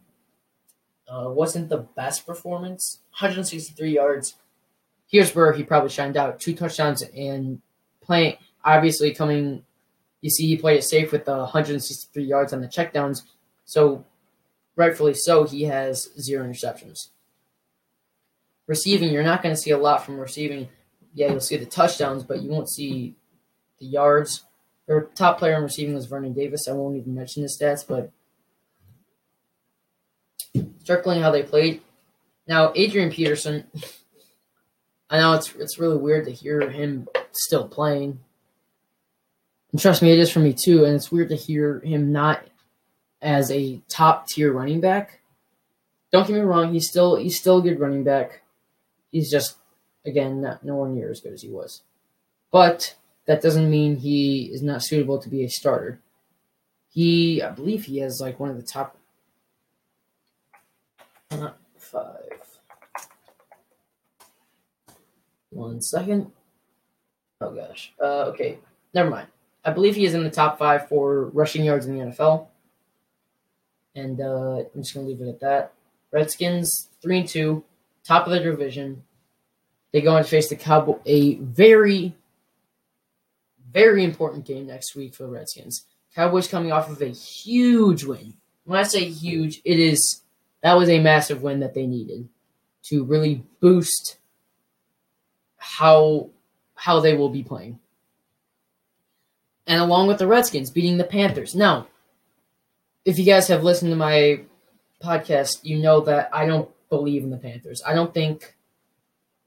Uh, 1.07 1.29
wasn't 1.29 1.69
the 1.69 1.85
best 1.95 2.25
performance. 2.25 2.99
163 3.19 3.91
yards 3.91 4.35
here's 5.07 5.35
where 5.35 5.53
he 5.53 5.63
probably 5.63 5.89
shined 5.89 6.17
out. 6.17 6.39
Two 6.39 6.53
touchdowns 6.53 7.01
and 7.01 7.61
playing, 8.01 8.37
obviously 8.63 9.13
coming. 9.13 9.63
You 10.21 10.29
see, 10.29 10.47
he 10.47 10.57
played 10.57 10.79
it 10.79 10.83
safe 10.83 11.11
with 11.11 11.25
the 11.25 11.37
163 11.37 12.23
yards 12.23 12.53
on 12.53 12.61
the 12.61 12.67
checkdowns. 12.67 13.23
So, 13.65 14.05
rightfully 14.75 15.13
so, 15.13 15.43
he 15.43 15.63
has 15.63 16.09
zero 16.19 16.45
interceptions. 16.45 17.09
Receiving, 18.67 19.11
you're 19.11 19.23
not 19.23 19.43
going 19.43 19.53
to 19.53 19.61
see 19.61 19.71
a 19.71 19.77
lot 19.77 20.03
from 20.03 20.19
receiving. 20.19 20.69
Yeah, 21.13 21.29
you'll 21.31 21.39
see 21.39 21.57
the 21.57 21.65
touchdowns, 21.65 22.23
but 22.23 22.41
you 22.41 22.49
won't 22.49 22.69
see 22.69 23.15
the 23.79 23.85
yards. 23.85 24.43
Their 24.87 25.01
top 25.15 25.39
player 25.39 25.55
in 25.55 25.63
receiving 25.63 25.95
was 25.95 26.05
Vernon 26.05 26.33
Davis. 26.33 26.67
I 26.67 26.73
won't 26.73 26.97
even 26.97 27.15
mention 27.15 27.43
his 27.43 27.57
stats, 27.59 27.85
but 27.87 28.11
circling 30.83 31.21
how 31.21 31.31
they 31.31 31.43
played, 31.43 31.81
Now, 32.47 32.71
Adrian 32.75 33.09
Peterson, 33.09 33.65
I 35.09 35.19
know 35.19 35.33
it's 35.33 35.53
it's 35.55 35.79
really 35.79 35.97
weird 35.97 36.25
to 36.25 36.31
hear 36.31 36.69
him 36.69 37.07
still 37.31 37.67
playing. 37.67 38.19
And 39.71 39.81
trust 39.81 40.01
me, 40.01 40.11
it 40.11 40.19
is 40.19 40.31
for 40.31 40.39
me 40.39 40.53
too. 40.53 40.85
And 40.85 40.95
it's 40.95 41.11
weird 41.11 41.29
to 41.29 41.35
hear 41.35 41.79
him 41.81 42.11
not 42.11 42.43
as 43.21 43.51
a 43.51 43.81
top 43.87 44.27
tier 44.27 44.51
running 44.51 44.81
back. 44.81 45.19
Don't 46.11 46.27
get 46.27 46.35
me 46.35 46.41
wrong, 46.41 46.73
he's 46.73 46.87
still 46.87 47.15
he's 47.17 47.37
still 47.37 47.57
a 47.57 47.61
good 47.61 47.79
running 47.79 48.03
back. 48.03 48.41
He's 49.11 49.29
just 49.29 49.57
again 50.05 50.41
not 50.41 50.63
nowhere 50.63 50.89
near 50.89 51.11
as 51.11 51.21
good 51.21 51.33
as 51.33 51.41
he 51.41 51.49
was. 51.49 51.81
But 52.51 52.95
that 53.25 53.41
doesn't 53.41 53.69
mean 53.69 53.97
he 53.97 54.49
is 54.53 54.61
not 54.61 54.83
suitable 54.83 55.19
to 55.19 55.29
be 55.29 55.43
a 55.43 55.49
starter. 55.49 55.99
He 56.89 57.41
I 57.41 57.49
believe 57.49 57.85
he 57.85 57.99
has 57.99 58.19
like 58.21 58.39
one 58.39 58.49
of 58.49 58.57
the 58.57 58.63
top 58.63 58.97
uh, 61.31 61.51
five. 61.77 62.59
One 65.49 65.81
second. 65.81 66.31
Oh 67.41 67.51
gosh. 67.51 67.93
Uh, 68.01 68.25
okay, 68.25 68.59
never 68.93 69.09
mind. 69.09 69.27
I 69.63 69.71
believe 69.71 69.95
he 69.95 70.05
is 70.05 70.13
in 70.13 70.23
the 70.23 70.29
top 70.29 70.59
five 70.59 70.87
for 70.87 71.25
rushing 71.25 71.65
yards 71.65 71.85
in 71.85 71.97
the 71.97 72.05
NFL. 72.05 72.47
And 73.95 74.21
uh, 74.21 74.63
I'm 74.73 74.81
just 74.81 74.93
gonna 74.93 75.07
leave 75.07 75.21
it 75.21 75.27
at 75.27 75.39
that. 75.39 75.73
Redskins 76.11 76.89
three 77.01 77.19
and 77.19 77.27
two, 77.27 77.63
top 78.03 78.27
of 78.27 78.31
the 78.31 78.39
division. 78.39 79.03
They 79.91 80.01
go 80.01 80.15
and 80.15 80.27
face 80.27 80.49
the 80.49 80.55
Cowboy, 80.55 80.97
a 81.05 81.35
very, 81.35 82.15
very 83.75 84.05
important 84.05 84.45
game 84.45 84.67
next 84.67 84.95
week 84.95 85.13
for 85.13 85.23
the 85.23 85.29
Redskins. 85.29 85.85
Cowboys 86.15 86.47
coming 86.47 86.71
off 86.71 86.89
of 86.89 87.01
a 87.01 87.07
huge 87.07 88.05
win. 88.05 88.35
When 88.63 88.79
I 88.79 88.83
say 88.83 89.03
huge, 89.03 89.61
it 89.65 89.79
is 89.79 90.21
that 90.63 90.77
was 90.77 90.89
a 90.89 90.99
massive 90.99 91.43
win 91.43 91.59
that 91.59 91.73
they 91.73 91.85
needed 91.85 92.29
to 92.83 93.03
really 93.03 93.43
boost 93.59 94.17
how 95.57 96.29
how 96.75 97.01
they 97.01 97.15
will 97.15 97.29
be 97.29 97.43
playing. 97.43 97.79
And 99.67 99.81
along 99.81 100.07
with 100.07 100.19
the 100.19 100.27
Redskins 100.27 100.71
beating 100.71 100.97
the 100.97 101.03
Panthers. 101.03 101.53
Now, 101.53 101.87
if 103.03 103.19
you 103.19 103.25
guys 103.25 103.49
have 103.49 103.63
listened 103.63 103.91
to 103.91 103.97
my 103.97 104.41
podcast, 105.03 105.63
you 105.63 105.79
know 105.79 105.99
that 106.01 106.29
I 106.31 106.45
don't 106.45 106.69
believe 106.89 107.23
in 107.23 107.29
the 107.29 107.37
Panthers. 107.37 107.81
I 107.85 107.93
don't 107.93 108.13
think 108.13 108.55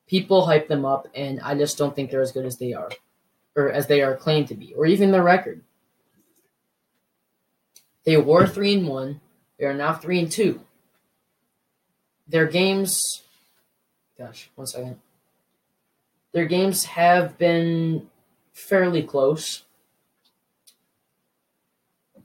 people 0.06 0.44
hype 0.44 0.68
them 0.68 0.84
up, 0.84 1.08
and 1.14 1.40
I 1.40 1.54
just 1.54 1.78
don't 1.78 1.96
think 1.96 2.10
they're 2.10 2.20
as 2.20 2.32
good 2.32 2.46
as 2.46 2.58
they 2.58 2.74
are, 2.74 2.90
or 3.58 3.72
as 3.72 3.88
they 3.88 4.00
are 4.02 4.16
claimed 4.16 4.46
to 4.48 4.54
be, 4.54 4.72
or 4.74 4.86
even 4.86 5.10
their 5.10 5.22
record. 5.22 5.62
They 8.04 8.16
were 8.16 8.46
three 8.46 8.74
and 8.74 8.86
one. 8.86 9.20
They 9.58 9.66
are 9.66 9.74
now 9.74 9.94
three 9.94 10.20
and 10.20 10.30
two. 10.30 10.60
Their 12.28 12.46
games, 12.46 13.22
gosh, 14.16 14.48
one 14.54 14.66
second. 14.68 15.00
Their 16.32 16.46
games 16.46 16.84
have 16.84 17.36
been 17.36 18.08
fairly 18.52 19.02
close. 19.02 19.64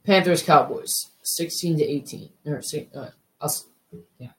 Panthers 0.06 0.44
Cowboys, 0.44 0.94
sixteen 1.24 1.78
to 1.78 1.84
eighteen. 1.84 2.30
Or, 2.46 2.62
uh, 2.96 3.50
yeah. 4.20 4.34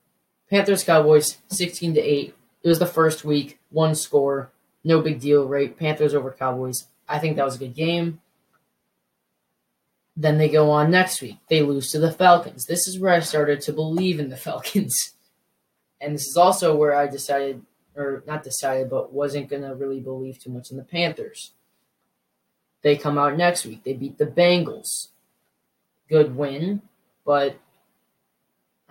Panthers 0.49 0.84
Cowboys, 0.84 1.38
sixteen 1.49 1.95
to 1.95 2.01
eight. 2.01 2.34
It 2.62 2.68
was 2.68 2.78
the 2.78 2.86
first 2.86 3.24
week, 3.24 3.59
one 3.70 3.95
score, 3.95 4.53
no 4.85 5.01
big 5.01 5.20
deal, 5.20 5.49
right? 5.49 5.76
Panthers 5.76 6.14
over 6.14 6.30
Cowboys. 6.30 6.87
I 7.09 7.18
think 7.18 7.37
that 7.37 7.45
was 7.45 7.57
a 7.57 7.59
good 7.59 7.74
game. 7.74 8.20
Then 10.16 10.39
they 10.39 10.49
go 10.49 10.70
on 10.70 10.91
next 10.91 11.20
week. 11.20 11.39
They 11.49 11.62
lose 11.62 11.91
to 11.91 11.99
the 11.99 12.12
Falcons. 12.12 12.66
This 12.66 12.87
is 12.87 13.01
where 13.01 13.12
I 13.12 13.20
started 13.20 13.61
to 13.62 13.72
believe 13.72 14.20
in 14.20 14.28
the 14.28 14.37
Falcons. 14.47 15.14
And 16.01 16.14
this 16.14 16.26
is 16.26 16.37
also 16.37 16.76
where 16.76 16.95
I 16.95 17.07
decided, 17.07 17.62
or 17.97 18.22
not 18.26 18.45
decided, 18.45 18.91
but 18.91 19.12
wasn't 19.12 19.49
going 19.49 19.62
to 19.62 19.74
really 19.74 20.01
believe 20.01 20.39
too 20.39 20.51
much 20.51 20.70
in 20.70 20.76
the 20.76 20.85
Panthers. 20.85 21.53
They 22.82 22.97
come 22.97 23.16
out 23.16 23.37
next 23.37 23.64
week. 23.64 23.82
They 23.82 23.95
beat 23.95 24.18
the 24.18 24.26
Bengals. 24.26 25.09
Good 26.09 26.37
win, 26.37 26.82
but 27.24 27.57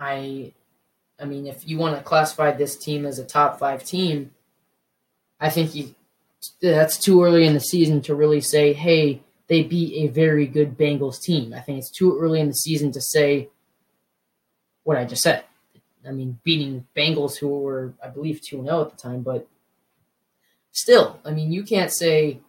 I 0.00 0.52
I 1.20 1.26
mean, 1.26 1.46
if 1.46 1.66
you 1.66 1.78
want 1.78 1.96
to 1.96 2.02
classify 2.02 2.50
this 2.50 2.76
team 2.76 3.06
as 3.06 3.20
a 3.20 3.24
top 3.24 3.60
five 3.60 3.84
team, 3.84 4.32
I 5.44 5.50
think 5.50 5.94
that's 6.62 6.96
too 6.96 7.22
early 7.22 7.46
in 7.46 7.52
the 7.52 7.60
season 7.60 8.00
to 8.02 8.14
really 8.14 8.40
say, 8.40 8.72
hey, 8.72 9.20
they 9.46 9.62
beat 9.62 9.92
a 10.08 10.10
very 10.10 10.46
good 10.46 10.78
Bengals 10.78 11.20
team. 11.20 11.52
I 11.52 11.60
think 11.60 11.76
it's 11.76 11.90
too 11.90 12.18
early 12.18 12.40
in 12.40 12.48
the 12.48 12.54
season 12.54 12.92
to 12.92 13.00
say 13.02 13.50
what 14.84 14.96
I 14.96 15.04
just 15.04 15.20
said. 15.20 15.44
I 16.08 16.12
mean, 16.12 16.38
beating 16.44 16.86
Bengals, 16.96 17.36
who 17.36 17.48
were, 17.48 17.92
I 18.02 18.08
believe, 18.08 18.40
2 18.40 18.62
0 18.62 18.80
at 18.80 18.90
the 18.92 18.96
time, 18.96 19.20
but 19.20 19.46
still, 20.72 21.20
I 21.26 21.30
mean, 21.30 21.52
you 21.52 21.62
can't 21.62 21.92
say 21.94 22.40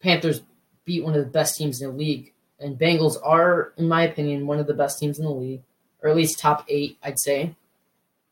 Panthers 0.00 0.42
beat 0.84 1.02
one 1.02 1.14
of 1.14 1.24
the 1.24 1.30
best 1.30 1.56
teams 1.56 1.82
in 1.82 1.90
the 1.90 1.96
league. 1.96 2.32
And 2.60 2.78
Bengals 2.78 3.16
are, 3.24 3.72
in 3.76 3.88
my 3.88 4.04
opinion, 4.04 4.46
one 4.46 4.60
of 4.60 4.68
the 4.68 4.74
best 4.74 5.00
teams 5.00 5.18
in 5.18 5.24
the 5.24 5.32
league, 5.32 5.62
or 6.00 6.10
at 6.10 6.16
least 6.16 6.38
top 6.38 6.64
eight, 6.68 6.96
I'd 7.02 7.18
say. 7.18 7.56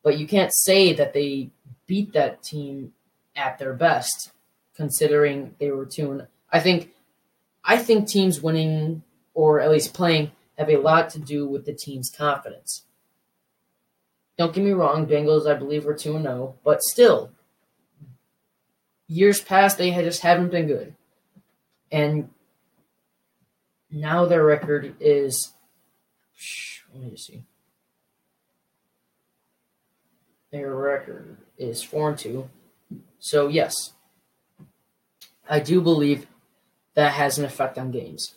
But 0.04 0.20
you 0.20 0.28
can't 0.28 0.54
say 0.54 0.92
that 0.92 1.14
they 1.14 1.50
beat 1.88 2.12
that 2.12 2.44
team 2.44 2.92
at 3.36 3.58
their 3.58 3.74
best, 3.74 4.32
considering 4.74 5.54
they 5.60 5.70
were 5.70 5.86
2 5.86 6.22
I 6.50 6.60
think 6.60 6.92
I 7.64 7.76
think 7.76 8.08
teams 8.08 8.40
winning 8.40 9.02
or 9.34 9.60
at 9.60 9.70
least 9.70 9.92
playing 9.92 10.30
have 10.56 10.70
a 10.70 10.76
lot 10.78 11.10
to 11.10 11.18
do 11.18 11.46
with 11.46 11.66
the 11.66 11.74
team's 11.74 12.10
confidence. 12.10 12.84
Don't 14.38 14.54
get 14.54 14.64
me 14.64 14.70
wrong, 14.70 15.06
Bengals 15.06 15.50
I 15.50 15.54
believe 15.54 15.84
were 15.84 15.94
2 15.94 16.16
and 16.16 16.24
0, 16.24 16.54
but 16.64 16.82
still 16.82 17.30
years 19.08 19.40
past 19.40 19.78
they 19.78 19.90
just 19.90 20.22
haven't 20.22 20.50
been 20.50 20.66
good. 20.66 20.94
And 21.92 22.30
now 23.90 24.24
their 24.24 24.44
record 24.44 24.94
is 25.00 25.52
let 26.94 27.02
me 27.02 27.16
see. 27.16 27.44
Their 30.50 30.74
record 30.74 31.36
is 31.58 31.82
4 31.82 32.10
and 32.10 32.18
2. 32.18 32.48
So 33.26 33.48
yes, 33.48 33.92
I 35.50 35.58
do 35.58 35.80
believe 35.80 36.28
that 36.94 37.14
has 37.14 37.38
an 37.38 37.44
effect 37.44 37.76
on 37.76 37.90
games. 37.90 38.36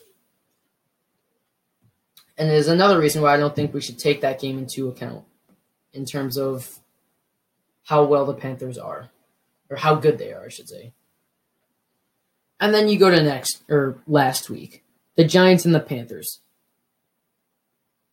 And 2.40 2.50
there's 2.50 2.68
another 2.68 2.98
reason 2.98 3.22
why 3.22 3.36
I 3.36 3.38
don't 3.38 3.56
think 3.56 3.72
we 3.72 3.82
should 3.82 4.00
take 4.00 4.22
that 4.22 4.42
game 4.42 4.58
into 4.58 4.88
account 4.88 5.26
in 5.94 6.06
terms 6.06 6.40
of 6.40 6.80
how 7.86 8.04
well 8.06 8.26
the 8.26 8.34
Panthers 8.34 8.80
are, 8.80 9.12
or 9.70 9.78
how 9.78 9.94
good 9.94 10.18
they 10.18 10.34
are, 10.34 10.46
I 10.46 10.50
should 10.50 10.68
say. 10.68 10.92
And 12.60 12.74
then 12.74 12.90
you 12.90 12.98
go 12.98 13.12
to 13.12 13.22
next 13.22 13.62
or 13.70 14.00
last 14.08 14.50
week, 14.50 14.84
the 15.16 15.24
Giants 15.24 15.66
and 15.66 15.76
the 15.76 15.80
Panthers. 15.80 16.40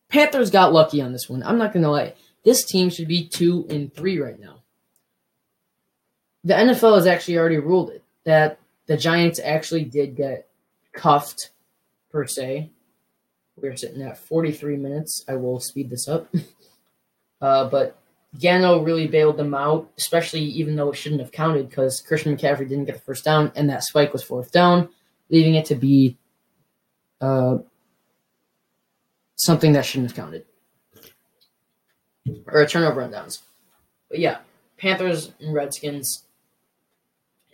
Panthers 0.09 0.51
got 0.51 0.73
lucky 0.73 1.01
on 1.01 1.11
this 1.11 1.27
one. 1.27 1.41
I'm 1.41 1.57
not 1.57 1.73
gonna 1.73 1.89
lie. 1.89 2.13
This 2.45 2.63
team 2.63 2.91
should 2.91 3.07
be 3.07 3.27
two 3.27 3.65
and 3.67 3.91
three 3.91 4.19
right 4.19 4.39
now. 4.39 4.56
The 6.43 6.53
NFL 6.53 6.95
has 6.95 7.07
actually 7.07 7.37
already 7.37 7.57
ruled 7.57 7.89
it 7.89 8.03
that 8.23 8.59
the 8.85 8.97
Giants 8.97 9.39
actually 9.43 9.83
did 9.83 10.15
get 10.15 10.47
cuffed, 10.93 11.51
per 12.09 12.25
se. 12.25 12.71
We're 13.55 13.75
sitting 13.75 14.01
at 14.01 14.17
43 14.17 14.77
minutes. 14.77 15.23
I 15.27 15.35
will 15.35 15.59
speed 15.59 15.89
this 15.89 16.07
up. 16.07 16.27
Uh, 17.39 17.69
but 17.69 17.99
Gano 18.41 18.81
really 18.81 19.05
bailed 19.05 19.37
them 19.37 19.53
out, 19.53 19.91
especially 19.95 20.41
even 20.41 20.75
though 20.75 20.89
it 20.89 20.95
shouldn't 20.95 21.21
have 21.21 21.31
counted 21.31 21.69
because 21.69 22.01
Christian 22.01 22.35
McCaffrey 22.35 22.67
didn't 22.67 22.85
get 22.85 22.95
the 22.95 23.01
first 23.01 23.23
down 23.23 23.51
and 23.55 23.69
that 23.69 23.83
spike 23.83 24.11
was 24.11 24.23
fourth 24.23 24.51
down, 24.51 24.89
leaving 25.29 25.53
it 25.53 25.65
to 25.65 25.75
be 25.75 26.17
uh, 27.21 27.59
something 29.35 29.73
that 29.73 29.85
shouldn't 29.85 30.09
have 30.09 30.17
counted. 30.17 30.45
Or 32.47 32.61
a 32.61 32.67
turnover 32.67 33.03
on 33.03 33.11
downs. 33.11 33.43
But 34.09 34.17
yeah, 34.17 34.39
Panthers 34.77 35.31
and 35.39 35.53
Redskins 35.53 36.23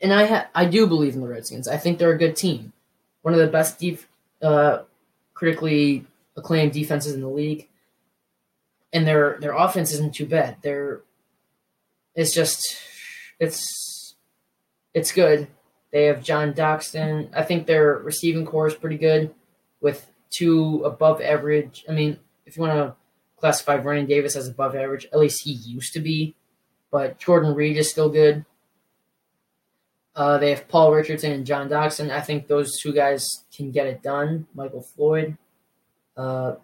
and 0.04 0.14
I 0.14 0.26
ha- 0.26 0.48
I 0.54 0.66
do 0.66 0.86
believe 0.86 1.16
in 1.16 1.22
the 1.22 1.28
Redskins. 1.28 1.68
I 1.68 1.78
think 1.78 1.98
they're 1.98 2.12
a 2.12 2.18
good 2.18 2.36
team, 2.36 2.74
one 3.22 3.34
of 3.34 3.40
the 3.40 3.48
best 3.48 3.80
def- 3.80 4.10
uh, 4.42 4.80
critically 5.34 6.06
acclaimed 6.36 6.74
defenses 6.74 7.14
in 7.14 7.22
the 7.22 7.30
league, 7.30 7.70
and 8.92 9.08
their 9.08 9.38
their 9.40 9.54
offense 9.54 9.94
isn't 9.94 10.14
too 10.14 10.26
bad. 10.26 10.58
They're 10.62 11.02
it's 12.14 12.34
just 12.34 12.78
it's 13.40 14.16
it's 14.94 15.14
good. 15.14 15.48
They 15.92 16.06
have 16.06 16.24
Josh 16.24 16.54
Doctson. 16.54 17.30
I 17.34 17.44
think 17.44 17.66
their 17.66 17.94
receiving 17.94 18.46
corps 18.46 18.68
is 18.68 18.76
pretty 18.76 18.98
good, 18.98 19.34
with 19.80 20.06
two 20.30 20.82
above 20.84 21.22
average. 21.22 21.86
I 21.88 21.94
mean, 21.94 22.20
if 22.46 22.58
you 22.58 22.64
want 22.64 22.74
to 22.74 22.96
classify 23.40 23.78
Vernon 23.78 24.06
Davis 24.06 24.36
as 24.36 24.48
above 24.48 24.76
average, 24.76 25.06
at 25.06 25.20
least 25.20 25.44
he 25.44 25.52
used 25.52 25.94
to 25.94 26.00
be. 26.00 26.36
But 26.92 27.20
Jordan 27.20 27.56
Reed 27.56 27.78
is 27.78 27.90
still 27.90 28.10
good. 28.10 28.46
Uh, 30.16 30.38
they 30.38 30.52
have 30.52 30.68
Paul 30.68 30.94
Richardson 30.94 31.32
and 31.32 31.46
Josh 31.46 31.70
Doctson. 31.70 32.12
I 32.12 32.22
think 32.22 32.48
those 32.48 32.80
two 32.80 32.94
guys 32.94 33.46
can 33.56 33.72
get 33.72 33.88
it 33.88 34.04
done. 34.04 34.48
Michael 34.54 34.82
Floyd. 34.82 35.38
Uh, 36.16 36.56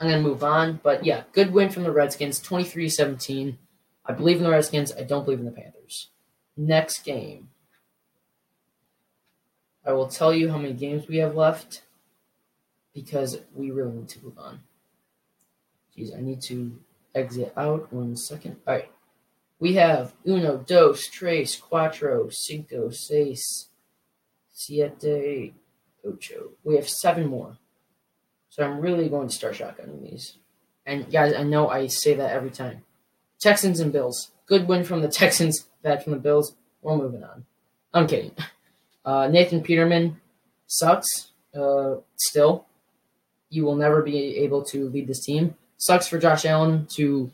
I'm 0.00 0.08
going 0.08 0.22
to 0.22 0.28
move 0.28 0.44
on. 0.44 0.80
But 0.82 1.04
yeah, 1.04 1.22
good 1.32 1.52
win 1.52 1.70
from 1.70 1.84
the 1.84 1.92
Redskins, 1.92 2.38
23 2.40 2.88
17. 2.88 3.58
I 4.04 4.12
believe 4.12 4.38
in 4.38 4.42
the 4.42 4.50
Redskins. 4.50 4.92
I 4.92 5.02
don't 5.02 5.24
believe 5.24 5.40
in 5.40 5.46
the 5.46 5.50
Panthers. 5.50 6.10
Next 6.56 7.04
game. 7.04 7.48
I 9.86 9.92
will 9.92 10.08
tell 10.08 10.34
you 10.34 10.50
how 10.50 10.58
many 10.58 10.74
games 10.74 11.08
we 11.08 11.16
have 11.18 11.34
left 11.34 11.82
because 12.94 13.38
we 13.54 13.70
really 13.70 13.92
need 13.92 14.08
to 14.10 14.24
move 14.24 14.38
on. 14.38 14.60
Jeez, 15.96 16.16
I 16.16 16.20
need 16.20 16.42
to 16.42 16.78
exit 17.14 17.52
out 17.56 17.90
one 17.92 18.16
second. 18.16 18.56
All 18.66 18.74
right. 18.74 18.90
We 19.60 19.74
have 19.74 20.12
uno, 20.24 20.58
dos, 20.58 21.06
tres, 21.08 21.60
cuatro, 21.60 22.32
cinco, 22.32 22.90
seis, 22.90 23.68
siete, 24.52 25.52
ocho. 26.04 26.50
We 26.64 26.76
have 26.76 26.88
seven 26.88 27.26
more. 27.26 27.56
So 28.50 28.64
I'm 28.64 28.80
really 28.80 29.08
going 29.08 29.28
to 29.28 29.34
start 29.34 29.54
shotgunning 29.54 30.02
these. 30.02 30.36
And 30.86 31.10
guys, 31.10 31.34
I 31.34 31.42
know 31.42 31.68
I 31.68 31.88
say 31.88 32.14
that 32.14 32.32
every 32.32 32.50
time. 32.50 32.82
Texans 33.40 33.80
and 33.80 33.92
Bills. 33.92 34.30
Good 34.46 34.66
win 34.68 34.84
from 34.84 35.02
the 35.02 35.08
Texans, 35.20 35.66
bad 35.82 36.02
from 36.02 36.12
the 36.12 36.18
Bills. 36.18 36.54
We're 36.82 36.96
moving 36.96 37.24
on. 37.24 37.44
I'm 37.92 38.06
kidding. 38.06 38.32
Uh, 39.04 39.28
Nathan 39.28 39.62
Peterman 39.62 40.20
sucks. 40.66 41.32
Uh, 41.54 41.96
still, 42.16 42.66
you 43.50 43.64
will 43.64 43.74
never 43.76 44.02
be 44.02 44.36
able 44.38 44.62
to 44.64 44.88
lead 44.88 45.08
this 45.08 45.24
team. 45.24 45.56
Sucks 45.78 46.06
for 46.06 46.18
Josh 46.18 46.44
Allen 46.44 46.86
to 46.90 47.32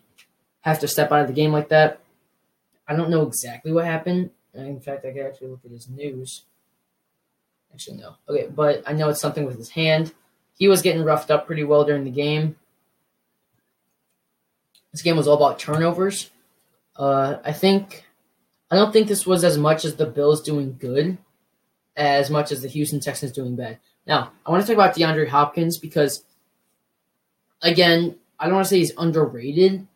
have 0.60 0.80
to 0.80 0.88
step 0.88 1.12
out 1.12 1.22
of 1.22 1.26
the 1.26 1.32
game 1.32 1.52
like 1.52 1.68
that. 1.68 2.00
I 2.86 2.94
don't 2.94 3.10
know 3.10 3.22
exactly 3.22 3.72
what 3.72 3.84
happened. 3.84 4.30
In 4.54 4.80
fact, 4.80 5.04
I 5.04 5.10
could 5.10 5.26
actually 5.26 5.48
look 5.48 5.64
at 5.64 5.70
his 5.70 5.88
news. 5.88 6.42
Actually, 7.72 7.96
no. 7.98 8.14
Okay, 8.28 8.48
but 8.54 8.82
I 8.86 8.92
know 8.92 9.08
it's 9.08 9.20
something 9.20 9.44
with 9.44 9.56
his 9.56 9.70
hand. 9.70 10.12
He 10.56 10.68
was 10.68 10.82
getting 10.82 11.02
roughed 11.02 11.30
up 11.30 11.46
pretty 11.46 11.64
well 11.64 11.84
during 11.84 12.04
the 12.04 12.10
game. 12.10 12.56
This 14.92 15.02
game 15.02 15.16
was 15.16 15.26
all 15.26 15.36
about 15.36 15.58
turnovers. 15.58 16.30
Uh, 16.96 17.38
I 17.44 17.52
think 17.52 18.04
I 18.70 18.76
don't 18.76 18.92
think 18.92 19.08
this 19.08 19.26
was 19.26 19.42
as 19.44 19.58
much 19.58 19.84
as 19.84 19.96
the 19.96 20.06
Bills 20.06 20.42
doing 20.42 20.76
good, 20.78 21.18
as 21.96 22.30
much 22.30 22.52
as 22.52 22.62
the 22.62 22.68
Houston 22.68 23.00
Texans 23.00 23.32
doing 23.32 23.56
bad. 23.56 23.78
Now, 24.06 24.32
I 24.44 24.50
want 24.50 24.62
to 24.62 24.66
talk 24.66 24.76
about 24.76 24.94
DeAndre 24.94 25.28
Hopkins 25.28 25.78
because, 25.78 26.24
again, 27.62 28.16
I 28.38 28.46
don't 28.46 28.54
want 28.54 28.66
to 28.66 28.70
say 28.70 28.78
he's 28.78 28.92
underrated, 28.96 29.86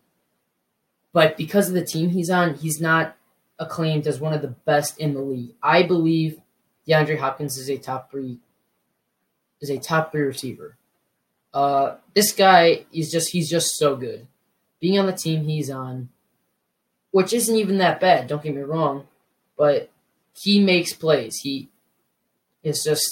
but 1.13 1.37
because 1.37 1.69
of 1.69 1.75
the 1.75 1.85
team 1.85 2.11
he's 2.11 2.31
on, 2.31 2.55
he's 2.55 2.81
not 2.81 3.17
acclaimed 3.59 4.07
as 4.07 4.21
one 4.21 4.33
of 4.33 4.43
the 4.43 4.49
best 4.49 4.99
in 4.99 5.15
the 5.15 5.21
league. 5.21 5.55
I 5.63 5.83
believe 5.83 6.41
DeAndre 6.89 7.19
Hopkins 7.19 7.59
is 7.59 7.69
a 7.69 7.79
top 7.79 8.11
three 8.11 8.39
is 9.61 9.71
a 9.71 9.79
top 9.79 10.13
three 10.13 10.23
receiver. 10.23 10.77
Uh, 11.53 11.97
this 12.15 12.33
guy 12.33 12.85
is 12.93 13.11
just 13.11 13.31
he's 13.31 13.51
just 13.51 13.77
so 13.77 13.97
good. 13.97 14.27
Being 14.81 14.99
on 14.99 15.07
the 15.07 15.13
team 15.13 15.45
he's 15.45 15.71
on, 15.71 16.09
which 17.11 17.33
isn't 17.33 17.57
even 17.57 17.79
that 17.79 18.01
bad. 18.01 18.29
Don't 18.29 18.43
get 18.43 18.55
me 18.55 18.63
wrong, 18.63 19.09
but 19.57 19.91
he 20.35 20.63
makes 20.63 20.93
plays. 20.93 21.41
He 21.43 21.69
is 22.63 22.85
just 22.85 23.09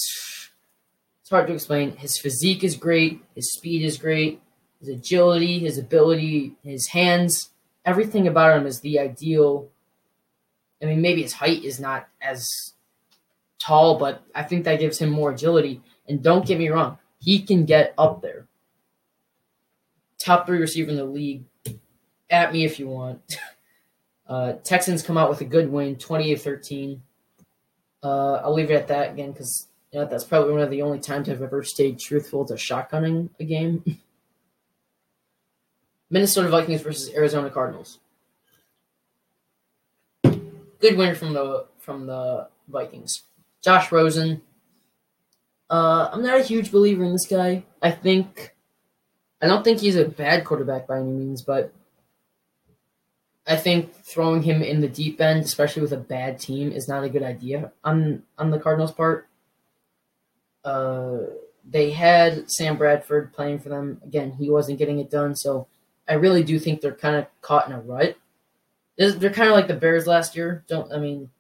it's 1.21 1.31
hard 1.31 1.49
to 1.49 1.55
explain. 1.55 1.97
His 1.97 2.19
physique 2.19 2.63
is 2.63 2.77
great. 2.77 3.21
His 3.35 3.53
speed 3.53 3.83
is 3.83 3.99
great. 3.99 4.41
His 4.79 4.91
agility, 4.91 5.59
his 5.59 5.79
ability, 5.79 6.53
his 6.63 6.89
hands, 6.89 7.51
everything 7.87 8.27
about 8.27 8.59
him 8.59 8.67
is 8.67 8.81
the 8.81 8.99
ideal. 8.99 9.69
I 10.83 10.87
mean, 10.87 11.01
maybe 11.01 11.23
his 11.23 11.33
height 11.33 11.65
is 11.65 11.81
not 11.81 12.09
as 12.21 12.75
tall, 13.59 13.99
but 13.99 14.23
I 14.35 14.43
think 14.43 14.65
that 14.65 14.81
gives 14.81 14.99
him 14.99 15.11
more 15.11 15.31
agility. 15.31 15.81
And 16.07 16.23
don't 16.23 16.47
get 16.47 16.59
me 16.59 16.69
wrong, 16.69 16.99
he 17.19 17.41
can 17.41 17.65
get 17.65 17.95
up 17.97 18.21
there. 18.21 18.47
Top 20.19 20.47
three 20.47 20.59
receiver 20.59 20.91
in 20.91 20.97
the 20.97 21.05
league. 21.05 21.45
At 22.29 22.53
me 22.53 22.65
if 22.65 22.79
you 22.79 22.89
want. 22.89 23.39
Uh, 24.29 24.55
Texans 24.65 25.05
come 25.05 25.17
out 25.17 25.31
with 25.31 25.41
a 25.41 25.45
good 25.45 25.71
win, 25.71 25.95
28 25.95 26.41
13. 26.41 27.01
Uh, 28.03 28.33
I'll 28.43 28.55
leave 28.55 28.73
it 28.73 28.75
at 28.75 28.89
that 28.89 29.13
again 29.13 29.31
because 29.31 29.69
you 29.93 30.01
know, 30.01 30.07
that's 30.07 30.25
probably 30.25 30.53
one 30.53 30.63
of 30.63 30.71
the 30.71 30.83
only 30.83 30.99
times 30.99 31.29
I've 31.29 31.43
ever 31.43 31.63
stayed 31.63 32.01
truthful 32.01 32.45
to 32.47 32.55
shotgunning 32.55 33.31
a 33.39 33.45
game. 33.45 33.85
Minnesota 36.11 36.49
Vikings 36.49 36.83
versus 36.83 37.13
Arizona 37.15 37.51
Cardinals. 37.51 37.99
Good 40.23 40.97
win 40.97 41.15
from 41.15 41.33
the 41.33 41.67
from 41.79 42.07
the 42.07 42.49
Vikings. 42.69 43.23
Josh 43.63 43.91
Rosen, 43.91 44.43
uh, 45.71 46.11
I'm 46.13 46.23
not 46.23 46.39
a 46.41 46.45
huge 46.45 46.71
believer 46.71 47.05
in 47.05 47.13
this 47.13 47.27
guy. 47.27 47.65
I 47.83 47.91
think, 47.91 48.55
I 49.43 49.47
don't 49.47 49.65
think 49.65 49.81
he's 49.81 49.97
a 49.97 50.05
bad 50.05 50.45
quarterback 50.45 50.87
by 50.87 50.99
any 50.99 51.11
means, 51.11 51.43
but 51.43 51.73
I 53.47 53.57
think 53.57 53.95
throwing 54.05 54.43
him 54.43 54.63
in 54.63 54.81
the 54.81 54.89
deep 54.89 55.21
end, 55.21 55.45
especially 55.45 55.83
with 55.83 55.93
a 55.93 55.99
bad 55.99 56.39
team, 56.39 56.71
is 56.73 56.89
not 56.89 57.05
a 57.05 57.09
good 57.09 57.23
idea 57.23 57.73
on 57.83 58.23
on 58.39 58.51
the 58.51 58.59
Cardinals' 58.59 58.93
part. 58.93 59.29
Uh, 60.65 61.19
they 61.69 61.91
had 61.91 62.51
Sam 62.51 62.77
Bradford 62.77 63.33
playing 63.33 63.61
for 63.61 63.69
them 63.69 64.01
again. 64.05 64.33
He 64.33 64.51
wasn't 64.51 64.79
getting 64.79 64.99
it 64.99 65.11
done, 65.11 65.35
so 65.35 65.67
I 66.09 66.15
really 66.15 66.43
do 66.43 66.59
think 66.59 66.81
they're 66.81 66.95
kind 66.95 67.17
of 67.17 67.27
caught 67.41 67.67
in 67.67 67.73
a 67.73 67.81
rut. 67.81 68.17
They're 68.97 69.31
kind 69.31 69.49
of 69.49 69.55
like 69.55 69.69
the 69.69 69.75
Bears 69.75 70.07
last 70.07 70.37
year. 70.37 70.65
Don't 70.69 70.93
I 70.93 70.99
mean? 70.99 71.31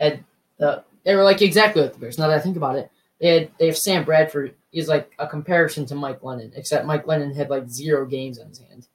Had 0.00 0.24
the 0.58 0.84
they 1.04 1.14
were 1.16 1.24
like 1.24 1.42
exactly 1.42 1.82
like 1.82 1.92
the 1.92 1.98
Bears. 1.98 2.18
Now 2.18 2.28
that 2.28 2.38
I 2.38 2.40
think 2.40 2.56
about 2.56 2.76
it, 2.76 2.90
they 3.20 3.28
had 3.28 3.50
they 3.58 3.66
have 3.66 3.76
Sam 3.76 4.04
Bradford. 4.04 4.54
He's 4.70 4.88
like 4.88 5.12
a 5.18 5.26
comparison 5.26 5.86
to 5.86 5.94
Mike 5.94 6.20
Glennon, 6.20 6.52
except 6.54 6.86
Mike 6.86 7.04
Glennon 7.04 7.34
had 7.34 7.50
like 7.50 7.68
zero 7.68 8.06
games 8.06 8.38
on 8.38 8.48
his 8.48 8.58
hands. 8.58 8.88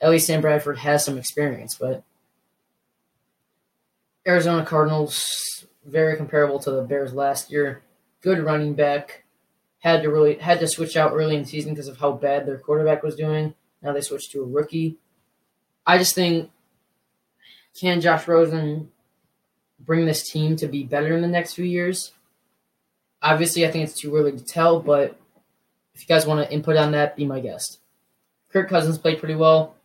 At 0.00 0.10
least 0.10 0.26
Sam 0.26 0.40
Bradford 0.40 0.78
has 0.78 1.04
some 1.04 1.18
experience, 1.18 1.74
but 1.74 2.04
Arizona 4.26 4.64
Cardinals 4.64 5.66
very 5.84 6.16
comparable 6.16 6.58
to 6.60 6.70
the 6.70 6.82
Bears 6.82 7.14
last 7.14 7.50
year. 7.50 7.82
Good 8.20 8.40
running 8.40 8.74
back. 8.74 9.24
Had 9.80 10.02
to 10.02 10.10
really 10.10 10.36
had 10.36 10.60
to 10.60 10.68
switch 10.68 10.96
out 10.96 11.12
early 11.12 11.36
in 11.36 11.42
the 11.42 11.48
season 11.48 11.72
because 11.72 11.88
of 11.88 11.98
how 11.98 12.12
bad 12.12 12.46
their 12.46 12.58
quarterback 12.58 13.02
was 13.02 13.14
doing. 13.14 13.54
Now 13.82 13.92
they 13.92 14.00
switched 14.00 14.32
to 14.32 14.42
a 14.42 14.46
rookie. 14.46 14.98
I 15.86 15.98
just 15.98 16.14
think 16.14 16.50
can 17.78 18.00
Josh 18.00 18.26
Rosen 18.26 18.90
bring 19.78 20.04
this 20.04 20.28
team 20.28 20.56
to 20.56 20.66
be 20.66 20.82
better 20.82 21.14
in 21.14 21.22
the 21.22 21.28
next 21.28 21.54
few 21.54 21.64
years? 21.64 22.12
Obviously, 23.22 23.66
I 23.66 23.70
think 23.70 23.88
it's 23.88 24.00
too 24.00 24.14
early 24.16 24.32
to 24.32 24.44
tell, 24.44 24.80
but 24.80 25.18
if 25.94 26.02
you 26.02 26.06
guys 26.06 26.26
want 26.26 26.44
to 26.44 26.52
input 26.52 26.76
on 26.76 26.92
that, 26.92 27.16
be 27.16 27.24
my 27.24 27.40
guest. 27.40 27.78
Kirk 28.50 28.68
Cousins 28.68 28.98
played 28.98 29.18
pretty 29.18 29.34
well. 29.34 29.76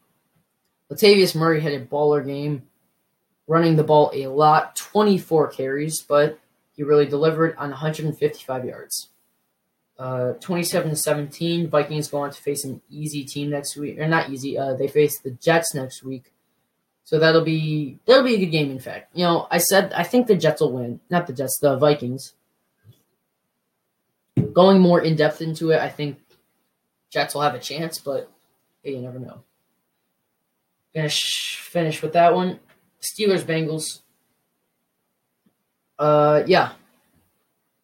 Latavius 0.91 1.35
Murray 1.35 1.61
had 1.61 1.73
a 1.73 1.85
baller 1.85 2.25
game, 2.25 2.63
running 3.47 3.75
the 3.75 3.83
ball 3.83 4.11
a 4.13 4.27
lot, 4.27 4.75
24 4.75 5.49
carries, 5.49 6.01
but 6.01 6.39
he 6.75 6.83
really 6.83 7.05
delivered 7.05 7.55
on 7.57 7.69
155 7.69 8.65
yards. 8.65 9.09
Uh, 9.97 10.33
27 10.33 10.89
to 10.89 10.95
17, 10.95 11.69
Vikings 11.69 12.07
go 12.07 12.17
on 12.19 12.31
to 12.31 12.41
face 12.41 12.65
an 12.65 12.81
easy 12.89 13.23
team 13.23 13.51
next 13.51 13.77
week, 13.77 13.99
or 13.99 14.07
not 14.07 14.29
easy. 14.29 14.57
Uh, 14.57 14.73
they 14.73 14.87
face 14.87 15.19
the 15.19 15.31
Jets 15.31 15.75
next 15.75 16.03
week, 16.03 16.33
so 17.03 17.19
that'll 17.19 17.43
be 17.43 17.99
that'll 18.05 18.23
be 18.23 18.35
a 18.35 18.39
good 18.39 18.51
game. 18.51 18.71
In 18.71 18.79
fact, 18.79 19.15
you 19.15 19.23
know, 19.23 19.47
I 19.51 19.59
said 19.59 19.93
I 19.93 20.03
think 20.03 20.27
the 20.27 20.35
Jets 20.35 20.61
will 20.61 20.71
win, 20.73 20.99
not 21.09 21.27
the 21.27 21.33
Jets, 21.33 21.59
the 21.61 21.77
Vikings 21.77 22.33
going 24.53 24.79
more 24.79 25.01
in 25.01 25.15
depth 25.15 25.41
into 25.41 25.71
it, 25.71 25.79
I 25.79 25.89
think 25.89 26.17
Jets 27.09 27.33
will 27.33 27.41
have 27.41 27.55
a 27.55 27.59
chance, 27.59 27.99
but 27.99 28.29
hey, 28.83 28.95
you 28.95 29.01
never 29.01 29.19
know. 29.19 29.43
Gonna 30.95 31.09
sh- 31.09 31.57
finish 31.57 32.01
with 32.01 32.13
that 32.13 32.33
one. 32.33 32.59
Steelers 33.01 33.43
Bengals. 33.43 34.01
Uh, 35.97 36.43
yeah, 36.45 36.73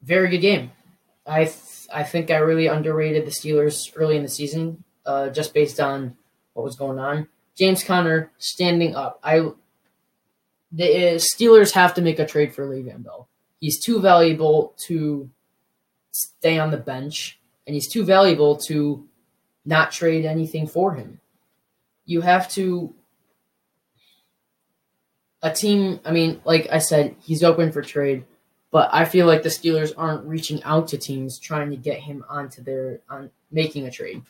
very 0.01 0.30
good 0.30 0.41
game. 0.41 0.72
I 1.26 1.45
th- 1.45 1.78
I 1.93 2.03
think 2.03 2.31
I 2.31 2.37
really 2.37 2.67
underrated 2.67 3.25
the 3.25 3.31
Steelers 3.31 3.91
early 3.95 4.15
in 4.15 4.23
the 4.23 4.29
season, 4.29 4.83
uh, 5.05 5.29
just 5.29 5.53
based 5.53 5.79
on 5.79 6.15
what 6.53 6.63
was 6.63 6.75
going 6.75 6.99
on. 6.99 7.27
James 7.55 7.83
Conner 7.83 8.31
standing 8.37 8.95
up. 8.95 9.19
I 9.23 9.51
the 10.71 11.15
Steelers 11.15 11.73
have 11.73 11.93
to 11.95 12.01
make 12.01 12.19
a 12.19 12.25
trade 12.25 12.53
for 12.53 12.67
Le'Veon 12.67 13.03
Bell. 13.03 13.27
He's 13.59 13.83
too 13.83 13.99
valuable 13.99 14.73
to 14.87 15.29
stay 16.11 16.57
on 16.59 16.71
the 16.71 16.77
bench, 16.77 17.39
and 17.65 17.73
he's 17.73 17.91
too 17.91 18.05
valuable 18.05 18.55
to 18.67 19.05
not 19.65 19.91
trade 19.91 20.25
anything 20.25 20.67
for 20.67 20.93
him. 20.93 21.19
You 22.05 22.21
have 22.21 22.49
to. 22.51 22.93
A 25.41 25.53
team, 25.53 26.01
I 26.03 26.11
mean, 26.11 26.41
like 26.43 26.67
I 26.69 26.79
said, 26.79 27.15
he's 27.21 27.43
open 27.43 27.71
for 27.71 27.81
trade, 27.81 28.25
but 28.72 28.89
I 28.93 29.05
feel 29.05 29.26
like 29.26 29.43
the 29.43 29.49
Steelers 29.49 29.93
aren't 29.97 30.26
reaching 30.26 30.61
out 30.63 30.88
to 30.89 30.97
teams 30.97 31.39
trying 31.39 31.72
to 31.72 31.78
get 31.78 31.99
him 31.99 32.24
onto 32.30 32.61
their 32.61 33.01
on 33.09 33.32
making 33.51 33.88
a 33.88 33.91
trade. 33.91 34.22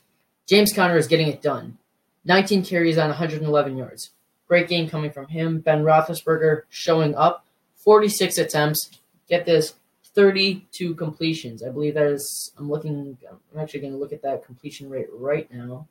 James 0.47 0.73
Conner 0.73 0.97
is 0.97 1.07
getting 1.07 1.27
it 1.27 1.41
done. 1.41 1.77
19 2.25 2.63
carries 2.63 2.97
on 2.97 3.09
111 3.09 3.77
yards. 3.77 4.11
Great 4.47 4.67
game 4.67 4.89
coming 4.89 5.11
from 5.11 5.27
him. 5.27 5.59
Ben 5.59 5.83
Roethlisberger 5.83 6.63
showing 6.69 7.15
up. 7.15 7.45
46 7.75 8.37
attempts. 8.37 8.89
Get 9.27 9.45
this, 9.45 9.75
32 10.15 10.95
completions. 10.95 11.63
I 11.63 11.69
believe 11.69 11.93
that 11.93 12.07
is. 12.07 12.51
I'm 12.57 12.69
looking. 12.69 13.17
I'm 13.29 13.59
actually 13.59 13.81
going 13.81 13.93
to 13.93 13.99
look 13.99 14.11
at 14.11 14.21
that 14.23 14.45
completion 14.45 14.89
rate 14.89 15.07
right 15.13 15.51
now. 15.53 15.87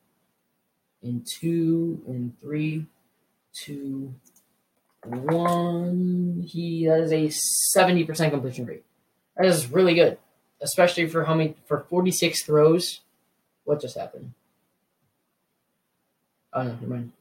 In 1.02 1.24
two, 1.24 2.02
in 2.06 2.34
three, 2.40 2.86
two, 3.54 4.12
one. 5.04 6.44
He 6.46 6.84
has 6.84 7.12
a 7.12 7.28
70% 7.76 8.30
completion 8.30 8.66
rate. 8.66 8.84
That 9.36 9.46
is 9.46 9.70
really 9.70 9.94
good, 9.94 10.18
especially 10.60 11.06
for 11.06 11.24
how 11.24 11.34
many 11.34 11.54
for 11.66 11.86
46 11.88 12.44
throws. 12.44 13.00
What 13.64 13.80
just 13.80 13.96
happened? 13.96 14.32
Oh 16.52 16.62
no, 16.62 16.70
never 16.70 16.86
mind. 16.86 17.12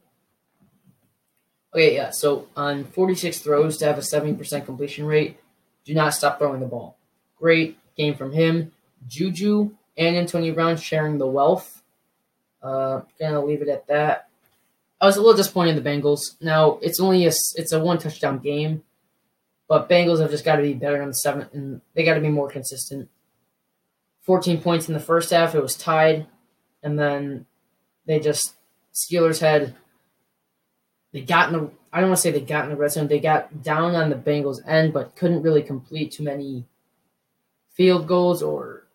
Okay, 1.74 1.94
yeah. 1.94 2.10
So 2.10 2.48
on 2.56 2.84
46 2.84 3.40
throws 3.40 3.76
to 3.78 3.84
have 3.84 3.98
a 3.98 4.00
70% 4.00 4.64
completion 4.64 5.04
rate, 5.04 5.38
do 5.84 5.94
not 5.94 6.14
stop 6.14 6.38
throwing 6.38 6.60
the 6.60 6.66
ball. 6.66 6.96
Great 7.38 7.78
game 7.96 8.14
from 8.14 8.32
him. 8.32 8.72
Juju 9.06 9.70
and 9.96 10.16
Antonio 10.16 10.54
Brown 10.54 10.76
sharing 10.76 11.18
the 11.18 11.26
wealth. 11.26 11.82
Uh, 12.62 13.02
gonna 13.20 13.44
leave 13.44 13.62
it 13.62 13.68
at 13.68 13.86
that. 13.86 14.27
I 15.00 15.06
was 15.06 15.16
a 15.16 15.20
little 15.20 15.36
disappointed 15.36 15.76
in 15.76 15.82
the 15.82 15.88
Bengals. 15.88 16.40
Now 16.40 16.78
it's 16.82 17.00
only 17.00 17.24
a 17.24 17.32
it's 17.54 17.72
a 17.72 17.80
one 17.80 17.98
touchdown 17.98 18.38
game, 18.38 18.82
but 19.68 19.88
Bengals 19.88 20.20
have 20.20 20.30
just 20.30 20.44
got 20.44 20.56
to 20.56 20.62
be 20.62 20.74
better 20.74 21.00
on 21.00 21.08
the 21.08 21.14
seventh, 21.14 21.54
and 21.54 21.80
they 21.94 22.04
got 22.04 22.14
to 22.14 22.20
be 22.20 22.28
more 22.28 22.50
consistent. 22.50 23.08
Fourteen 24.22 24.60
points 24.60 24.88
in 24.88 24.94
the 24.94 25.00
first 25.00 25.30
half. 25.30 25.54
It 25.54 25.62
was 25.62 25.76
tied, 25.76 26.26
and 26.82 26.98
then 26.98 27.46
they 28.06 28.18
just 28.18 28.54
Steelers 28.92 29.40
had 29.40 29.76
they 31.12 31.20
got 31.20 31.52
in 31.52 31.58
the 31.58 31.70
I 31.92 32.00
don't 32.00 32.10
want 32.10 32.18
to 32.18 32.22
say 32.22 32.30
they 32.30 32.40
got 32.40 32.64
in 32.64 32.70
the 32.70 32.76
red 32.76 32.90
zone. 32.90 33.06
They 33.06 33.20
got 33.20 33.62
down 33.62 33.94
on 33.94 34.10
the 34.10 34.16
Bengals 34.16 34.58
end, 34.66 34.92
but 34.92 35.16
couldn't 35.16 35.42
really 35.42 35.62
complete 35.62 36.12
too 36.12 36.24
many 36.24 36.66
field 37.74 38.06
goals 38.06 38.42
or 38.42 38.86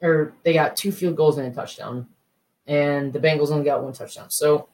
or 0.00 0.34
they 0.44 0.52
got 0.52 0.76
two 0.76 0.92
field 0.92 1.16
goals 1.16 1.38
and 1.38 1.48
a 1.48 1.54
touchdown. 1.54 2.06
And 2.66 3.12
the 3.12 3.18
Bengals 3.18 3.50
only 3.50 3.64
got 3.64 3.82
one 3.82 3.92
touchdown. 3.92 4.30
So 4.30 4.68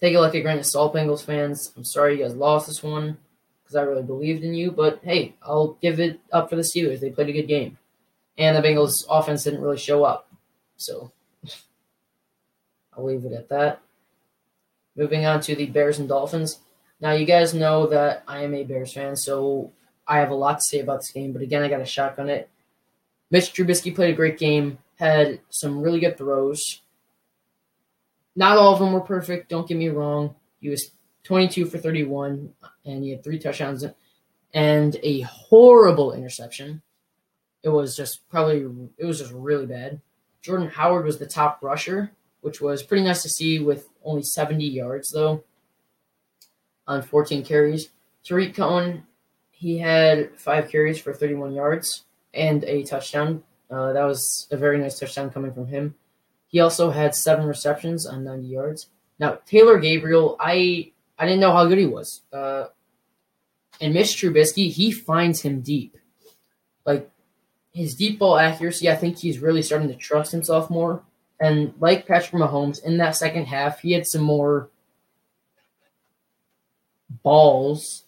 take 0.00 0.14
a 0.14 0.20
look 0.20 0.34
at 0.34 0.42
Grant 0.42 0.60
of 0.60 0.66
Salt 0.66 0.94
Bengals 0.94 1.24
fans. 1.24 1.72
I'm 1.76 1.84
sorry 1.84 2.16
you 2.16 2.24
guys 2.24 2.34
lost 2.34 2.66
this 2.66 2.82
one 2.82 3.18
because 3.62 3.76
I 3.76 3.82
really 3.82 4.02
believed 4.02 4.44
in 4.44 4.54
you, 4.54 4.70
but 4.70 5.00
hey, 5.02 5.34
I'll 5.42 5.78
give 5.82 6.00
it 6.00 6.20
up 6.32 6.48
for 6.48 6.56
the 6.56 6.62
Steelers. 6.62 7.00
They 7.00 7.10
played 7.10 7.28
a 7.28 7.32
good 7.32 7.48
game. 7.48 7.78
And 8.36 8.56
the 8.56 8.66
Bengals 8.66 9.04
offense 9.10 9.44
didn't 9.44 9.60
really 9.60 9.78
show 9.78 10.04
up. 10.04 10.30
So 10.76 11.12
I'll 12.96 13.04
leave 13.04 13.24
it 13.24 13.32
at 13.32 13.48
that. 13.48 13.80
Moving 14.96 15.26
on 15.26 15.40
to 15.42 15.54
the 15.54 15.66
Bears 15.66 15.98
and 15.98 16.08
Dolphins. 16.08 16.60
Now, 17.00 17.12
you 17.12 17.26
guys 17.26 17.54
know 17.54 17.86
that 17.86 18.24
I 18.26 18.42
am 18.42 18.54
a 18.54 18.64
Bears 18.64 18.92
fan, 18.92 19.16
so 19.16 19.72
I 20.06 20.18
have 20.18 20.30
a 20.30 20.34
lot 20.34 20.58
to 20.58 20.64
say 20.64 20.80
about 20.80 21.00
this 21.00 21.10
game. 21.10 21.32
But 21.32 21.42
again, 21.42 21.62
I 21.62 21.68
got 21.68 21.80
a 21.80 21.86
shotgun 21.86 22.28
it. 22.28 22.48
Mitch 23.30 23.52
Trubisky 23.52 23.94
played 23.94 24.14
a 24.14 24.16
great 24.16 24.38
game, 24.38 24.78
had 24.96 25.40
some 25.50 25.80
really 25.80 26.00
good 26.00 26.16
throws. 26.16 26.80
Not 28.38 28.56
all 28.56 28.72
of 28.72 28.78
them 28.78 28.92
were 28.92 29.00
perfect, 29.00 29.48
don't 29.48 29.66
get 29.66 29.76
me 29.76 29.88
wrong. 29.88 30.36
He 30.60 30.68
was 30.68 30.92
22 31.24 31.66
for 31.66 31.78
31, 31.78 32.54
and 32.86 33.02
he 33.02 33.10
had 33.10 33.24
three 33.24 33.38
touchdowns 33.38 33.84
and 34.54 34.96
a 35.02 35.20
horrible 35.22 36.12
interception. 36.12 36.80
It 37.62 37.68
was 37.70 37.96
just 37.96 38.28
probably, 38.28 38.64
it 38.96 39.04
was 39.04 39.18
just 39.18 39.32
really 39.32 39.66
bad. 39.66 40.00
Jordan 40.40 40.68
Howard 40.68 41.04
was 41.04 41.18
the 41.18 41.26
top 41.26 41.58
rusher 41.62 42.12
which 42.40 42.60
was 42.60 42.82
pretty 42.82 43.04
nice 43.04 43.22
to 43.22 43.28
see 43.28 43.58
with 43.58 43.88
only 44.04 44.22
70 44.22 44.64
yards, 44.64 45.10
though, 45.10 45.44
on 46.86 47.02
14 47.02 47.44
carries. 47.44 47.90
Tarik 48.24 48.54
Cohen, 48.54 49.04
he 49.50 49.78
had 49.78 50.30
five 50.38 50.70
carries 50.70 51.00
for 51.00 51.12
31 51.12 51.52
yards 51.52 52.04
and 52.32 52.64
a 52.64 52.84
touchdown. 52.84 53.42
Uh, 53.70 53.92
that 53.92 54.04
was 54.04 54.46
a 54.50 54.56
very 54.56 54.78
nice 54.78 54.98
touchdown 54.98 55.30
coming 55.30 55.52
from 55.52 55.66
him. 55.66 55.94
He 56.48 56.60
also 56.60 56.90
had 56.90 57.14
seven 57.14 57.46
receptions 57.46 58.06
on 58.06 58.24
90 58.24 58.46
yards. 58.46 58.88
Now, 59.18 59.38
Taylor 59.46 59.78
Gabriel, 59.78 60.36
I 60.40 60.92
I 61.18 61.26
didn't 61.26 61.40
know 61.40 61.52
how 61.52 61.66
good 61.66 61.78
he 61.78 61.86
was. 61.86 62.22
Uh, 62.32 62.66
and 63.80 63.94
Mitch 63.94 64.16
Trubisky, 64.16 64.70
he 64.70 64.90
finds 64.90 65.42
him 65.42 65.60
deep. 65.60 65.96
Like, 66.84 67.10
his 67.72 67.94
deep 67.94 68.18
ball 68.18 68.38
accuracy, 68.38 68.90
I 68.90 68.96
think 68.96 69.18
he's 69.18 69.38
really 69.38 69.62
starting 69.62 69.88
to 69.88 69.94
trust 69.94 70.32
himself 70.32 70.70
more. 70.70 71.02
And 71.40 71.74
like 71.78 72.06
Patrick 72.06 72.40
Mahomes, 72.40 72.82
in 72.82 72.96
that 72.98 73.14
second 73.14 73.46
half, 73.46 73.80
he 73.80 73.92
had 73.92 74.06
some 74.06 74.22
more 74.22 74.70
balls 77.22 78.04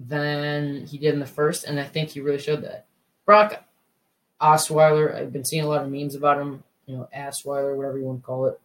than 0.00 0.86
he 0.86 0.98
did 0.98 1.14
in 1.14 1.20
the 1.20 1.26
first, 1.26 1.64
and 1.64 1.78
I 1.78 1.84
think 1.84 2.10
he 2.10 2.20
really 2.20 2.38
showed 2.38 2.62
that. 2.62 2.86
Brock 3.26 3.64
Osweiler, 4.40 5.14
I've 5.14 5.32
been 5.32 5.44
seeing 5.44 5.64
a 5.64 5.68
lot 5.68 5.82
of 5.82 5.90
memes 5.90 6.14
about 6.14 6.40
him, 6.40 6.64
you 6.90 6.96
know, 6.96 7.08
Osweiler, 7.16 7.76
whatever 7.76 7.98
you 7.98 8.04
want 8.04 8.20
to 8.20 8.26
call 8.26 8.46
it. 8.46 8.60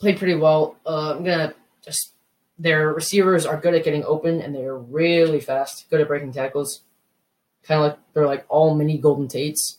Played 0.00 0.18
pretty 0.18 0.34
well. 0.34 0.76
Uh, 0.84 1.14
I'm 1.16 1.24
gonna 1.24 1.54
just 1.84 2.12
their 2.58 2.92
receivers 2.92 3.46
are 3.46 3.56
good 3.56 3.74
at 3.74 3.84
getting 3.84 4.04
open 4.04 4.40
and 4.40 4.54
they're 4.54 4.76
really 4.76 5.40
fast, 5.40 5.88
good 5.88 6.00
at 6.00 6.08
breaking 6.08 6.32
tackles. 6.32 6.82
Kind 7.62 7.80
of 7.80 7.90
like 7.90 7.98
they're 8.12 8.26
like 8.26 8.44
all 8.48 8.74
mini 8.74 8.98
Golden 8.98 9.28
Tates. 9.28 9.78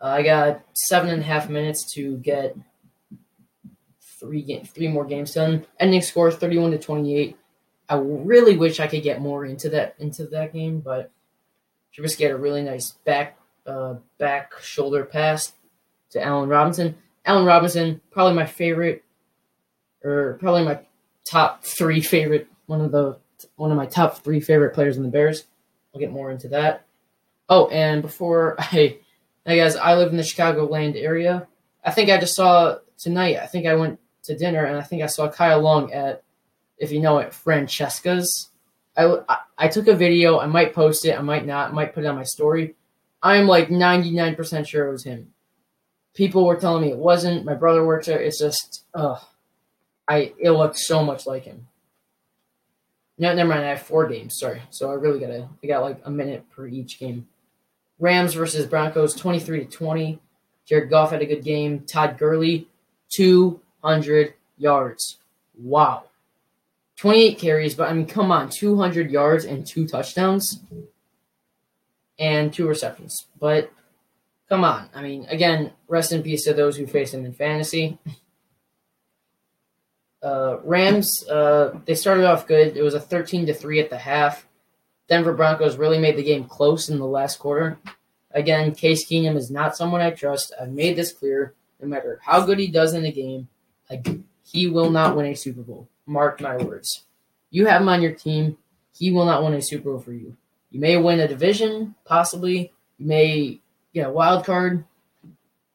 Uh, 0.00 0.06
I 0.06 0.22
got 0.22 0.62
seven 0.74 1.10
and 1.10 1.22
a 1.22 1.24
half 1.24 1.48
minutes 1.48 1.92
to 1.94 2.18
get 2.18 2.56
three 4.20 4.42
game, 4.42 4.64
three 4.64 4.88
more 4.88 5.04
games 5.04 5.34
done. 5.34 5.66
Ending 5.80 6.02
score 6.02 6.30
thirty-one 6.30 6.70
to 6.70 6.78
twenty-eight. 6.78 7.36
I 7.88 7.96
really 7.96 8.56
wish 8.56 8.78
I 8.78 8.86
could 8.86 9.02
get 9.02 9.20
more 9.20 9.44
into 9.46 9.70
that 9.70 9.94
into 9.98 10.26
that 10.26 10.52
game, 10.52 10.80
but 10.80 11.10
Trubisky 11.96 12.22
had 12.22 12.32
a 12.32 12.36
really 12.36 12.62
nice 12.62 12.92
back 13.04 13.38
uh, 13.66 13.96
back 14.18 14.52
shoulder 14.60 15.04
pass 15.04 15.52
to 16.10 16.22
Allen 16.22 16.48
Robinson. 16.48 16.96
Allen 17.24 17.44
Robinson, 17.44 18.00
probably 18.10 18.34
my 18.34 18.46
favorite, 18.46 19.04
or 20.02 20.38
probably 20.40 20.64
my 20.64 20.80
top 21.24 21.64
three 21.64 22.00
favorite, 22.00 22.48
one 22.66 22.80
of 22.80 22.92
the 22.92 23.18
one 23.56 23.70
of 23.70 23.76
my 23.76 23.86
top 23.86 24.18
three 24.18 24.40
favorite 24.40 24.74
players 24.74 24.96
in 24.96 25.02
the 25.02 25.08
Bears. 25.08 25.44
I'll 25.94 26.00
get 26.00 26.10
more 26.10 26.30
into 26.30 26.48
that. 26.48 26.86
Oh, 27.48 27.68
and 27.68 28.02
before 28.02 28.56
I 28.58 28.98
Hey 29.48 29.56
guys, 29.56 29.76
I 29.76 29.94
live 29.94 30.10
in 30.10 30.18
the 30.18 30.22
Chicagoland 30.22 30.94
area. 30.94 31.48
I 31.82 31.90
think 31.90 32.10
I 32.10 32.18
just 32.18 32.34
saw 32.34 32.76
tonight. 32.98 33.38
I 33.38 33.46
think 33.46 33.66
I 33.66 33.76
went 33.76 33.98
to 34.24 34.36
dinner 34.36 34.62
and 34.62 34.76
I 34.76 34.82
think 34.82 35.02
I 35.02 35.06
saw 35.06 35.30
Kyle 35.30 35.62
Long 35.62 35.90
at, 35.90 36.22
if 36.76 36.92
you 36.92 37.00
know 37.00 37.16
it, 37.16 37.32
Francesca's. 37.32 38.50
I, 38.94 39.06
I, 39.26 39.38
I 39.56 39.68
took 39.68 39.88
a 39.88 39.94
video. 39.94 40.38
I 40.38 40.44
might 40.44 40.74
post 40.74 41.06
it. 41.06 41.18
I 41.18 41.22
might 41.22 41.46
not. 41.46 41.70
I 41.70 41.72
might 41.72 41.94
put 41.94 42.04
it 42.04 42.08
on 42.08 42.16
my 42.16 42.24
story. 42.24 42.74
I'm 43.22 43.46
like 43.46 43.68
99% 43.68 44.66
sure 44.66 44.86
it 44.86 44.92
was 44.92 45.04
him. 45.04 45.32
People 46.18 46.44
were 46.44 46.56
telling 46.56 46.82
me 46.82 46.90
it 46.90 46.98
wasn't. 46.98 47.44
My 47.44 47.54
brother 47.54 47.86
works 47.86 48.06
there. 48.08 48.20
It's 48.20 48.40
just, 48.40 48.82
ugh. 48.92 49.20
I 50.08 50.32
it 50.36 50.50
looked 50.50 50.76
so 50.76 51.04
much 51.04 51.28
like 51.28 51.44
him. 51.44 51.68
No, 53.18 53.32
never 53.32 53.50
mind. 53.50 53.64
I 53.64 53.68
have 53.68 53.82
four 53.82 54.08
games. 54.08 54.36
Sorry. 54.36 54.60
So 54.70 54.90
I 54.90 54.94
really 54.94 55.20
gotta. 55.20 55.48
I 55.62 55.66
got 55.68 55.82
like 55.82 56.00
a 56.02 56.10
minute 56.10 56.44
per 56.50 56.66
each 56.66 56.98
game. 56.98 57.28
Rams 58.00 58.34
versus 58.34 58.66
Broncos, 58.66 59.14
23 59.14 59.66
to 59.66 59.70
20. 59.70 60.18
Jared 60.66 60.90
Goff 60.90 61.12
had 61.12 61.22
a 61.22 61.26
good 61.26 61.44
game. 61.44 61.84
Todd 61.86 62.18
Gurley, 62.18 62.66
200 63.10 64.34
yards. 64.56 65.18
Wow. 65.56 66.06
28 66.96 67.38
carries, 67.38 67.76
but 67.76 67.88
I 67.88 67.92
mean, 67.92 68.06
come 68.06 68.32
on, 68.32 68.48
200 68.48 69.12
yards 69.12 69.44
and 69.44 69.64
two 69.64 69.86
touchdowns 69.86 70.60
and 72.18 72.52
two 72.52 72.66
receptions. 72.66 73.26
But 73.38 73.70
come 74.48 74.64
on. 74.64 74.88
I 74.94 75.02
mean, 75.02 75.26
again, 75.28 75.72
rest 75.88 76.12
in 76.12 76.22
peace 76.22 76.44
to 76.44 76.54
those 76.54 76.76
who 76.76 76.86
face 76.86 77.12
him 77.12 77.24
in 77.24 77.32
fantasy. 77.32 77.98
Uh, 80.22 80.58
Rams, 80.64 81.26
uh, 81.28 81.78
they 81.84 81.94
started 81.94 82.24
off 82.24 82.46
good. 82.46 82.76
It 82.76 82.82
was 82.82 82.94
a 82.94 83.00
13 83.00 83.46
to 83.46 83.54
3 83.54 83.80
at 83.80 83.90
the 83.90 83.98
half. 83.98 84.48
Denver 85.08 85.32
Broncos 85.32 85.76
really 85.76 85.98
made 85.98 86.16
the 86.16 86.22
game 86.22 86.44
close 86.44 86.88
in 86.88 86.98
the 86.98 87.06
last 87.06 87.38
quarter. 87.38 87.78
Again, 88.32 88.74
Case 88.74 89.06
Keenum 89.06 89.36
is 89.36 89.50
not 89.50 89.76
someone 89.76 90.00
I 90.00 90.10
trust. 90.10 90.52
I've 90.60 90.70
made 90.70 90.96
this 90.96 91.12
clear. 91.12 91.54
No 91.80 91.86
matter 91.86 92.20
how 92.24 92.44
good 92.44 92.58
he 92.58 92.66
does 92.66 92.92
in 92.92 93.04
a 93.04 93.12
game, 93.12 93.48
I, 93.88 94.02
he 94.44 94.66
will 94.66 94.90
not 94.90 95.16
win 95.16 95.26
a 95.26 95.34
Super 95.34 95.62
Bowl. 95.62 95.88
Mark 96.06 96.40
my 96.40 96.56
words. 96.56 97.04
You 97.50 97.66
have 97.66 97.80
him 97.80 97.88
on 97.88 98.02
your 98.02 98.12
team. 98.12 98.58
He 98.92 99.12
will 99.12 99.24
not 99.24 99.44
win 99.44 99.54
a 99.54 99.62
Super 99.62 99.90
Bowl 99.92 100.00
for 100.00 100.12
you. 100.12 100.36
You 100.70 100.80
may 100.80 100.96
win 100.96 101.20
a 101.20 101.28
division, 101.28 101.94
possibly. 102.04 102.72
You 102.98 103.06
may 103.06 103.60
a 104.00 104.10
wild 104.10 104.44
card. 104.44 104.84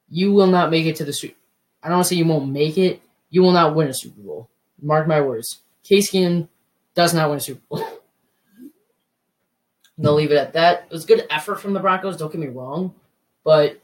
You 0.10 0.34
will 0.34 0.48
not 0.48 0.72
make 0.72 0.86
it 0.86 0.98
to 0.98 1.06
the 1.06 1.14
Super. 1.14 1.36
I 1.82 1.88
don't 1.88 1.98
want 1.98 2.06
to 2.06 2.10
say 2.10 2.16
you 2.16 2.26
won't 2.26 2.50
make 2.50 2.78
it. 2.78 3.02
You 3.30 3.42
will 3.42 3.52
not 3.52 3.76
win 3.76 3.88
a 3.88 3.94
Super 3.94 4.22
Bowl. 4.22 4.50
Mark 4.82 5.08
my 5.08 5.22
words. 5.22 5.62
Case 5.84 6.12
Keenum 6.12 6.48
does 6.96 7.14
not 7.14 7.30
win 7.30 7.38
a 7.38 7.42
Super 7.42 7.62
Bowl. 7.70 7.84
They'll 9.98 10.14
leave 10.14 10.32
it 10.32 10.38
at 10.38 10.54
that. 10.54 10.88
It 10.90 10.94
was 10.94 11.06
good 11.06 11.26
effort 11.30 11.60
from 11.60 11.74
the 11.74 11.80
Broncos. 11.80 12.18
Don't 12.18 12.32
get 12.32 12.42
me 12.42 12.48
wrong, 12.48 12.96
but 13.44 13.80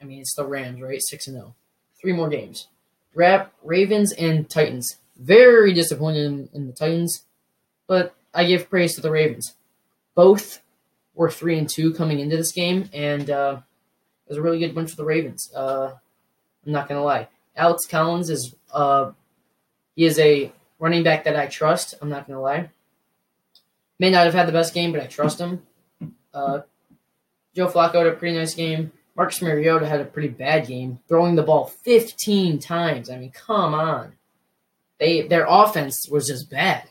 I 0.00 0.04
mean 0.04 0.20
it's 0.20 0.34
the 0.34 0.44
Rams, 0.44 0.80
right? 0.80 1.00
Six 1.02 1.26
and 1.26 1.36
zero. 1.36 1.54
Three 2.00 2.12
more 2.12 2.28
games. 2.28 2.68
Rap 3.14 3.52
Ravens 3.62 4.12
and 4.12 4.48
Titans. 4.48 4.96
Very 5.16 5.72
disappointed 5.72 6.26
in, 6.26 6.48
in 6.52 6.66
the 6.66 6.72
Titans, 6.72 7.24
but 7.86 8.14
I 8.34 8.44
give 8.44 8.68
praise 8.68 8.94
to 8.96 9.00
the 9.00 9.10
Ravens. 9.10 9.54
Both 10.14 10.60
were 11.14 11.30
three 11.30 11.56
and 11.58 11.68
two 11.68 11.94
coming 11.94 12.18
into 12.18 12.36
this 12.36 12.52
game, 12.52 12.90
and 12.92 13.30
uh, 13.30 13.60
it 14.26 14.30
was 14.30 14.38
a 14.38 14.42
really 14.42 14.58
good 14.58 14.74
win 14.74 14.86
for 14.86 14.96
the 14.96 15.04
Ravens. 15.04 15.52
Uh, 15.54 15.94
I'm 16.64 16.72
not 16.72 16.88
gonna 16.88 17.04
lie. 17.04 17.28
Alex 17.56 17.86
Collins 17.86 18.30
is 18.30 18.54
uh, 18.72 19.12
he 19.94 20.04
is 20.04 20.18
a 20.18 20.52
running 20.78 21.02
back 21.02 21.24
that 21.24 21.36
I 21.36 21.46
trust. 21.46 21.94
I'm 22.00 22.08
not 22.08 22.26
gonna 22.26 22.40
lie. 22.40 22.70
May 23.98 24.10
not 24.10 24.24
have 24.24 24.34
had 24.34 24.48
the 24.48 24.52
best 24.52 24.74
game, 24.74 24.92
but 24.92 25.02
I 25.02 25.06
trust 25.06 25.38
him. 25.38 25.62
Uh, 26.32 26.60
Joe 27.54 27.68
Flacco 27.68 27.94
had 27.94 28.06
a 28.08 28.12
pretty 28.12 28.36
nice 28.36 28.54
game. 28.54 28.92
Marcus 29.16 29.40
Mariota 29.40 29.86
had 29.86 30.00
a 30.00 30.04
pretty 30.04 30.28
bad 30.28 30.66
game, 30.66 30.98
throwing 31.06 31.36
the 31.36 31.42
ball 31.42 31.66
15 31.66 32.58
times. 32.58 33.08
I 33.08 33.16
mean, 33.16 33.30
come 33.30 33.74
on. 33.74 34.14
They 34.98 35.22
their 35.22 35.46
offense 35.48 36.08
was 36.08 36.26
just 36.26 36.50
bad. 36.50 36.88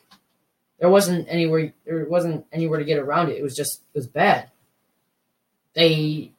There 0.79 0.89
wasn't 0.89 1.27
anywhere 1.29 1.73
there 1.85 2.05
wasn't 2.05 2.45
anywhere 2.51 2.79
to 2.79 2.85
get 2.85 2.99
around 2.99 3.29
it. 3.29 3.37
It 3.37 3.43
was 3.43 3.55
just 3.55 3.81
it 3.93 3.97
was 3.97 4.07
bad. 4.07 4.51
They 5.73 6.32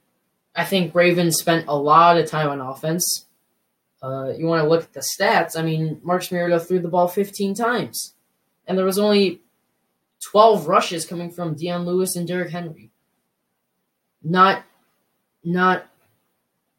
I 0.54 0.64
think 0.64 0.94
Ravens 0.94 1.36
spent 1.36 1.66
a 1.66 1.76
lot 1.76 2.16
of 2.16 2.28
time 2.28 2.48
on 2.48 2.60
offense. 2.60 3.26
Uh, 4.02 4.32
you 4.36 4.46
want 4.46 4.62
to 4.62 4.68
look 4.68 4.82
at 4.82 4.92
the 4.92 5.00
stats. 5.00 5.58
I 5.58 5.62
mean, 5.62 6.00
Marcus 6.02 6.30
Mariota 6.30 6.60
threw 6.60 6.78
the 6.78 6.88
ball 6.88 7.08
15 7.08 7.54
times, 7.54 8.14
and 8.66 8.76
there 8.76 8.84
was 8.84 8.98
only 8.98 9.40
12 10.30 10.68
rushes 10.68 11.06
coming 11.06 11.30
from 11.30 11.54
Dion 11.54 11.84
Lewis 11.84 12.16
and 12.16 12.26
Derrick 12.26 12.50
Henry. 12.50 12.90
Not, 14.22 14.64
not 15.42 15.86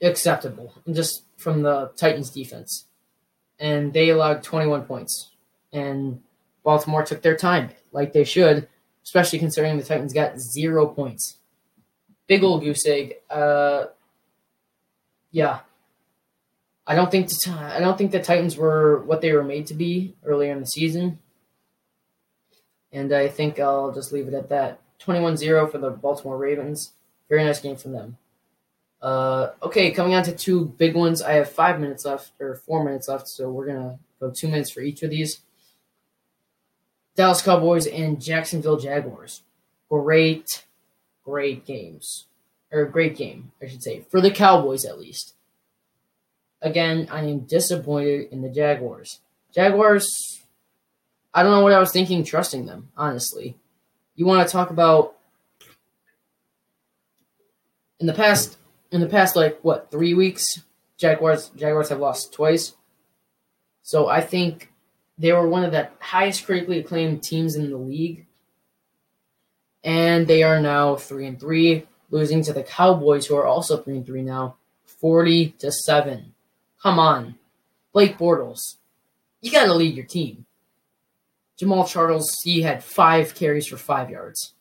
acceptable, 0.02 0.74
just 0.92 1.24
from 1.38 1.62
the 1.62 1.92
Titans 1.96 2.30
defense. 2.30 2.86
And 3.60 3.94
they 3.94 4.10
allowed 4.10 4.44
21 4.44 4.84
points. 4.84 5.32
And 5.72 6.22
Baltimore 6.64 7.04
took 7.04 7.22
their 7.22 7.36
time, 7.36 7.70
like 7.92 8.14
they 8.14 8.24
should, 8.24 8.68
especially 9.04 9.40
considering 9.40 9.78
the 9.78 9.84
Titans 9.84 10.14
got 10.14 10.40
zero 10.40 10.88
points. 10.88 11.38
Big 12.28 12.44
old 12.44 12.64
goose 12.64 12.86
egg. 12.86 13.16
Uh, 13.30 13.86
yeah. 15.32 15.60
I 16.88 16.96
don't 16.96 17.10
think 17.10 17.30
the, 17.30 17.52
I 17.52 17.80
don't 17.80 17.98
think 17.98 18.12
the 18.12 18.22
Titans 18.22 18.58
were 18.58 19.00
what 19.02 19.22
they 19.22 19.32
were 19.32 19.44
made 19.44 19.68
to 19.68 19.74
be 19.74 20.16
earlier 20.24 20.52
in 20.52 20.60
the 20.60 20.68
season. 20.68 21.20
And 22.92 23.12
I 23.12 23.28
think 23.28 23.60
I'll 23.60 23.92
just 23.92 24.12
leave 24.12 24.28
it 24.28 24.34
at 24.34 24.50
that. 24.50 24.80
21-0 25.00 25.72
for 25.72 25.78
the 25.78 25.90
Baltimore 25.90 26.38
Ravens. 26.38 26.94
Very 27.28 27.44
nice 27.44 27.60
game 27.60 27.76
from 27.76 27.92
them. 27.92 28.18
Uh, 29.02 29.52
okay, 29.62 29.92
coming 29.92 30.14
on 30.14 30.24
to 30.24 30.32
two 30.32 30.66
big 30.66 30.96
ones. 30.96 31.22
I 31.22 31.34
have 31.34 31.50
five 31.50 31.80
minutes 31.80 32.06
left, 32.06 32.32
or 32.40 32.56
four 32.56 32.84
minutes 32.84 33.08
left, 33.08 33.28
so 33.28 33.52
we're 33.52 33.68
to 33.68 34.00
go 34.20 34.32
two 34.32 34.48
minutes 34.48 34.72
for 34.72 34.82
each 34.82 35.04
of 35.04 35.10
these. 35.10 35.42
Dallas 37.16 37.42
Cowboys 37.42 37.88
and 37.88 38.22
Jacksonville 38.22 38.78
Jaguars. 38.78 39.44
Great, 39.90 40.65
great 41.26 41.66
games. 41.66 42.28
Or 42.72 42.86
great 42.86 43.16
game, 43.16 43.52
I 43.62 43.68
should 43.68 43.84
say. 43.84 44.06
For 44.10 44.20
the 44.20 44.32
Cowboys, 44.32 44.86
at 44.86 45.00
least. 45.00 45.34
Again, 46.62 47.08
I 47.12 47.24
am 47.24 47.42
disappointed 47.42 48.30
in 48.32 48.42
the 48.42 48.50
Jaguars. 48.50 49.22
Jaguars, 49.54 50.42
I 51.34 51.44
don't 51.44 51.52
know 51.52 51.62
what 51.62 51.74
I 51.74 51.80
was 51.80 51.92
thinking 51.92 52.24
trusting 52.24 52.66
them, 52.66 52.90
honestly. 52.98 53.56
You 54.16 54.26
want 54.26 54.46
to 54.46 54.52
talk 54.52 54.72
about 54.72 55.16
in 58.00 58.08
the 58.08 58.14
past 58.14 58.58
in 58.92 59.00
the 59.00 59.08
past 59.08 59.36
like 59.36 59.60
what, 59.62 59.92
3 59.92 60.14
weeks, 60.16 60.64
Jaguars 60.98 61.52
Jaguars 61.56 61.90
have 61.90 62.00
lost 62.00 62.34
twice. 62.34 62.74
So 63.84 64.08
I 64.08 64.22
think 64.22 64.74
they 65.18 65.32
were 65.32 65.48
one 65.48 65.64
of 65.64 65.72
the 65.72 65.90
highest 66.00 66.46
critically 66.46 66.80
acclaimed 66.80 67.24
teams 67.24 67.56
in 67.56 67.70
the 67.70 67.78
league. 67.78 68.26
And 69.86 70.26
they 70.26 70.42
are 70.42 70.60
now 70.60 70.96
3 70.96 71.28
and 71.28 71.40
3, 71.40 71.86
losing 72.10 72.42
to 72.44 72.52
the 72.52 72.64
Cowboys 72.64 73.28
who 73.28 73.38
are 73.38 73.46
also 73.46 73.78
3 73.78 73.98
and 73.98 74.06
3 74.06 74.24
now, 74.24 74.56
40 74.84 75.52
to 75.60 75.72
7. 75.72 76.34
Come 76.82 77.00
on. 77.00 77.36
Blake 77.94 78.18
Bortles. 78.18 78.78
You 79.42 79.52
got 79.52 79.66
to 79.66 79.74
lead 79.76 79.96
your 79.96 80.06
team. 80.06 80.48
Jamaal 81.62 81.88
Charles, 81.88 82.36
he 82.44 82.64
had 82.64 82.84
5 82.84 83.36
carries 83.36 83.68
for 83.68 83.78
5 83.78 84.10
yards. 84.10 84.56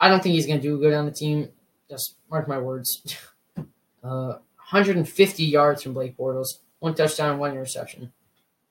I 0.00 0.08
don't 0.08 0.22
think 0.22 0.34
he's 0.34 0.46
going 0.46 0.58
to 0.58 0.66
do 0.66 0.78
good 0.78 0.94
on 0.94 1.04
the 1.04 1.12
team. 1.12 1.50
Just 1.90 2.16
mark 2.30 2.48
my 2.48 2.58
words. 2.58 3.16
Uh, 4.02 4.38
150 4.70 5.44
yards 5.44 5.82
from 5.82 5.92
Blake 5.92 6.16
Bortles, 6.16 6.60
one 6.78 6.94
touchdown, 6.94 7.38
one 7.38 7.50
interception. 7.50 8.10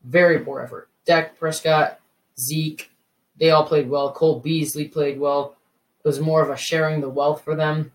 Very 0.03 0.39
poor 0.39 0.59
effort. 0.59 0.89
Dak 1.05 1.37
Prescott, 1.37 1.99
Zeke, 2.39 2.89
they 3.39 3.51
all 3.51 3.65
played 3.65 3.89
well. 3.89 4.11
Cole 4.11 4.39
Beasley 4.39 4.87
played 4.87 5.19
well. 5.19 5.55
It 6.03 6.07
was 6.07 6.19
more 6.19 6.41
of 6.41 6.49
a 6.49 6.57
sharing 6.57 7.01
the 7.01 7.09
wealth 7.09 7.43
for 7.43 7.55
them. 7.55 7.91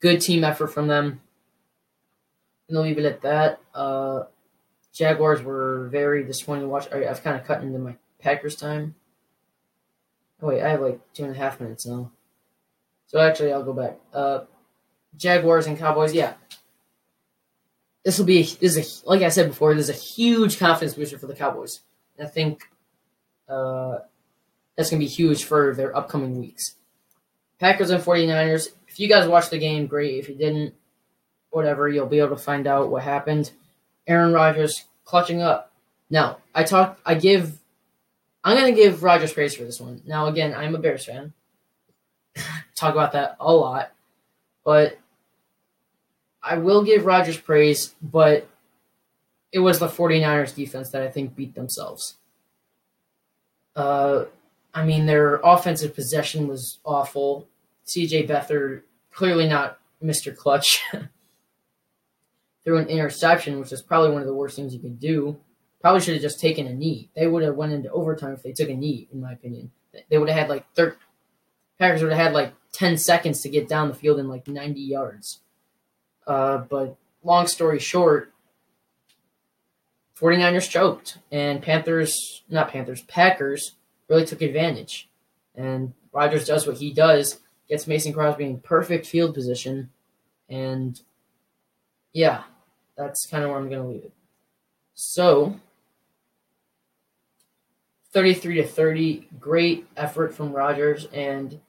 Good 0.00 0.20
team 0.20 0.44
effort 0.44 0.68
from 0.68 0.88
them. 0.88 1.20
And 2.68 2.76
I'll 2.76 2.84
leave 2.84 2.98
it 2.98 3.04
at 3.04 3.22
that. 3.22 3.60
Uh, 3.74 4.24
Jaguars 4.92 5.42
were 5.42 5.88
very 5.90 6.24
disappointing 6.24 6.64
to 6.64 6.68
watch. 6.68 6.90
I, 6.92 7.04
have 7.04 7.22
kind 7.22 7.40
of 7.40 7.46
cut 7.46 7.62
into 7.62 7.78
my 7.78 7.96
Packers 8.20 8.56
time. 8.56 8.94
Oh, 10.42 10.48
wait, 10.48 10.62
I 10.62 10.68
have 10.70 10.80
like 10.80 11.00
two 11.12 11.24
and 11.24 11.34
a 11.34 11.38
half 11.38 11.60
minutes 11.60 11.86
now. 11.86 12.10
So 13.06 13.18
actually, 13.18 13.52
I'll 13.52 13.62
go 13.62 13.72
back. 13.72 13.98
Uh, 14.12 14.40
Jaguars 15.16 15.66
and 15.66 15.78
Cowboys, 15.78 16.12
yeah. 16.12 16.34
This 18.04 18.18
will 18.18 18.26
be 18.26 18.42
this 18.42 18.76
is 18.76 19.02
a, 19.04 19.08
like 19.08 19.22
I 19.22 19.28
said 19.28 19.48
before. 19.48 19.74
This 19.74 19.88
is 19.88 19.96
a 19.96 20.00
huge 20.00 20.58
confidence 20.58 20.94
booster 20.94 21.18
for 21.18 21.26
the 21.26 21.34
Cowboys. 21.34 21.80
I 22.20 22.26
think 22.26 22.68
uh, 23.48 23.98
that's 24.76 24.90
going 24.90 25.00
to 25.00 25.06
be 25.06 25.10
huge 25.10 25.44
for 25.44 25.74
their 25.74 25.96
upcoming 25.96 26.38
weeks. 26.38 26.74
Packers 27.60 27.90
and 27.90 28.02
49ers. 28.02 28.68
If 28.86 29.00
you 29.00 29.08
guys 29.08 29.28
watched 29.28 29.50
the 29.50 29.58
game, 29.58 29.86
great. 29.86 30.18
If 30.18 30.28
you 30.28 30.34
didn't, 30.34 30.74
whatever, 31.50 31.88
you'll 31.88 32.06
be 32.06 32.20
able 32.20 32.36
to 32.36 32.42
find 32.42 32.66
out 32.66 32.90
what 32.90 33.02
happened. 33.02 33.50
Aaron 34.06 34.32
Rodgers 34.32 34.84
clutching 35.04 35.42
up. 35.42 35.72
Now, 36.10 36.38
I 36.54 36.64
talk 36.64 36.98
I 37.04 37.14
give 37.14 37.58
I'm 38.44 38.56
to 38.64 38.72
give 38.72 39.02
Rodgers 39.02 39.32
praise 39.32 39.54
for 39.54 39.64
this 39.64 39.80
one. 39.80 40.00
Now, 40.06 40.26
again, 40.26 40.54
I'm 40.54 40.74
a 40.74 40.78
Bears 40.78 41.04
fan. 41.04 41.32
talk 42.74 42.94
about 42.94 43.12
that 43.12 43.36
a 43.40 43.52
lot. 43.52 43.92
But 44.64 44.98
I 46.42 46.58
will 46.58 46.82
give 46.82 47.04
Rodgers 47.04 47.36
praise, 47.36 47.94
but 48.00 48.48
it 49.52 49.58
was 49.58 49.78
the 49.78 49.88
49ers 49.88 50.54
defense 50.54 50.90
that 50.90 51.02
I 51.02 51.08
think 51.08 51.34
beat 51.34 51.54
themselves. 51.54 52.16
Uh, 53.74 54.24
I 54.78 54.84
mean, 54.84 55.06
their 55.06 55.40
offensive 55.42 55.92
possession 55.92 56.46
was 56.46 56.78
awful. 56.84 57.48
CJ 57.84 58.28
Beathard, 58.28 58.82
clearly 59.12 59.48
not 59.48 59.80
Mr. 60.00 60.34
Clutch, 60.36 60.80
threw 62.64 62.78
an 62.78 62.86
interception, 62.86 63.58
which 63.58 63.72
is 63.72 63.82
probably 63.82 64.12
one 64.12 64.20
of 64.20 64.28
the 64.28 64.34
worst 64.34 64.54
things 64.54 64.72
you 64.72 64.78
could 64.78 65.00
do. 65.00 65.36
Probably 65.80 66.00
should 66.00 66.14
have 66.14 66.22
just 66.22 66.38
taken 66.38 66.68
a 66.68 66.72
knee. 66.72 67.10
They 67.16 67.26
would 67.26 67.42
have 67.42 67.56
went 67.56 67.72
into 67.72 67.90
overtime 67.90 68.34
if 68.34 68.44
they 68.44 68.52
took 68.52 68.68
a 68.68 68.74
knee, 68.74 69.08
in 69.12 69.20
my 69.20 69.32
opinion. 69.32 69.72
They 70.08 70.16
would 70.16 70.28
have 70.28 70.38
had 70.38 70.48
like 70.48 70.72
thir- 70.74 70.96
Packers 71.80 72.02
would 72.02 72.12
have 72.12 72.26
had 72.26 72.32
like 72.32 72.54
10 72.72 72.98
seconds 72.98 73.40
to 73.40 73.48
get 73.48 73.68
down 73.68 73.88
the 73.88 73.94
field 73.94 74.20
in 74.20 74.28
like 74.28 74.46
90 74.46 74.80
yards. 74.80 75.40
Uh, 76.24 76.58
but 76.58 76.96
long 77.24 77.48
story 77.48 77.80
short, 77.80 78.32
49ers 80.20 80.70
choked, 80.70 81.18
and 81.32 81.62
Panthers, 81.62 82.42
not 82.48 82.70
Panthers, 82.70 83.02
Packers 83.02 83.74
really 84.08 84.26
took 84.26 84.42
advantage. 84.42 85.08
And 85.54 85.92
Rodgers 86.12 86.46
does 86.46 86.66
what 86.66 86.78
he 86.78 86.92
does, 86.92 87.40
gets 87.68 87.86
Mason 87.86 88.12
Crosby 88.12 88.44
in 88.44 88.60
perfect 88.60 89.06
field 89.06 89.34
position, 89.34 89.90
and 90.48 91.00
yeah, 92.12 92.44
that's 92.96 93.26
kind 93.26 93.44
of 93.44 93.50
where 93.50 93.58
I'm 93.58 93.68
going 93.68 93.82
to 93.82 93.88
leave 93.88 94.04
it. 94.04 94.12
So, 94.94 95.60
33 98.12 98.56
to 98.56 98.66
30, 98.66 99.28
great 99.38 99.86
effort 99.96 100.34
from 100.34 100.52
Rodgers, 100.52 101.06
and 101.12 101.60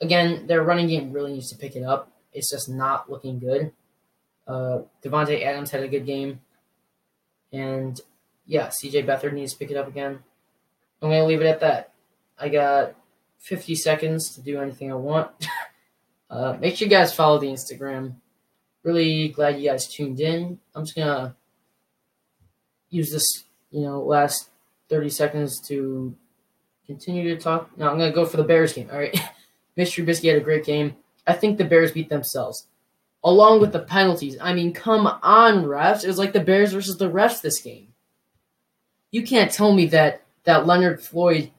again, 0.00 0.46
their 0.46 0.62
running 0.62 0.88
game 0.88 1.12
really 1.12 1.32
needs 1.32 1.50
to 1.50 1.58
pick 1.58 1.76
it 1.76 1.82
up. 1.82 2.10
It's 2.32 2.50
just 2.50 2.68
not 2.68 3.10
looking 3.10 3.38
good. 3.38 3.72
Uh, 4.46 4.82
Davante 5.02 5.44
Adams 5.44 5.70
had 5.70 5.82
a 5.82 5.88
good 5.88 6.06
game. 6.06 6.40
And 7.52 8.00
yeah, 8.46 8.68
CJ 8.68 9.06
Beathard 9.06 9.32
needs 9.32 9.52
to 9.52 9.58
pick 9.58 9.70
it 9.70 9.76
up 9.76 9.88
again. 9.88 10.20
I'm 11.02 11.08
going 11.08 11.20
to 11.20 11.26
leave 11.26 11.40
it 11.40 11.46
at 11.46 11.60
that. 11.60 11.92
I 12.38 12.48
got 12.48 12.94
50 13.38 13.74
seconds 13.74 14.34
to 14.34 14.42
do 14.42 14.60
anything 14.60 14.90
I 14.90 14.96
want. 14.96 15.30
uh, 16.30 16.56
make 16.60 16.76
sure 16.76 16.86
you 16.86 16.90
guys 16.90 17.14
follow 17.14 17.38
the 17.38 17.48
Instagram. 17.48 18.14
Really 18.82 19.28
glad 19.28 19.60
you 19.60 19.68
guys 19.68 19.88
tuned 19.88 20.20
in. 20.20 20.58
I'm 20.74 20.84
just 20.84 20.96
going 20.96 21.06
to 21.06 21.34
use 22.90 23.10
this, 23.10 23.44
you 23.70 23.82
know, 23.82 24.00
last 24.02 24.50
30 24.88 25.10
seconds 25.10 25.60
to 25.68 26.14
continue 26.86 27.34
to 27.34 27.40
talk. 27.40 27.76
No, 27.78 27.88
I'm 27.88 27.98
going 27.98 28.10
to 28.10 28.14
go 28.14 28.26
for 28.26 28.36
the 28.36 28.44
Bears 28.44 28.72
game. 28.72 28.88
All 28.92 28.98
right. 28.98 29.18
Mitch 29.76 29.96
Trubisky 29.96 30.28
had 30.28 30.40
a 30.40 30.44
great 30.44 30.64
game. 30.64 30.96
I 31.26 31.32
think 31.32 31.56
the 31.56 31.64
Bears 31.64 31.92
beat 31.92 32.08
themselves. 32.08 32.66
Along 33.22 33.60
with 33.60 33.72
the 33.72 33.80
penalties. 33.80 34.36
I 34.40 34.54
mean, 34.54 34.72
come 34.72 35.06
on, 35.06 35.64
refs. 35.64 36.04
It 36.04 36.08
was 36.08 36.18
like 36.18 36.32
the 36.32 36.40
Bears 36.40 36.72
versus 36.72 36.96
the 36.96 37.10
refs 37.10 37.42
this 37.42 37.60
game. 37.60 37.88
You 39.10 39.22
can't 39.22 39.52
tell 39.52 39.72
me 39.72 39.86
that 39.86 40.22
that 40.50 40.66
Leonard 40.66 41.00
Floyd 41.00 41.52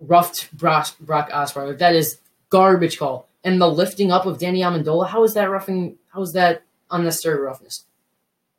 roughed 0.00 0.52
Brock, 0.52 0.88
Brock 1.00 1.30
Osweiler. 1.30 1.78
That 1.78 1.94
is 1.94 2.18
garbage 2.50 2.98
call. 2.98 3.26
and 3.42 3.58
the 3.60 3.70
lifting 3.70 4.10
up 4.12 4.26
of 4.26 4.38
Danny 4.38 4.60
Amendola. 4.60 5.08
How 5.08 5.24
is 5.24 5.32
that 5.34 5.48
roughing? 5.48 5.96
How 6.12 6.20
is 6.20 6.32
that 6.34 6.62
unnecessary 6.90 7.40
roughness? 7.40 7.84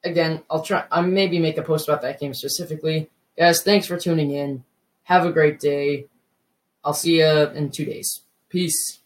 Again, 0.04 0.42
I'll 0.50 0.64
try. 0.64 0.86
I 0.90 1.02
maybe 1.02 1.38
make 1.40 1.58
a 1.58 1.62
post 1.62 1.88
about 1.88 2.02
that 2.02 2.20
game 2.20 2.34
specifically. 2.34 3.10
Guys, 3.38 3.62
thanks 3.62 3.86
for 3.86 3.98
tuning 4.00 4.32
in. 4.32 4.64
Have 5.04 5.26
a 5.26 5.32
great 5.32 5.60
day. 5.60 6.06
I'll 6.84 6.94
see 6.94 7.20
you 7.20 7.28
in 7.28 7.70
two 7.70 7.86
days. 7.86 8.22
Peace. 8.50 9.00